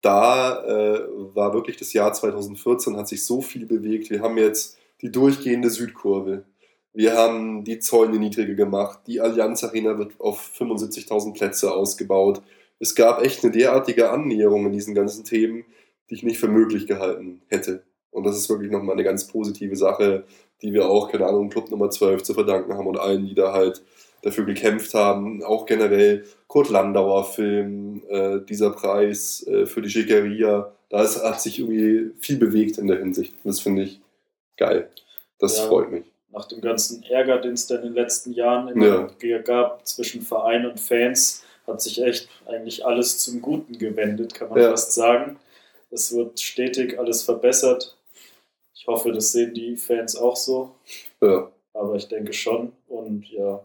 [0.06, 1.02] da äh,
[1.34, 4.12] war wirklich das Jahr 2014, hat sich so viel bewegt.
[4.12, 6.46] Wir haben jetzt die durchgehende Südkurve.
[6.94, 9.00] Wir haben die Zäune niedriger gemacht.
[9.08, 12.42] Die Allianz Arena wird auf 75.000 Plätze ausgebaut.
[12.80, 15.66] Es gab echt eine derartige Annäherung in diesen ganzen Themen,
[16.10, 17.84] die ich nicht für möglich gehalten hätte.
[18.12, 20.26] Und das ist wirklich nochmal eine ganz positive Sache,
[20.62, 23.54] die wir auch, keine Ahnung, Club Nummer 12 zu verdanken haben und allen, die da
[23.54, 23.84] halt
[24.26, 25.44] dafür gekämpft haben.
[25.44, 30.72] Auch generell Kurt Landauer Film, äh, dieser Preis äh, für die Schickeria.
[30.90, 33.36] Da ist, hat sich irgendwie viel bewegt in der Hinsicht.
[33.44, 34.02] Das finde ich
[34.58, 34.90] geil.
[35.40, 35.68] Das Ja.
[35.68, 36.06] freut mich.
[36.32, 39.08] Nach dem ganzen Ärger, den es dann in den letzten Jahren Ja.
[39.38, 44.60] gab zwischen Verein und Fans, hat sich echt eigentlich alles zum Guten gewendet, kann man
[44.60, 44.72] Ja.
[44.72, 45.38] fast sagen.
[45.92, 47.96] Es wird stetig alles verbessert.
[48.74, 50.76] Ich hoffe, das sehen die Fans auch so.
[51.22, 51.52] Ja.
[51.74, 52.72] Aber ich denke schon.
[52.88, 53.62] Und ja,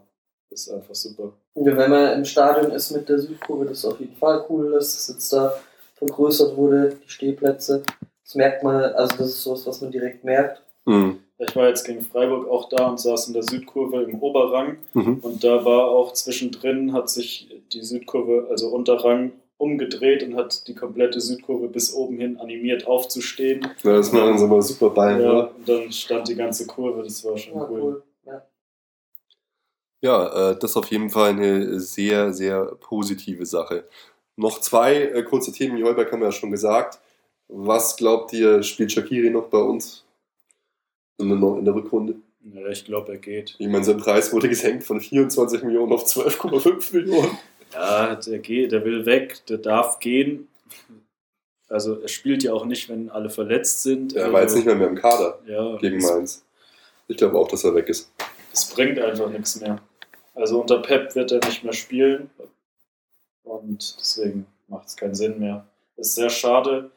[0.51, 1.33] ist einfach super.
[1.55, 4.71] Ja, wenn man im Stadion ist mit der Südkurve, das ist auf jeden Fall cool,
[4.71, 5.53] dass es jetzt da
[5.95, 7.83] vergrößert wurde, die Stehplätze.
[8.23, 10.61] Das merkt man, also das ist sowas, was man direkt merkt.
[10.85, 11.19] Mhm.
[11.37, 14.77] Ich war jetzt gegen Freiburg auch da und saß in der Südkurve im Oberrang.
[14.93, 15.19] Mhm.
[15.21, 20.73] Und da war auch zwischendrin, hat sich die Südkurve, also Unterrang, umgedreht und hat die
[20.73, 23.61] komplette Südkurve bis oben hin animiert aufzustehen.
[23.83, 25.55] Ja, das machen sie mal super Bayern, Ja, oder?
[25.55, 27.79] und dann stand die ganze Kurve, das war schon Ja, cool.
[27.81, 28.03] cool.
[30.01, 30.51] Ja.
[30.51, 33.85] Äh, das ist auf jeden Fall eine sehr, sehr positive Sache.
[34.35, 35.77] Noch zwei äh, kurze Themen.
[35.77, 36.99] Die Holberg haben wir ja schon gesagt.
[37.47, 40.05] Was glaubt ihr, spielt Shakiri noch bei uns
[41.17, 42.15] in der, in der Rückrunde?
[42.53, 43.55] Ja, ich glaube, er geht.
[43.59, 47.37] Ich meine, sein Preis wurde gesenkt von 24 Millionen auf 12,5 Millionen.
[47.73, 50.47] Ja, der geht, der will weg, der darf gehen.
[51.69, 54.13] Also er spielt ja auch nicht, wenn alle verletzt sind.
[54.13, 56.43] Er war jetzt nicht mehr, mehr im Kader ja, gegen Mainz.
[57.07, 58.11] Ich glaube auch, dass er weg ist.
[58.51, 59.81] das bringt einfach nichts mehr.
[60.33, 62.29] Also unter Pep wird er nicht mehr spielen.
[63.43, 65.65] Und deswegen macht es keinen Sinn mehr.
[65.97, 66.91] Ist sehr schade.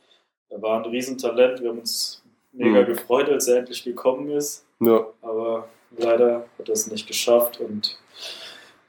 [0.51, 1.61] Er war ein Riesentalent.
[1.61, 2.22] Wir haben uns
[2.53, 2.87] mega Mhm.
[2.87, 4.64] gefreut, als er endlich gekommen ist.
[4.80, 7.99] Ja, Aber leider hat er es nicht geschafft und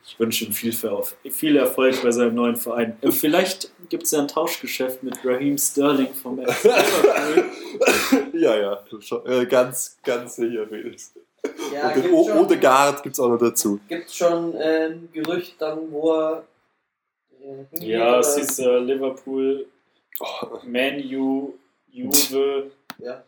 [0.07, 0.73] ich wünsche ihm viel,
[1.31, 2.97] viel Erfolg bei seinem neuen Verein.
[3.01, 7.45] Äh, Vielleicht gibt es ja ein Tauschgeschäft mit Raheem Sterling vom FC Liverpool.
[8.39, 8.83] ja, ja.
[9.25, 11.13] Äh, ganz, ganz sicher, Felix.
[11.73, 13.79] Ja, Und den gibt o schon- Odegaard gibt es auch noch dazu.
[13.87, 16.43] Gibt schon äh, ein Gerücht dann, wo er.
[17.41, 19.67] äh, Ja, es ist äh, Liverpool,
[20.19, 21.53] Oh, Man U,
[21.91, 22.71] Juve.
[22.99, 23.21] Ja.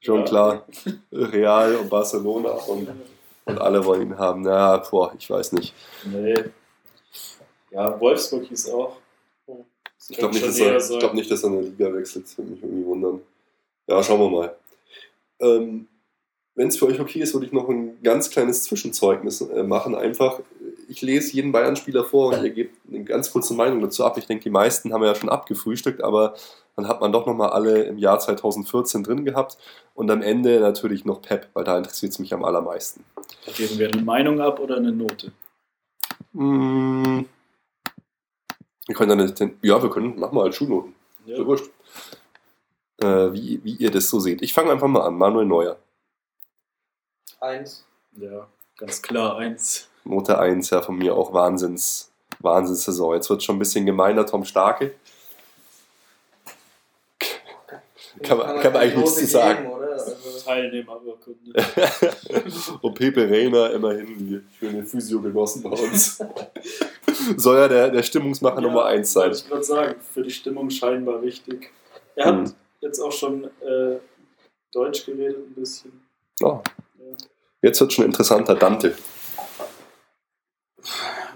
[0.00, 0.24] schon Ja.
[0.24, 0.66] klar.
[1.12, 2.88] Real und Barcelona und,
[3.44, 4.40] und alle wollen ihn haben.
[4.42, 5.74] Na, boah, ich weiß nicht.
[6.04, 6.44] Nee.
[7.70, 8.96] Ja, Wolfsburg hieß auch.
[10.08, 12.24] Ich glaube nicht, dass er- ich glaub nicht, dass er eine Liga wechselt.
[12.24, 13.20] Das würde mich irgendwie wundern.
[13.86, 14.56] Ja, schauen wir mal.
[15.40, 15.86] Ähm,
[16.60, 19.94] Wenn es für euch okay ist, würde ich noch ein ganz kleines Zwischenzeugnis äh, machen.
[19.94, 20.40] Einfach,
[20.88, 24.18] ich lese jeden Bayern-Spieler vor und ihr gebt eine ganz kurze Meinung dazu ab.
[24.18, 26.34] Ich denke, die meisten haben wir ja schon abgefrühstückt, aber
[26.76, 29.56] dann hat man doch nochmal alle im Jahr 2014 drin gehabt.
[29.94, 33.04] Und am Ende natürlich noch Pep, weil da interessiert es mich am allermeisten.
[33.56, 35.32] Geben wir eine Meinung ab oder eine Note?
[36.34, 37.20] Mm.
[38.86, 40.94] Wir können dann, eine- ja, wir können, machen wir halt Schulnoten.
[41.26, 41.70] Ist ja wurscht.
[42.98, 44.42] Äh, wie, wie ihr das so seht.
[44.42, 45.16] Ich fange einfach mal an.
[45.16, 45.78] Manuel Neuer.
[47.40, 47.84] Eins.
[48.16, 49.88] Ja, Ganz klar eins.
[50.04, 53.14] Note 1, ja, von mir auch Wahnsinns, Wahnsinnssaison.
[53.14, 54.94] Jetzt wird schon ein bisschen gemeiner, Tom Starke.
[58.22, 59.62] Kann man- kann man eigentlich keine nichts Note zu sagen.
[59.62, 59.92] geben, oder?
[59.92, 61.52] Also, Teilnehmerurkunde.
[62.82, 66.18] Und Pepe Reina immerhin die schöne Physiogenossen bei uns.
[67.36, 69.24] Soll ja der, der Stimmungsmacher Nummer 1 sein.
[69.30, 71.70] Wollte ich gerade sagen, für die Stimmung scheinbar wichtig.
[72.16, 72.54] Er hat Mhm.
[72.80, 73.98] jetzt auch schon äh,
[74.72, 76.02] Deutsch geredet ein bisschen.
[76.40, 76.62] Ja.
[77.62, 77.68] Ja.
[77.68, 78.94] Jetzt wird schon interessanter Dante.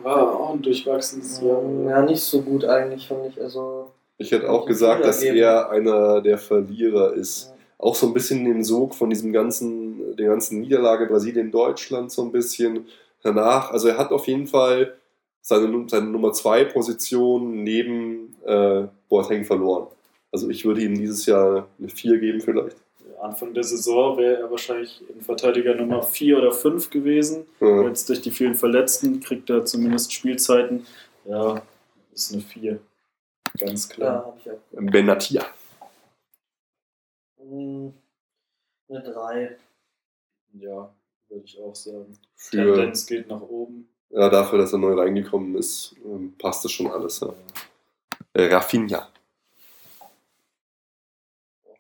[0.02, 1.62] War auch ein durchwachsenes Jahr.
[1.88, 3.40] ja, nicht so gut eigentlich, fand ich.
[3.40, 7.52] Also, Ich hätte auch gesagt, dass er einer der Verlierer ist.
[7.78, 12.32] Auch so ein bisschen den Sog von diesem ganzen, der ganzen Niederlage Brasilien-Deutschland so ein
[12.32, 12.86] bisschen
[13.22, 13.72] danach.
[13.72, 14.94] Also er hat auf jeden Fall
[15.40, 19.88] seine, seine Nummer 2 Position neben äh, Boateng verloren.
[20.32, 22.76] Also ich würde ihm dieses Jahr eine 4 geben vielleicht.
[23.24, 27.46] Anfang der Saison wäre er wahrscheinlich in Verteidiger Nummer 4 oder 5 gewesen.
[27.60, 30.86] Äh, Jetzt durch die vielen Verletzten kriegt er zumindest Spielzeiten.
[31.24, 31.62] Ja,
[32.12, 32.78] ist eine 4.
[33.58, 34.36] Ganz ja, klar.
[34.38, 34.58] ich auch.
[34.72, 35.44] Benatia.
[37.38, 37.92] Hm,
[38.88, 39.56] Eine 3.
[40.54, 40.94] Ja,
[41.28, 42.18] würde ich auch sagen.
[42.36, 43.88] Für, Tendenz geht nach oben.
[44.10, 47.20] ja, dafür, dass er neu reingekommen ist, ähm, passt das schon alles.
[47.20, 47.32] Ja.
[48.34, 49.08] Äh, Rafinha.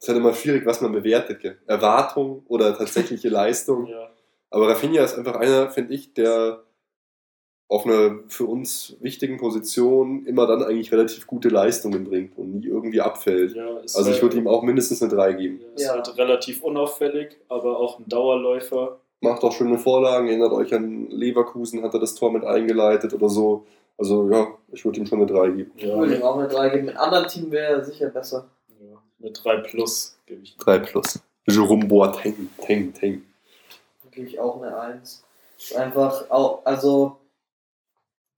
[0.04, 1.40] Es ist halt immer schwierig, was man bewertet.
[1.40, 1.56] Gell?
[1.66, 3.86] Erwartung oder tatsächliche Leistung.
[3.86, 4.10] Ja,
[4.50, 6.62] Aber Rafinha ist einfach einer, finde ich, der
[7.68, 12.66] auf einer für uns wichtigen Position immer dann eigentlich relativ gute Leistungen bringt und nie
[12.66, 13.54] irgendwie abfällt.
[13.56, 15.60] ja Also ich halt- würde ihm auch mindestens eine 3 geben.
[15.62, 15.92] Ja, ist Ja.
[15.92, 19.00] halt relativ unauffällig, aber auch ein Dauerläufer.
[19.22, 23.30] Macht auch schöne Vorlagen, erinnert euch an Leverkusen, hat er das Tor mit eingeleitet oder
[23.30, 23.64] so.
[23.96, 25.70] Also ja, ich würde ihm schon eine 3 geben.
[25.76, 26.84] Ich Ja, würde ihm auch eine 3 geben.
[26.84, 28.50] Mit anderen Team wäre er sicher besser.
[29.20, 30.56] Eine 3 plus gebe ich.
[30.58, 31.20] 3 plus.
[31.46, 33.22] Jerome Boateng, Teng, Teng.
[34.02, 35.24] Da gebe ich auch eine 1.
[35.58, 37.18] Ist einfach auch, also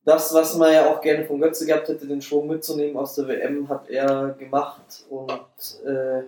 [0.04, 3.26] das, was man ja auch gerne von Götze gehabt hätte, den Schwung mitzunehmen aus der
[3.28, 5.04] WM, hat er gemacht.
[5.08, 6.22] Und äh,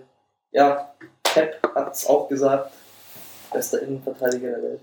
[0.51, 0.93] ja,
[1.23, 2.73] Pep hat es auch gesagt.
[3.51, 4.81] Bester Innenverteidiger der Welt.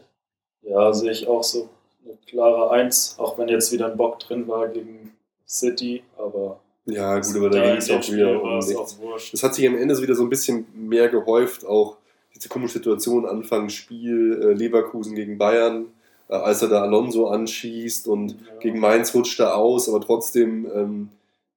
[0.62, 1.68] Ja, sehe ich auch so.
[2.04, 7.18] Eine klare 1, auch wenn jetzt wieder ein Bock drin war gegen City, aber Ja,
[7.18, 8.98] gut, aber da in ging es auch wieder um nichts.
[9.32, 11.96] Das hat sich am Ende so wieder so ein bisschen mehr gehäuft, auch
[12.34, 15.86] diese komische Situation, Anfang Spiel, äh, Leverkusen gegen Bayern,
[16.28, 18.36] äh, als er da Alonso anschießt und Ja.
[18.60, 21.08] gegen Mainz rutscht er aus, aber trotzdem, ähm,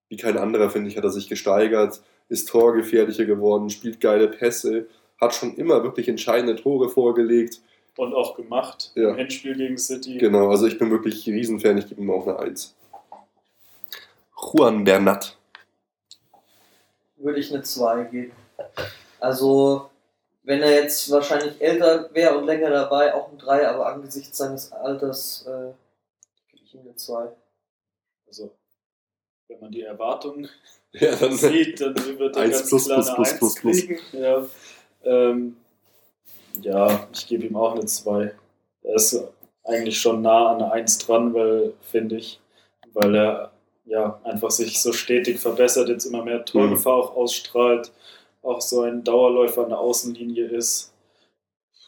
[0.10, 4.88] wie kein anderer, finde ich, hat er sich gesteigert, ist torgefährlicher geworden, spielt geile Pässe,
[5.22, 7.60] hat schon immer wirklich entscheidende Tore vorgelegt.
[7.98, 9.10] Und auch gemacht Ja.
[9.10, 10.18] im Hinspiel gegen City.
[10.18, 12.74] Genau, also ich bin wirklich Riesenfan, ich gebe ihm auch eine 1.
[14.42, 15.38] Juan Bernat.
[17.18, 18.32] Würde ich eine 2 geben.
[19.20, 19.90] Also,
[20.44, 24.72] wenn er jetzt wahrscheinlich älter wäre und länger dabei, auch ein 3, aber angesichts seines
[24.72, 25.74] Alters äh,
[26.52, 27.30] gebe ich ihm eine 2.
[28.28, 28.52] Also,
[29.48, 30.50] wenn man die Erwartungen
[30.92, 33.56] Ja, dann sieht, dann wird er Eins ganz plus, klar plus, eine plus, 1 plus,
[33.56, 33.78] plus.
[33.78, 34.00] kriegen.
[34.14, 34.46] Ja,
[35.04, 35.58] ähm,
[36.62, 38.34] ja ich gebe ihm auch eine 2.
[38.84, 39.24] Er ist
[39.64, 42.40] eigentlich schon nah an eine 1 dran, weil, finde ich,
[42.94, 43.52] weil er
[43.90, 47.92] ja einfach sich so stetig verbessert, jetzt immer mehr Torgefahr auch ausstrahlt,
[48.42, 50.94] auch so ein Dauerläufer an der Außenlinie ist.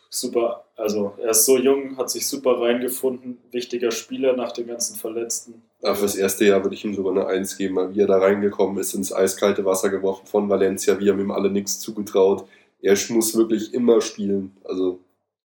[0.09, 4.97] Super, also er ist so jung, hat sich super reingefunden, wichtiger Spieler nach den ganzen
[4.97, 5.61] Verletzten.
[5.81, 8.17] Ja, fürs erste Jahr würde ich ihm sogar eine 1 geben, weil wie er da
[8.17, 10.99] reingekommen ist, ins eiskalte Wasser geworfen von Valencia.
[10.99, 12.45] Wir haben ihm alle nichts zugetraut.
[12.81, 14.57] Er muss wirklich immer spielen.
[14.65, 14.99] Also,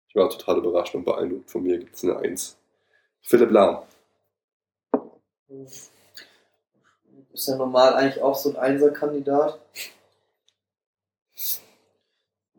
[0.10, 1.50] ich war total überrascht und beeindruckt.
[1.50, 2.58] Von mir gibt es eine 1.
[3.22, 3.80] Philipp Lahm.
[7.34, 9.58] Ist ja normal eigentlich auch so ein Einserkandidat.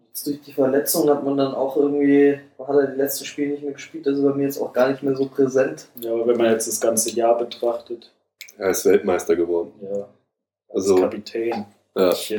[0.07, 3.63] Jetzt durch die Verletzung hat man dann auch irgendwie, hat er die letzten Spiele nicht
[3.65, 5.89] mehr gespielt, das ist bei mir jetzt auch gar nicht mehr so präsent.
[5.97, 8.11] Ja, aber wenn man jetzt das ganze Jahr betrachtet,
[8.59, 9.73] Er ist Weltmeister geworden.
[9.83, 9.91] ja,
[10.69, 11.67] als Also- Kapitän.
[11.95, 12.09] Ja.
[12.09, 12.31] Das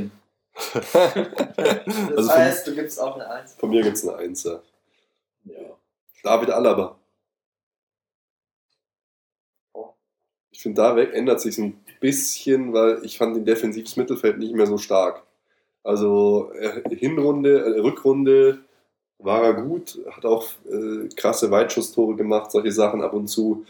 [0.96, 3.56] also von, heißt, du gibst auch eine 1.
[3.56, 4.44] von mir gibt es eine 1.
[4.44, 4.60] Ja.
[5.46, 5.60] Ja.
[6.24, 6.96] David Alaba.
[10.54, 14.54] Ich finde, da weg ändert sich ein bisschen, weil ich fand den defensives Mittelfeld nicht
[14.54, 15.24] mehr so stark.
[15.84, 18.60] Also äh, Hinrunde, äh, Rückrunde
[19.18, 23.66] war er gut, hat auch äh, krasse Weitschusstore gemacht, solche Sachen ab und zu.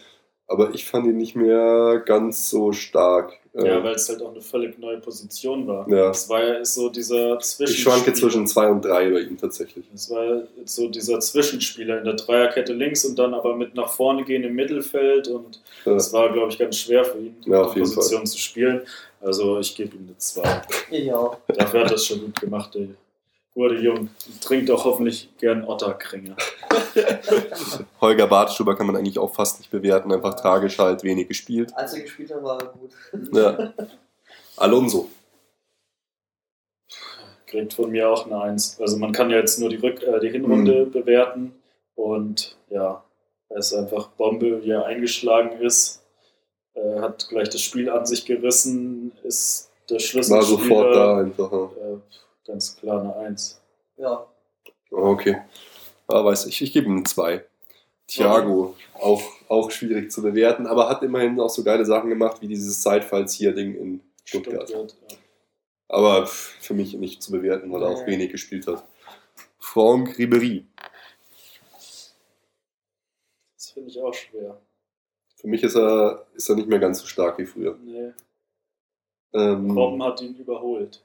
[0.47, 3.33] Aber ich fand ihn nicht mehr ganz so stark.
[3.55, 5.87] Ja, Äh, weil es halt auch eine völlig neue Position war.
[5.87, 6.09] Ja.
[6.09, 7.69] Es war ja so dieser Zwischenspieler.
[7.69, 9.85] ich schwanke zwischen zwei und drei bei ihm tatsächlich.
[9.93, 14.23] Es war so dieser Zwischenspieler in der Dreierkette links und dann aber mit nach vorne
[14.23, 15.93] gehen im Mittelfeld und Ja.
[15.95, 18.81] es war, glaube ich, ganz schwer für ihn, Ja, die Position zu spielen.
[19.21, 20.61] Also ich gebe ihm eine 2.
[20.91, 21.37] Ich auch.
[21.47, 22.87] Dafür hat er es schon gut gemacht, der
[23.53, 24.09] gute Jung.
[24.41, 26.35] Trinkt auch hoffentlich gern Otterkringer.
[28.01, 31.71] Holger Badstuber kann man eigentlich auch fast nicht bewerten, einfach tragisch halt wenig gespielt.
[31.75, 32.91] Als er gespielt hat, war er gut.
[33.33, 33.73] Ja.
[34.57, 35.09] Alonso.
[37.47, 38.79] kriegt von mir auch eine Eins.
[38.79, 40.91] Also man kann ja jetzt nur die, Rück äh, die Hinrunde Mhm.
[40.91, 41.53] bewerten
[41.95, 43.03] und ja,
[43.49, 46.01] er ist einfach Bombe, wie er eingeschlagen ist.
[46.73, 50.43] Er hat gleich das Spiel an sich gerissen, ist der War Schlüsselspieler.
[50.43, 51.51] sofort da einfach.
[51.51, 51.65] Ja.
[51.65, 51.97] Äh,
[52.47, 53.61] ganz klar eine Eins.
[53.97, 54.25] Ja,
[54.91, 55.37] Okay.
[56.07, 57.43] Aber weiß ich, ich gebe ihm 2.
[58.07, 62.47] Thiago, auch, auch schwierig zu bewerten, aber hat immerhin auch so geile Sachen gemacht, wie
[62.47, 64.69] dieses Zeitfallzieher-Ding in Stuttgart.
[64.69, 64.85] ja.
[65.87, 68.83] Aber für mich nicht zu bewerten, weil er auch wenig gespielt hat.
[69.59, 70.65] Franck Ribéry.
[73.55, 74.59] Das finde ich auch schwer.
[75.35, 77.77] Für mich ist er, ist er nicht mehr ganz so stark wie früher.
[77.83, 78.11] Nee.
[79.33, 81.03] Ähm, Robben hat ihn überholt.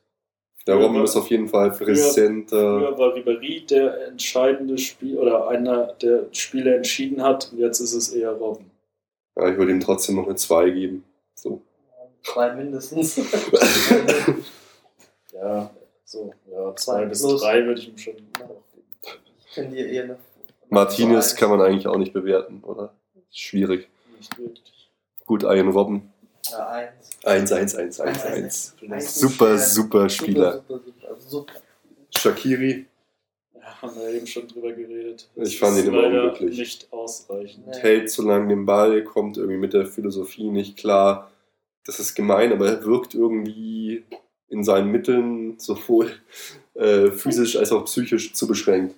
[0.68, 2.78] Der früher Robben war- ist auf jeden Fall präsenter.
[2.78, 7.50] Früher war Ribéry der entscheidende Spiel oder einer der Spiele entschieden hat.
[7.52, 8.70] Und jetzt ist es eher Robben.
[9.36, 11.04] Ja, ich würde ihm trotzdem noch eine 2 geben.
[11.34, 11.62] So.
[12.22, 13.16] zwei mindestens.
[15.32, 15.70] Ja,
[16.04, 17.40] so, ja, zwei bis plus.
[17.42, 19.72] drei würde ich ihm schon auch geben.
[19.72, 20.18] Ich eher eine.
[20.68, 22.92] Martinez kann man eigentlich auch nicht bewerten, oder?
[23.30, 23.88] Schwierig.
[24.16, 24.90] Nicht wirklich.
[25.26, 26.12] Gut, Ian Robben.
[26.52, 27.24] Ja, eins.
[27.24, 28.74] 1, 1, 1, 1, Eins, 1.
[28.90, 30.52] Eins ist Super, super Spieler.
[30.68, 31.20] Super, super, super.
[31.28, 31.52] Super.
[32.16, 32.86] Shakiri
[33.54, 35.28] Ja, haben wir eben schon drüber geredet.
[35.36, 36.58] Ich Das fand ist ihn immer unglücklich.
[36.58, 37.66] nicht ausreichend.
[37.66, 37.78] Nee.
[37.80, 41.30] hält zu lange den Ball, kommt irgendwie mit der Philosophie nicht klar.
[41.84, 44.04] Das ist gemein, aber er wirkt irgendwie
[44.48, 46.10] in seinen Mitteln sowohl
[46.74, 48.94] äh, physisch als auch psychisch zu beschränkt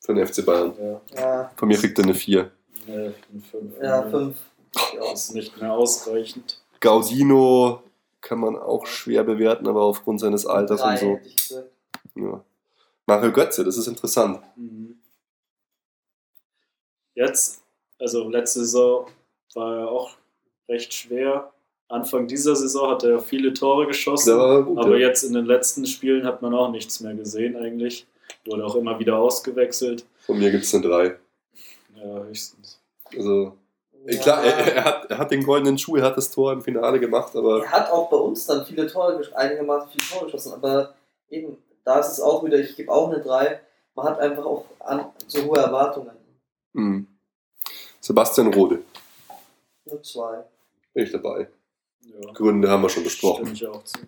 [0.00, 0.72] für den FC Bayern.
[0.80, 2.50] Ja, Ja, Von mir kriegt er eine 4.
[2.86, 3.74] nee, ein fünf.
[3.82, 4.36] ja, Nee, fünf.
[4.98, 6.62] Das ist nicht mehr ausreichend.
[6.80, 7.82] Gaudino
[8.20, 11.06] kann man auch schwer bewerten, aber aufgrund seines Alters Drei, und so.
[11.06, 11.70] hätte ich gesagt.
[12.14, 12.44] Ja.
[13.06, 14.40] Mario Götze, das ist interessant.
[14.56, 14.98] Mhm.
[17.14, 17.62] Jetzt,
[17.98, 19.06] also letzte Saison
[19.54, 20.10] war er auch
[20.68, 21.52] recht schwer.
[21.88, 24.64] Anfang dieser Saison hat er viele Tore geschossen.
[24.64, 24.78] Gut.
[24.78, 25.08] Aber ja.
[25.08, 28.06] jetzt in den letzten Spielen hat man auch nichts mehr gesehen eigentlich.
[28.44, 30.04] Wurde auch immer wieder ausgewechselt.
[30.26, 31.16] Von mir gibt es eine 3.
[31.96, 32.80] Ja, höchstens.
[33.16, 33.56] Also,
[34.14, 34.20] Ja.
[34.22, 37.00] klar, er, er, hat, er hat den goldenen Schuh, er hat das Tor im Finale
[37.00, 40.94] gemacht, aber Er hat auch bei uns dann viele Tore, einigermaßen viele Tore geschossen, aber
[41.28, 43.60] eben, da ist es auch wieder, ich gebe auch eine 3.
[43.94, 46.10] Man hat einfach auch an, so hohe Erwartungen.
[46.74, 47.06] hm.
[48.00, 48.82] Sebastian Rode,
[49.86, 50.44] Nur 2.
[50.94, 51.48] bin ich dabei.
[52.02, 53.46] Ja, Gründe haben wir schon besprochen.
[53.46, 53.98] stimme ich auch zu.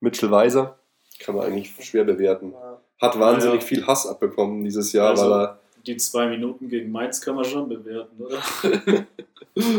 [0.00, 0.78] Mitchell Weiser
[1.20, 2.52] kann man eigentlich schwer bewerten.
[2.52, 2.80] Ja.
[3.00, 3.66] Hat wahnsinnig Ja.
[3.66, 5.58] viel Hass abbekommen dieses Jahr, Also- weil er.
[5.86, 8.42] Die zwei Minuten gegen Mainz kann man schon bewerten, oder?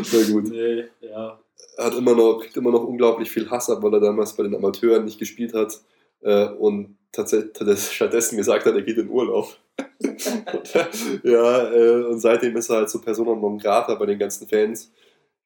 [0.04, 0.50] Sehr gut.
[0.50, 1.40] Nee, ja.
[1.78, 4.44] Er hat immer noch, kriegt immer noch unglaublich viel Hass ab, weil er damals bei
[4.44, 5.80] den Amateuren nicht gespielt hat
[6.22, 9.56] äh, und tatsächlich stattdessen gesagt hat, er geht in Urlaub.
[10.00, 10.24] und,
[11.24, 14.92] ja, äh, und seitdem ist er halt so Persona non grata bei den ganzen Fans.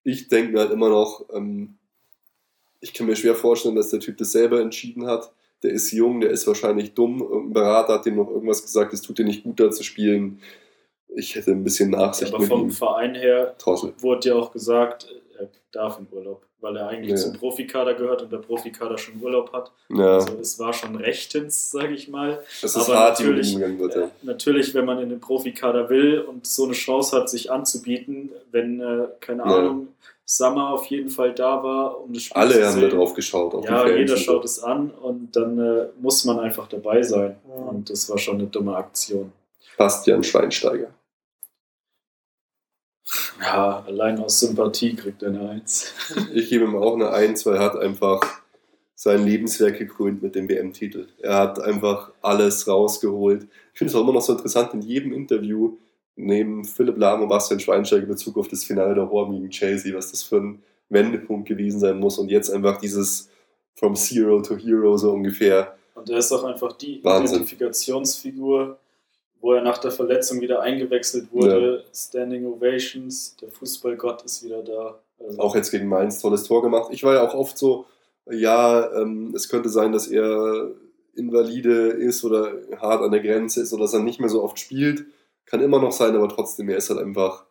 [0.03, 1.75] Ich denke mir halt immer noch, ähm,
[2.79, 5.31] ich kann mir schwer vorstellen, dass der Typ das selber entschieden hat.
[5.63, 7.21] Der ist jung, der ist wahrscheinlich dumm.
[7.21, 10.39] Irgendein Berater hat ihm noch irgendwas gesagt, es tut dir nicht gut, da zu spielen.
[11.15, 12.71] Ich hätte ein bisschen Nachsicht Aber mit vom.
[12.71, 13.93] Verein her Tossel.
[13.99, 15.07] wurde ja auch gesagt,
[15.39, 17.15] er darf in Urlaub, weil er eigentlich Ja.
[17.17, 19.71] zum Profikader gehört und der Profikader schon Urlaub hat.
[19.89, 22.43] Ja, Also es war schon rechtens, sage ich mal.
[22.61, 23.95] das ist aber hart, natürlich- umgegangen wird.
[23.95, 24.11] Ja.
[24.23, 28.81] Natürlich, wenn man in den Profikader will und so eine Chance hat, sich anzubieten, wenn,
[28.81, 29.75] äh, keine Ja.
[30.25, 33.53] Summer auf jeden Fall da war, um das Spiel Alle zu haben da drauf geschaut.
[33.53, 37.37] Auch Ja, jeder schaut es an und dann äh, muss man einfach dabei sein.
[37.47, 37.55] Ja.
[37.55, 39.31] Und das war schon eine dumme Aktion.
[39.77, 40.93] Bastian Schweinsteiger.
[43.41, 45.93] Ja, allein aus Sympathie kriegt er eine Eins.
[46.33, 48.21] Ich gebe ihm auch eine 1, weil er hat einfach
[48.95, 51.07] sein Lebenswerk gekrönt mit dem WM-Titel.
[51.19, 53.47] Er hat einfach alles rausgeholt.
[53.73, 55.77] Ich finde es auch immer noch so interessant, in jedem Interview
[56.15, 59.95] neben Philipp Lahm und Bastian Schweinsteiger in Bezug auf das Finale der Horm gegen Chelsea,
[59.95, 63.29] was das für ein Wendepunkt gewesen sein muss und jetzt einfach dieses
[63.75, 65.75] From Zero to Hero so ungefähr.
[65.95, 67.37] Und er ist auch einfach die Wahnsinn.
[67.37, 68.77] Identifikationsfigur,
[69.41, 71.83] wo er nach der Verletzung wieder eingewechselt wurde.
[71.93, 74.99] Standing Ovations, der Fußballgott ist wieder da.
[75.19, 76.89] Also, Auch jetzt gegen Mainz tolles Tor gemacht.
[76.91, 77.85] Ich war ja auch oft so,
[78.29, 80.71] ja, ähm, es könnte sein, dass er
[81.15, 84.59] invalide ist oder hart an der Grenze ist oder dass er nicht mehr so oft
[84.59, 85.05] spielt.
[85.45, 87.45] Kann immer noch sein, aber trotzdem, er ist halt einfach,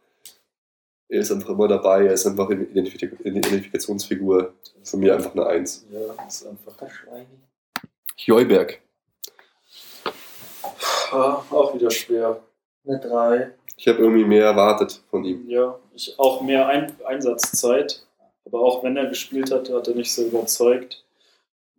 [1.09, 4.55] er ist einfach immer dabei, er ist einfach eine Identifik Identifikationsfigur.
[4.85, 5.87] Von mir einfach eine Eins.
[5.91, 7.27] ja, ist einfach Verschweini.
[8.29, 8.81] Heuberg.
[11.13, 12.41] ah, auch wieder schwer.
[12.87, 13.55] Eine 3.
[13.77, 15.49] Ich habe irgendwie mehr erwartet von ihm.
[15.49, 18.05] Ja, ich auch mehr Ein Einsatzzeit,
[18.45, 21.05] aber auch wenn er gespielt hat, hat er nicht so überzeugt.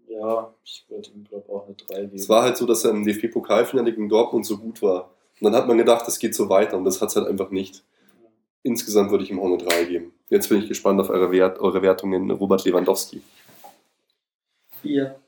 [0.07, 2.15] Ja, ich würde ihm, glaube auch eine 3 geben.
[2.15, 5.09] Es war halt so, dass er im DFB-Pokalfinale gegen Dortmund so gut war.
[5.43, 7.49] Und dann hat man gedacht, das geht so weiter und das hat es halt einfach
[7.49, 7.83] nicht.
[8.61, 10.13] Insgesamt würde ich ihm auch eine 3 geben.
[10.29, 13.21] Jetzt bin ich gespannt auf eure, Wert, eure Wertungen, Robert Lewandowski.
[14.81, 15.19] Vier.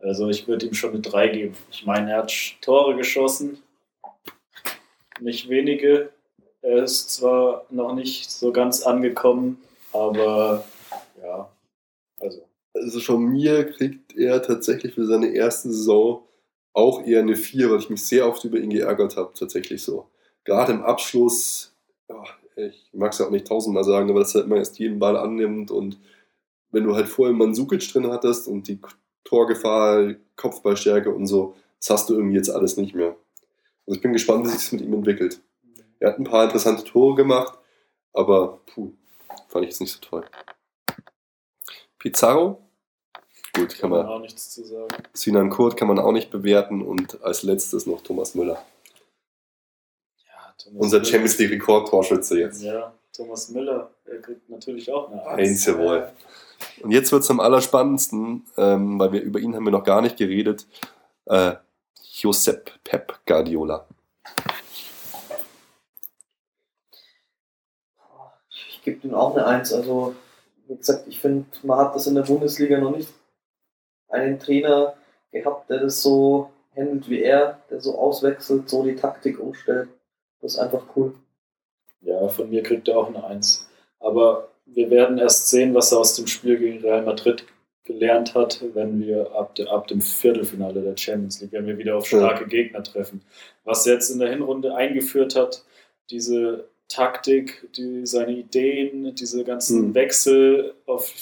[0.00, 1.56] Also ich würde ihm schon eine 3 geben.
[1.70, 2.32] Ich meine, er hat
[2.62, 3.62] Tore geschossen,
[5.20, 6.10] nicht wenige.
[6.62, 9.62] Er ist zwar noch nicht so ganz angekommen,
[9.92, 10.64] aber
[11.22, 11.48] ja,
[12.18, 12.44] also.
[12.74, 16.24] Also von mir kriegt er tatsächlich für seine erste Saison
[16.72, 20.08] auch eher eine 4, weil ich mich sehr oft über ihn geärgert habe, tatsächlich so.
[20.44, 21.74] Gerade im Abschluss,
[22.56, 25.16] ich mag es ja auch nicht tausendmal sagen, aber dass er immer erst jeden Ball
[25.16, 25.98] annimmt und
[26.70, 28.80] wenn du halt vorher Mansukic drin hattest und die
[29.24, 33.16] Torgefahr, Kopfballstärke und so, das hast du irgendwie jetzt alles nicht mehr.
[33.86, 35.40] Also ich bin gespannt, wie sich das mit ihm entwickelt.
[35.98, 37.58] Er hat ein paar interessante Tore gemacht,
[38.12, 38.92] aber puh,
[39.48, 40.24] fand ich jetzt nicht so toll.
[41.98, 42.62] Pizarro,
[43.54, 44.88] gut, kann man, auch nichts zu sagen.
[45.12, 48.64] Sinan Kurt kann man auch nicht bewerten und als letztes noch Thomas Müller.
[50.26, 52.62] Ja, Thomas Unser Müller- Champions League Rekordtorschütze jetzt.
[52.62, 56.10] Ja, Thomas Müller, er kriegt natürlich auch eine Eins, jawohl.
[56.82, 60.00] Und jetzt wird es am allerspannendsten, ähm, weil wir über ihn haben wir noch gar
[60.02, 60.66] nicht geredet.
[61.26, 61.54] Äh,
[62.12, 63.86] Josep Pep Guardiola.
[68.50, 69.72] Ich gebe ihm auch eine Eins.
[69.72, 70.14] Also,
[70.66, 73.08] wie gesagt, ich finde, man hat das in der Bundesliga noch nicht
[74.10, 74.94] einen Trainer
[75.32, 79.88] gehabt, der das so handelt wie er, der so auswechselt, so die Taktik umstellt.
[80.40, 81.14] Das ist einfach cool.
[82.00, 83.68] Ja, von mir kriegt er auch eine Eins.
[83.98, 87.44] Aber wir werden erst sehen, was er aus dem Spiel gegen Real Madrid
[87.84, 91.96] gelernt hat, wenn wir ab, de, ab dem Viertelfinale der Champions League, wenn wir wieder
[91.96, 93.22] auf starke Gegner treffen.
[93.64, 95.64] Was er jetzt in der Hinrunde eingeführt hat,
[96.10, 99.94] diese Taktik, die, seine Ideen, diese ganzen Hm.
[99.94, 101.12] Wechsel, auf,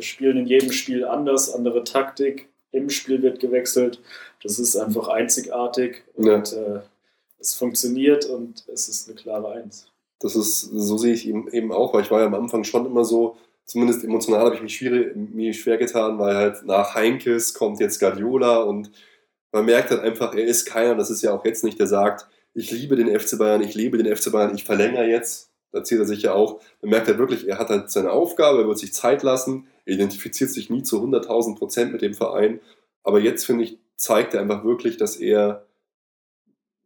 [0.00, 4.00] wir spielen in jedem Spiel anders, andere Taktik, im Spiel wird gewechselt.
[4.42, 6.36] Das ist einfach einzigartig Ja.
[6.36, 6.80] und äh,
[7.38, 9.88] es funktioniert und es ist eine klare Eins.
[10.20, 12.86] Das ist, so sehe ich ihn eben auch, weil ich war ja am Anfang schon
[12.86, 13.36] immer so,
[13.66, 18.00] zumindest emotional habe ich mich schwierig, mir schwer getan, weil halt nach Heinkes kommt jetzt
[18.00, 18.90] Guardiola und
[19.52, 22.26] man merkt halt einfach, er ist keiner, das ist ja auch jetzt nicht, der sagt,
[22.54, 25.49] ich liebe den FC Bayern, ich liebe den FC Bayern, ich verlängere jetzt.
[25.72, 26.60] Da zählt er sich ja auch.
[26.82, 29.94] Man merkt halt wirklich, er hat halt seine Aufgabe, er wird sich Zeit lassen, er
[29.94, 32.60] identifiziert sich nie zu 100.000 Prozent mit dem Verein.
[33.02, 35.66] Aber jetzt, finde ich, zeigt er einfach wirklich, dass er,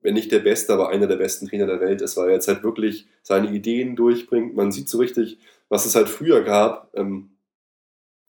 [0.01, 2.49] wenn nicht der Beste, aber einer der besten Trainer der Welt ist, weil er jetzt
[2.49, 4.55] halt wirklich seine Ideen durchbringt.
[4.55, 5.39] Man sieht so richtig,
[5.69, 7.31] was es halt früher gab, ähm,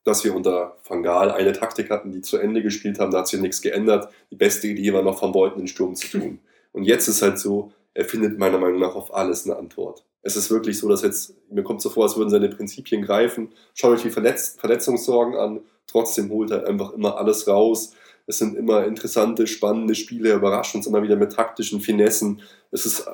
[0.05, 3.27] dass wir unter Van Gaal eine Taktik hatten, die zu Ende gespielt haben, da hat
[3.27, 4.09] sich nichts geändert.
[4.31, 6.39] Die beste Idee war noch, Van Beuten den Sturm zu tun.
[6.71, 10.05] Und jetzt ist halt so, er findet meiner Meinung nach auf alles eine Antwort.
[10.25, 13.49] Es ist wirklich so, dass jetzt, mir kommt so vor, als würden seine Prinzipien greifen.
[13.75, 17.91] Schaut euch die Verletz Verletzungssorgen an, trotzdem holt er einfach immer alles raus.
[18.25, 22.41] Es sind immer interessante, spannende Spiele, er überrascht uns immer wieder mit taktischen Finessen.
[22.71, 23.07] Es ist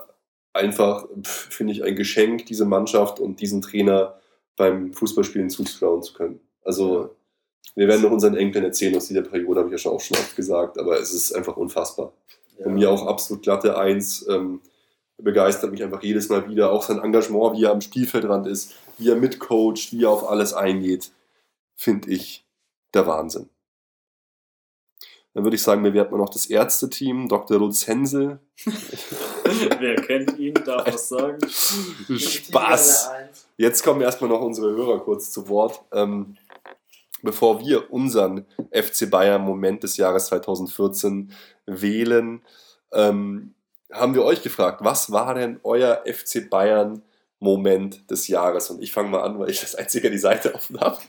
[0.54, 4.18] einfach, finde ich, ein Geschenk, diese Mannschaft und diesen Trainer
[4.56, 6.40] beim Fußballspielen zuschauen zu können.
[6.64, 7.14] Also,
[7.76, 10.16] wir werden noch unseren Enkeln erzählen aus dieser Periode, habe ich ja schon auch schon
[10.16, 12.14] oft gesagt, aber es ist einfach unfassbar.
[12.64, 14.26] Von mir auch absolut glatte Eins.
[14.30, 14.62] Ähm,
[15.24, 16.72] begeistert mich einfach jedes Mal wieder.
[16.72, 20.54] Auch sein Engagement, wie er am Spielfeldrand ist, wie er mitcoacht, wie er auf alles
[20.54, 21.12] eingeht,
[21.76, 22.46] finde ich
[22.94, 23.50] der Wahnsinn.
[25.34, 27.58] Dann würde ich sagen, bewerten wir noch das Ärzteteam, Dr.
[27.58, 28.40] Lutz Hensel.
[29.80, 31.40] Wer kennt ihn, darf was sagen.
[31.50, 33.12] Spaß!
[33.56, 35.82] Jetzt kommen erstmal noch unsere Hörer kurz zu Wort.
[35.94, 36.36] Ähm,
[37.22, 41.32] bevor wir unseren FC Bayern Moment des Jahres 2014
[41.66, 42.42] wählen,
[42.92, 43.54] ähm,
[43.92, 47.02] haben wir euch gefragt, was war denn euer FC Bayern
[47.40, 48.70] Moment des Jahres?
[48.70, 51.00] Und ich fange mal an, weil ich das einzige die Seite offen habe.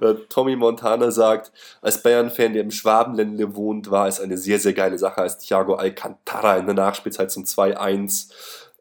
[0.00, 4.72] Äh, Tommy Montana sagt, als Bayern-Fan, der im Schwabenländle wohnt, war es eine sehr, sehr
[4.72, 8.30] geile Sache, als Thiago Alcantara in der Nachspielzeit zum 2-1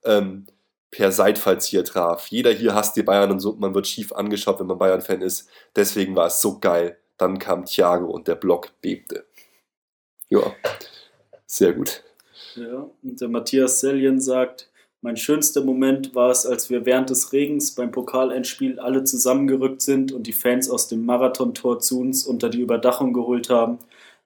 [0.04, 0.48] ähm,
[0.90, 2.28] per Seitfallzieher traf.
[2.28, 5.48] Jeder hier hasst die Bayern und so, man wird schief angeschaut, wenn man Bayern-Fan ist.
[5.76, 6.98] Deswegen war es so geil.
[7.18, 9.26] Dann kam Thiago und der Block bebte.
[10.30, 10.54] Ja,
[11.46, 12.04] sehr gut.
[12.56, 14.70] Ja, und der Matthias Seljen sagt,
[15.02, 20.12] mein schönster Moment war es, als wir während des Regens beim Pokalendspiel alle zusammengerückt sind
[20.12, 23.80] und die Fans aus dem Marathontor zu uns unter die Überdachung geholt haben.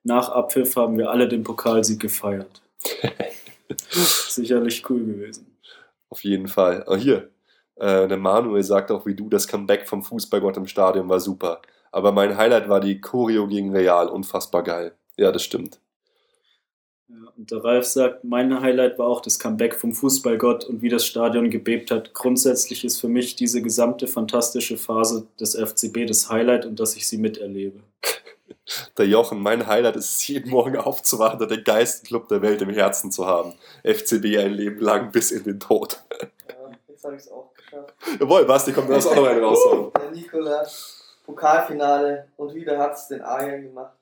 [0.03, 2.61] Nach Abpfiff haben wir alle den Pokalsieg gefeiert.
[3.89, 5.47] Sicherlich cool gewesen.
[6.09, 6.83] Auf jeden Fall.
[6.87, 7.29] Ah, hier,
[7.77, 11.61] äh, der Manuel sagt auch wie du, das Comeback vom Fußballgott im Stadion war super.
[11.91, 14.09] Aber mein Highlight war die Choreo gegen Real.
[14.09, 14.93] Unfassbar geil.
[15.15, 15.79] Ja, das stimmt.
[17.07, 20.89] Ja, und der Ralf sagt, mein Highlight war auch das Comeback vom Fußballgott und wie
[20.89, 22.15] das Stadion gebebt hat.
[22.15, 27.07] Grundsätzlich ist für mich diese gesamte fantastische Phase des FCB das Highlight und dass ich
[27.07, 27.79] sie miterlebe.
[28.97, 32.63] Der Jochen, mein Highlight ist es, jeden Morgen aufzuwachen und den geilsten Club der Welt
[32.63, 33.53] im Herzen zu haben.
[33.83, 36.03] FCB ein Leben lang bis in den Tod.
[36.49, 37.93] Ja, jetzt habe ich es auch geschafft.
[38.19, 39.91] Jawohl, Basti, komm, du hast auch noch einen raushauen.
[40.01, 40.65] Der Nikola,
[41.23, 43.93] Pokalfinale und wieder hat es den Arjen gemacht.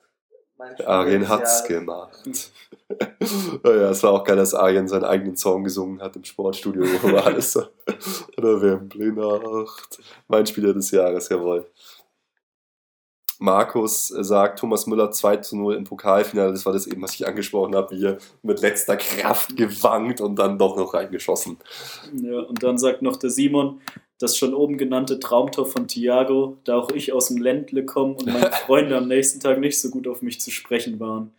[0.58, 2.52] Mein Spieler Arjen des hat's gemacht.
[3.66, 7.12] ja, es war auch geil, dass Arjen seinen eigenen Song gesungen hat im Sportstudio, wo
[7.12, 7.64] war alles so.
[8.38, 10.00] Oder Wembley Nacht.
[10.28, 11.66] Mein Spieler des Jahres, jawohl.
[13.40, 17.28] Markus sagt, Thomas Müller 2 zu 0 im Pokalfinale, das war das eben, was ich
[17.28, 21.58] angesprochen habe, wie er mit letzter Kraft gewankt und dann doch noch reingeschossen.
[22.14, 23.82] Ja, und dann sagt noch der Simon,
[24.24, 28.28] das schon oben genannte Traumtor von Thiago, da auch ich aus dem Ländle komme und
[28.28, 31.34] meine Freunde am nächsten Tag nicht so gut auf mich zu sprechen waren.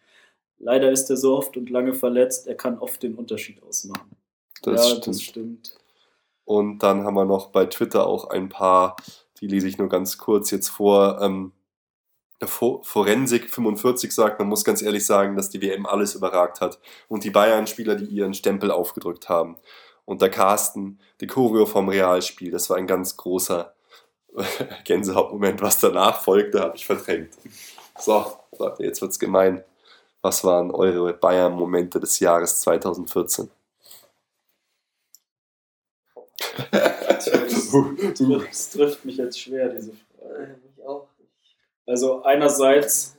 [0.59, 4.11] Leider ist er so oft und lange verletzt, er kann oft den Unterschied ausmachen.
[4.63, 5.07] Das ja, stimmt.
[5.07, 5.79] das stimmt.
[6.45, 8.97] Und dann haben wir noch bei Twitter auch ein paar,
[9.41, 11.21] die lese ich nur ganz kurz jetzt vor.
[11.23, 11.53] Ähm,
[12.43, 16.79] Forensik 45 sagt, man muss ganz ehrlich sagen, dass die WM alles überragt hat
[17.09, 19.57] und die Bayern-Spieler, die ihren Stempel aufgedrückt haben.
[20.05, 23.75] Und der Carsten, die Choreo vom Realspiel, das war ein ganz großer
[24.85, 25.63] Gänsehautmoment.
[25.63, 27.35] Was danach folgte, habe ich verdrängt.
[27.99, 29.65] So, Leute, jetzt wird's gemein.
[30.21, 33.51] Was waren eure Bayern-Momente des Jahres 2014?
[36.71, 37.31] Das,
[38.51, 40.43] das trifft mich jetzt schwer, diese Frage.
[40.43, 41.09] Äh, mich auch.
[41.87, 43.17] Also einerseits,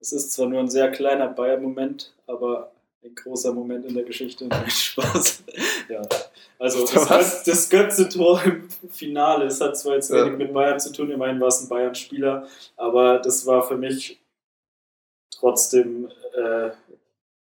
[0.00, 2.72] es ist zwar nur ein sehr kleiner Bayern-Moment, aber
[3.06, 4.46] ein großer Moment in der Geschichte.
[4.48, 5.44] Nein, Spaß.
[5.88, 6.02] ja.
[6.58, 10.24] Also das, das Götze-Tor im Finale, es hat zwar jetzt Ja.
[10.24, 14.18] wenig mit Bayern zu tun, immerhin war es ein Bayern-Spieler, aber das war für mich
[15.30, 16.70] trotzdem äh,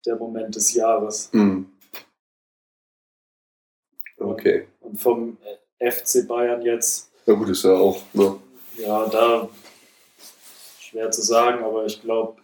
[0.04, 1.30] der Moment des Jahres.
[1.32, 1.70] Hm.
[4.18, 4.66] Okay.
[4.80, 5.38] Und vom
[5.78, 8.02] äh, FC Bayern jetzt Na gut, ist ja auch.
[8.12, 8.38] Ne?
[8.76, 9.48] Ja, da
[10.78, 12.39] schwer zu sagen, aber ich glaube,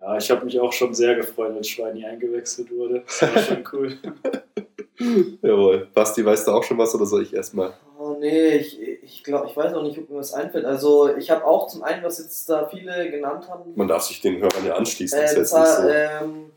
[0.00, 3.02] ja, ich habe mich auch schon sehr gefreut, als Schweini eingewechselt wurde.
[3.06, 3.98] Das war schon cool.
[5.42, 5.88] Jawohl.
[5.94, 7.72] Basti, weißt du auch schon was oder soll ich erstmal?
[7.98, 10.64] Oh nee, ich, ich glaube, ich weiß auch nicht, ob mir was einfällt.
[10.64, 14.20] Also ich habe auch zum einen, was jetzt da viele genannt haben, Man darf sich
[14.20, 15.18] den Hörern ja anschließen.
[15.18, 16.50] äh, jetzt zwar, nicht ähm,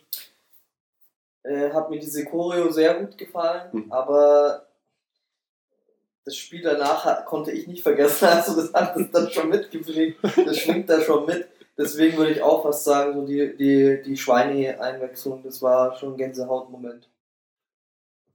[1.43, 3.91] äh, hat mir diese Choreo sehr gut gefallen, Hm.
[3.91, 4.67] aber
[6.25, 8.25] das Spiel danach hat, konnte ich nicht vergessen.
[8.31, 10.19] Also das hat das dann schon mitgeprägt.
[10.45, 11.47] Das schwingt da schon mit.
[11.77, 16.17] Deswegen würde ich auch fast sagen, so die, die, die Schweine-Einwechslung, das war schon ein
[16.17, 17.09] Gänsehautmoment.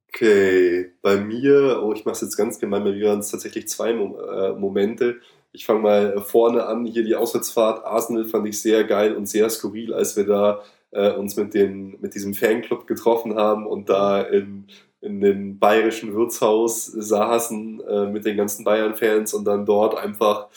[0.08, 3.68] Okay, bei mir, oh, ich mache es jetzt ganz gemein, bei mir waren es tatsächlich
[3.68, 5.20] zwei Mo äh, Momente.
[5.52, 7.84] Ich fange mal vorne an, hier die Auswärtsfahrt.
[7.84, 12.00] Arsenal fand ich sehr geil und sehr skurril, als wir da äh, uns mit, den,
[12.00, 14.66] mit diesem Fanclub getroffen haben und da in,
[15.00, 20.48] in dem bayerischen Wirtshaus saßen äh, mit den ganzen Bayern-Fans und dann dort einfach,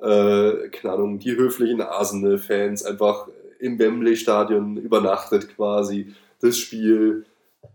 [0.00, 3.28] äh, keine Ahnung, die höflichen Arsenal-Fans einfach
[3.58, 6.14] im Wembley-Stadion übernachtet quasi.
[6.40, 7.26] Das Spiel,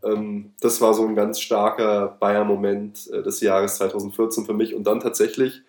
[0.03, 4.73] ähm, das war so ein ganz starker Bayern-Moment äh, des Jahres 2014 für mich.
[4.73, 5.61] Und dann tatsächlich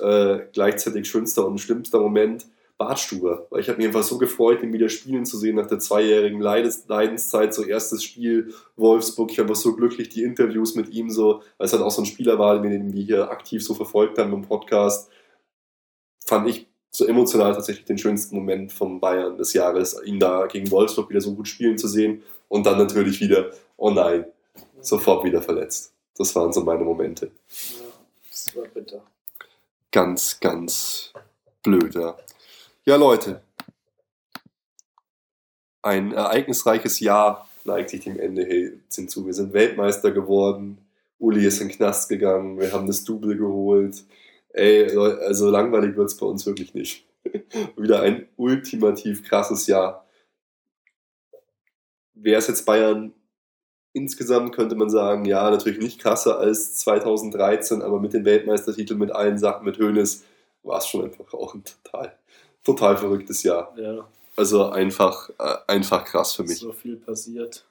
[0.00, 2.46] äh, gleichzeitig schönster und schlimmster Moment
[2.78, 3.48] Bartstuber.
[3.50, 6.40] Weil ich habe mich einfach so gefreut, ihn wieder spielen zu sehen nach der zweijährigen
[6.40, 7.52] Leides Leidenszeit.
[7.52, 9.32] So erstes Spiel Wolfsburg.
[9.32, 12.02] Ich war einfach so glücklich, die Interviews mit ihm so, weil es halt auch so
[12.02, 15.10] ein Spieler war, den wir hier aktiv so verfolgt haben im Podcast.
[16.28, 20.70] Fand ich so emotional tatsächlich den schönsten Moment vom Bayern des Jahres, ihn da gegen
[20.70, 22.22] Wolfsburg wieder so gut spielen zu sehen.
[22.48, 24.26] Und dann natürlich wieder, oh nein,
[24.82, 25.94] sofort wieder verletzt.
[26.18, 27.30] Das waren so meine Momente.
[27.48, 27.86] Ja,
[28.28, 29.02] das war bitter.
[29.90, 31.14] Ganz, ganz
[31.62, 32.14] blöd, ja.
[32.84, 33.40] Leute.
[35.80, 39.24] Ein ereignisreiches Jahr neigt sich dem Ende hin- hinzu.
[39.24, 40.76] Wir sind Weltmeister geworden.
[41.18, 42.58] Uli ist in den Knast gegangen.
[42.58, 44.04] Wir haben das Double geholt.
[44.58, 47.06] Ey, also langweilig wird es bei uns wirklich nicht.
[47.76, 50.04] Wieder ein ultimativ krasses Jahr.
[52.14, 53.12] Wäre es jetzt Bayern
[53.92, 59.12] insgesamt, könnte man sagen, ja, natürlich nicht krasser als 2013, aber mit den Weltmeistertiteln, mit
[59.12, 60.24] allen Sachen, mit Hoeneß,
[60.64, 62.16] war es schon einfach auch ein total,
[62.64, 63.72] total verrücktes Jahr.
[63.76, 66.58] Ja, Also einfach, äh, einfach krass für mich.
[66.58, 67.64] so viel passiert.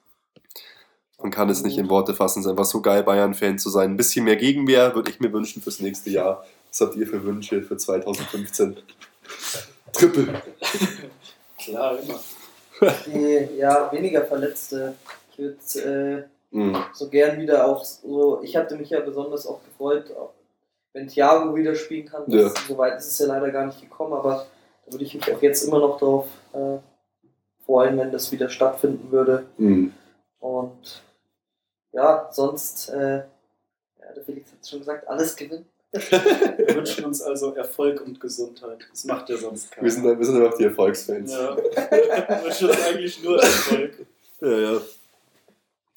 [1.20, 2.40] Man kann es nicht in Worte fassen.
[2.40, 3.90] Es ist einfach so geil, Bayern-Fan zu sein.
[3.90, 6.46] Ein bisschen mehr Gegenwehr würde ich mir wünschen fürs nächste Jahr.
[6.70, 8.76] Was habt ihr für Wünsche für 2015?
[9.92, 10.42] Triple.
[11.58, 12.20] Klar, immer.
[13.06, 14.94] Die, ja, weniger Verletzte.
[15.32, 16.74] Ich würde Mhm.
[16.74, 20.32] äh, so gern wieder auch so, ich hatte mich ja besonders auch gefreut, auch
[20.94, 22.24] wenn Thiago wieder spielen kann.
[22.26, 22.60] Das, Ja.
[22.66, 24.46] So weit ist es ja leider gar nicht gekommen, aber
[24.86, 26.78] da würde ich mich auch jetzt immer noch darauf äh,
[27.66, 29.44] freuen, wenn das wieder stattfinden würde.
[29.58, 29.92] Mhm.
[30.40, 31.02] Und
[31.92, 35.66] ja, sonst, äh, ja, der Felix hat es schon gesagt, alles gewinnen.
[35.92, 38.86] Wir wünschen uns also Erfolg und Gesundheit.
[38.90, 39.84] Das macht ja sonst keiner.
[39.84, 41.32] Wir sind, wir sind einfach die Erfolgsfans.
[41.32, 41.56] ja.
[41.56, 44.06] Wir wünschen uns eigentlich nur Erfolg.
[44.40, 44.80] Ja, ja.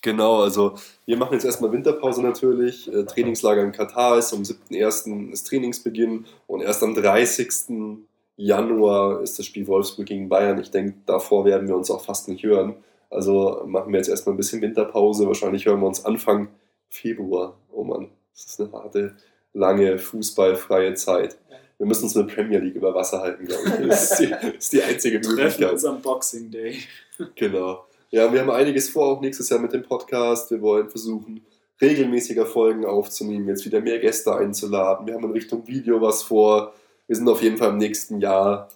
[0.02, 2.92] Genau, also wir machen jetzt erstmal Winterpause natürlich.
[2.92, 5.32] Äh, Trainingslager in Katar ist am 7.1.
[5.32, 8.08] ist Trainingsbeginn und erst am 30.
[8.36, 10.60] Januar ist das Spiel Wolfsburg gegen Bayern.
[10.60, 12.76] Ich denke, davor werden wir uns auch fast nicht hören.
[13.12, 15.28] Also machen wir jetzt erstmal ein bisschen Winterpause.
[15.28, 16.48] Wahrscheinlich hören wir uns Anfang
[16.90, 17.56] Februar.
[17.72, 19.16] Oh Mann, das ist eine harte,
[19.54, 21.38] lange fußballfreie Zeit.
[21.78, 23.88] Wir müssen uns mit Premier League über Wasser halten, glaube ich.
[23.88, 25.72] Das ist die, das ist die einzige Treffen Möglichkeit.
[25.72, 26.80] uns am Boxing Day.
[27.36, 27.86] Genau.
[28.10, 30.50] Ja, wir haben einiges vor, auch nächstes Jahr mit dem Podcast.
[30.50, 31.46] Wir wollen versuchen,
[31.80, 35.06] regelmäßiger Folgen aufzunehmen, jetzt wieder mehr Gäste einzuladen.
[35.06, 36.74] Wir haben in Richtung Video was vor.
[37.08, 38.70] Wir sind auf jeden Fall im nächsten Jahr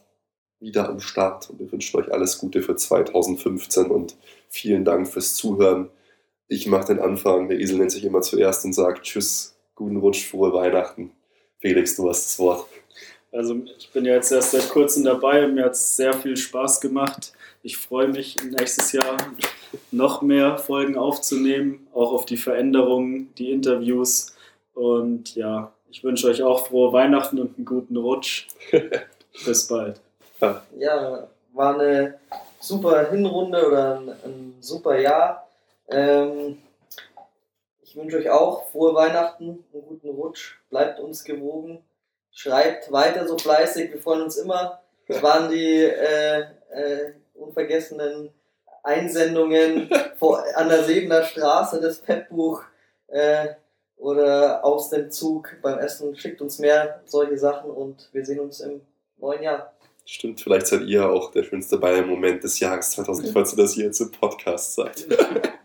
[0.59, 4.15] wieder am Start und wir wünschen euch alles Gute für 2015 und
[4.49, 5.89] vielen Dank fürs Zuhören.
[6.47, 10.25] Ich mache den Anfang, der Esel nennt sich immer zuerst und sagt Tschüss, guten Rutsch,
[10.25, 11.11] frohe Weihnachten.
[11.59, 12.67] Felix, du hast das Wort.
[13.31, 16.37] Also ich bin ja jetzt erst seit kurzem dabei und mir hat es sehr viel
[16.37, 17.33] Spaß gemacht.
[17.63, 19.17] Ich freue mich nächstes Jahr
[19.91, 24.35] noch mehr Folgen aufzunehmen, auch auf die Veränderungen, die Interviews.
[24.73, 28.47] Und ja, ich wünsche euch auch frohe Weihnachten und einen guten Rutsch.
[29.45, 29.99] Bis bald.
[30.77, 32.15] Ja, war eine
[32.59, 35.47] super Hinrunde oder ein, ein super Jahr.
[35.89, 36.57] Ähm,
[37.95, 40.55] ich wünsche euch auch frohe Weihnachten, einen guten Rutsch.
[40.69, 41.81] Bleibt uns gewogen.
[42.29, 43.93] Schreibt weiter so fleißig.
[43.93, 44.81] Wir freuen uns immer.
[45.07, 46.41] Es waren die äh,
[46.71, 48.31] äh, unvergessenen
[48.83, 49.89] Einsendungen
[50.19, 52.63] vor, an der Sebener Straße, das Petbuch
[53.07, 53.47] äh,
[53.95, 56.17] oder aus dem Zug beim Essen.
[56.17, 58.81] Schickt uns mehr solche Sachen und wir sehen uns im
[59.17, 59.73] neuen Jahr.
[60.03, 64.11] Stimmt, vielleicht seid ihr auch der schönste Bayern-Moment des Jahres 2014, dass ihr jetzt im
[64.11, 65.07] Podcast seid.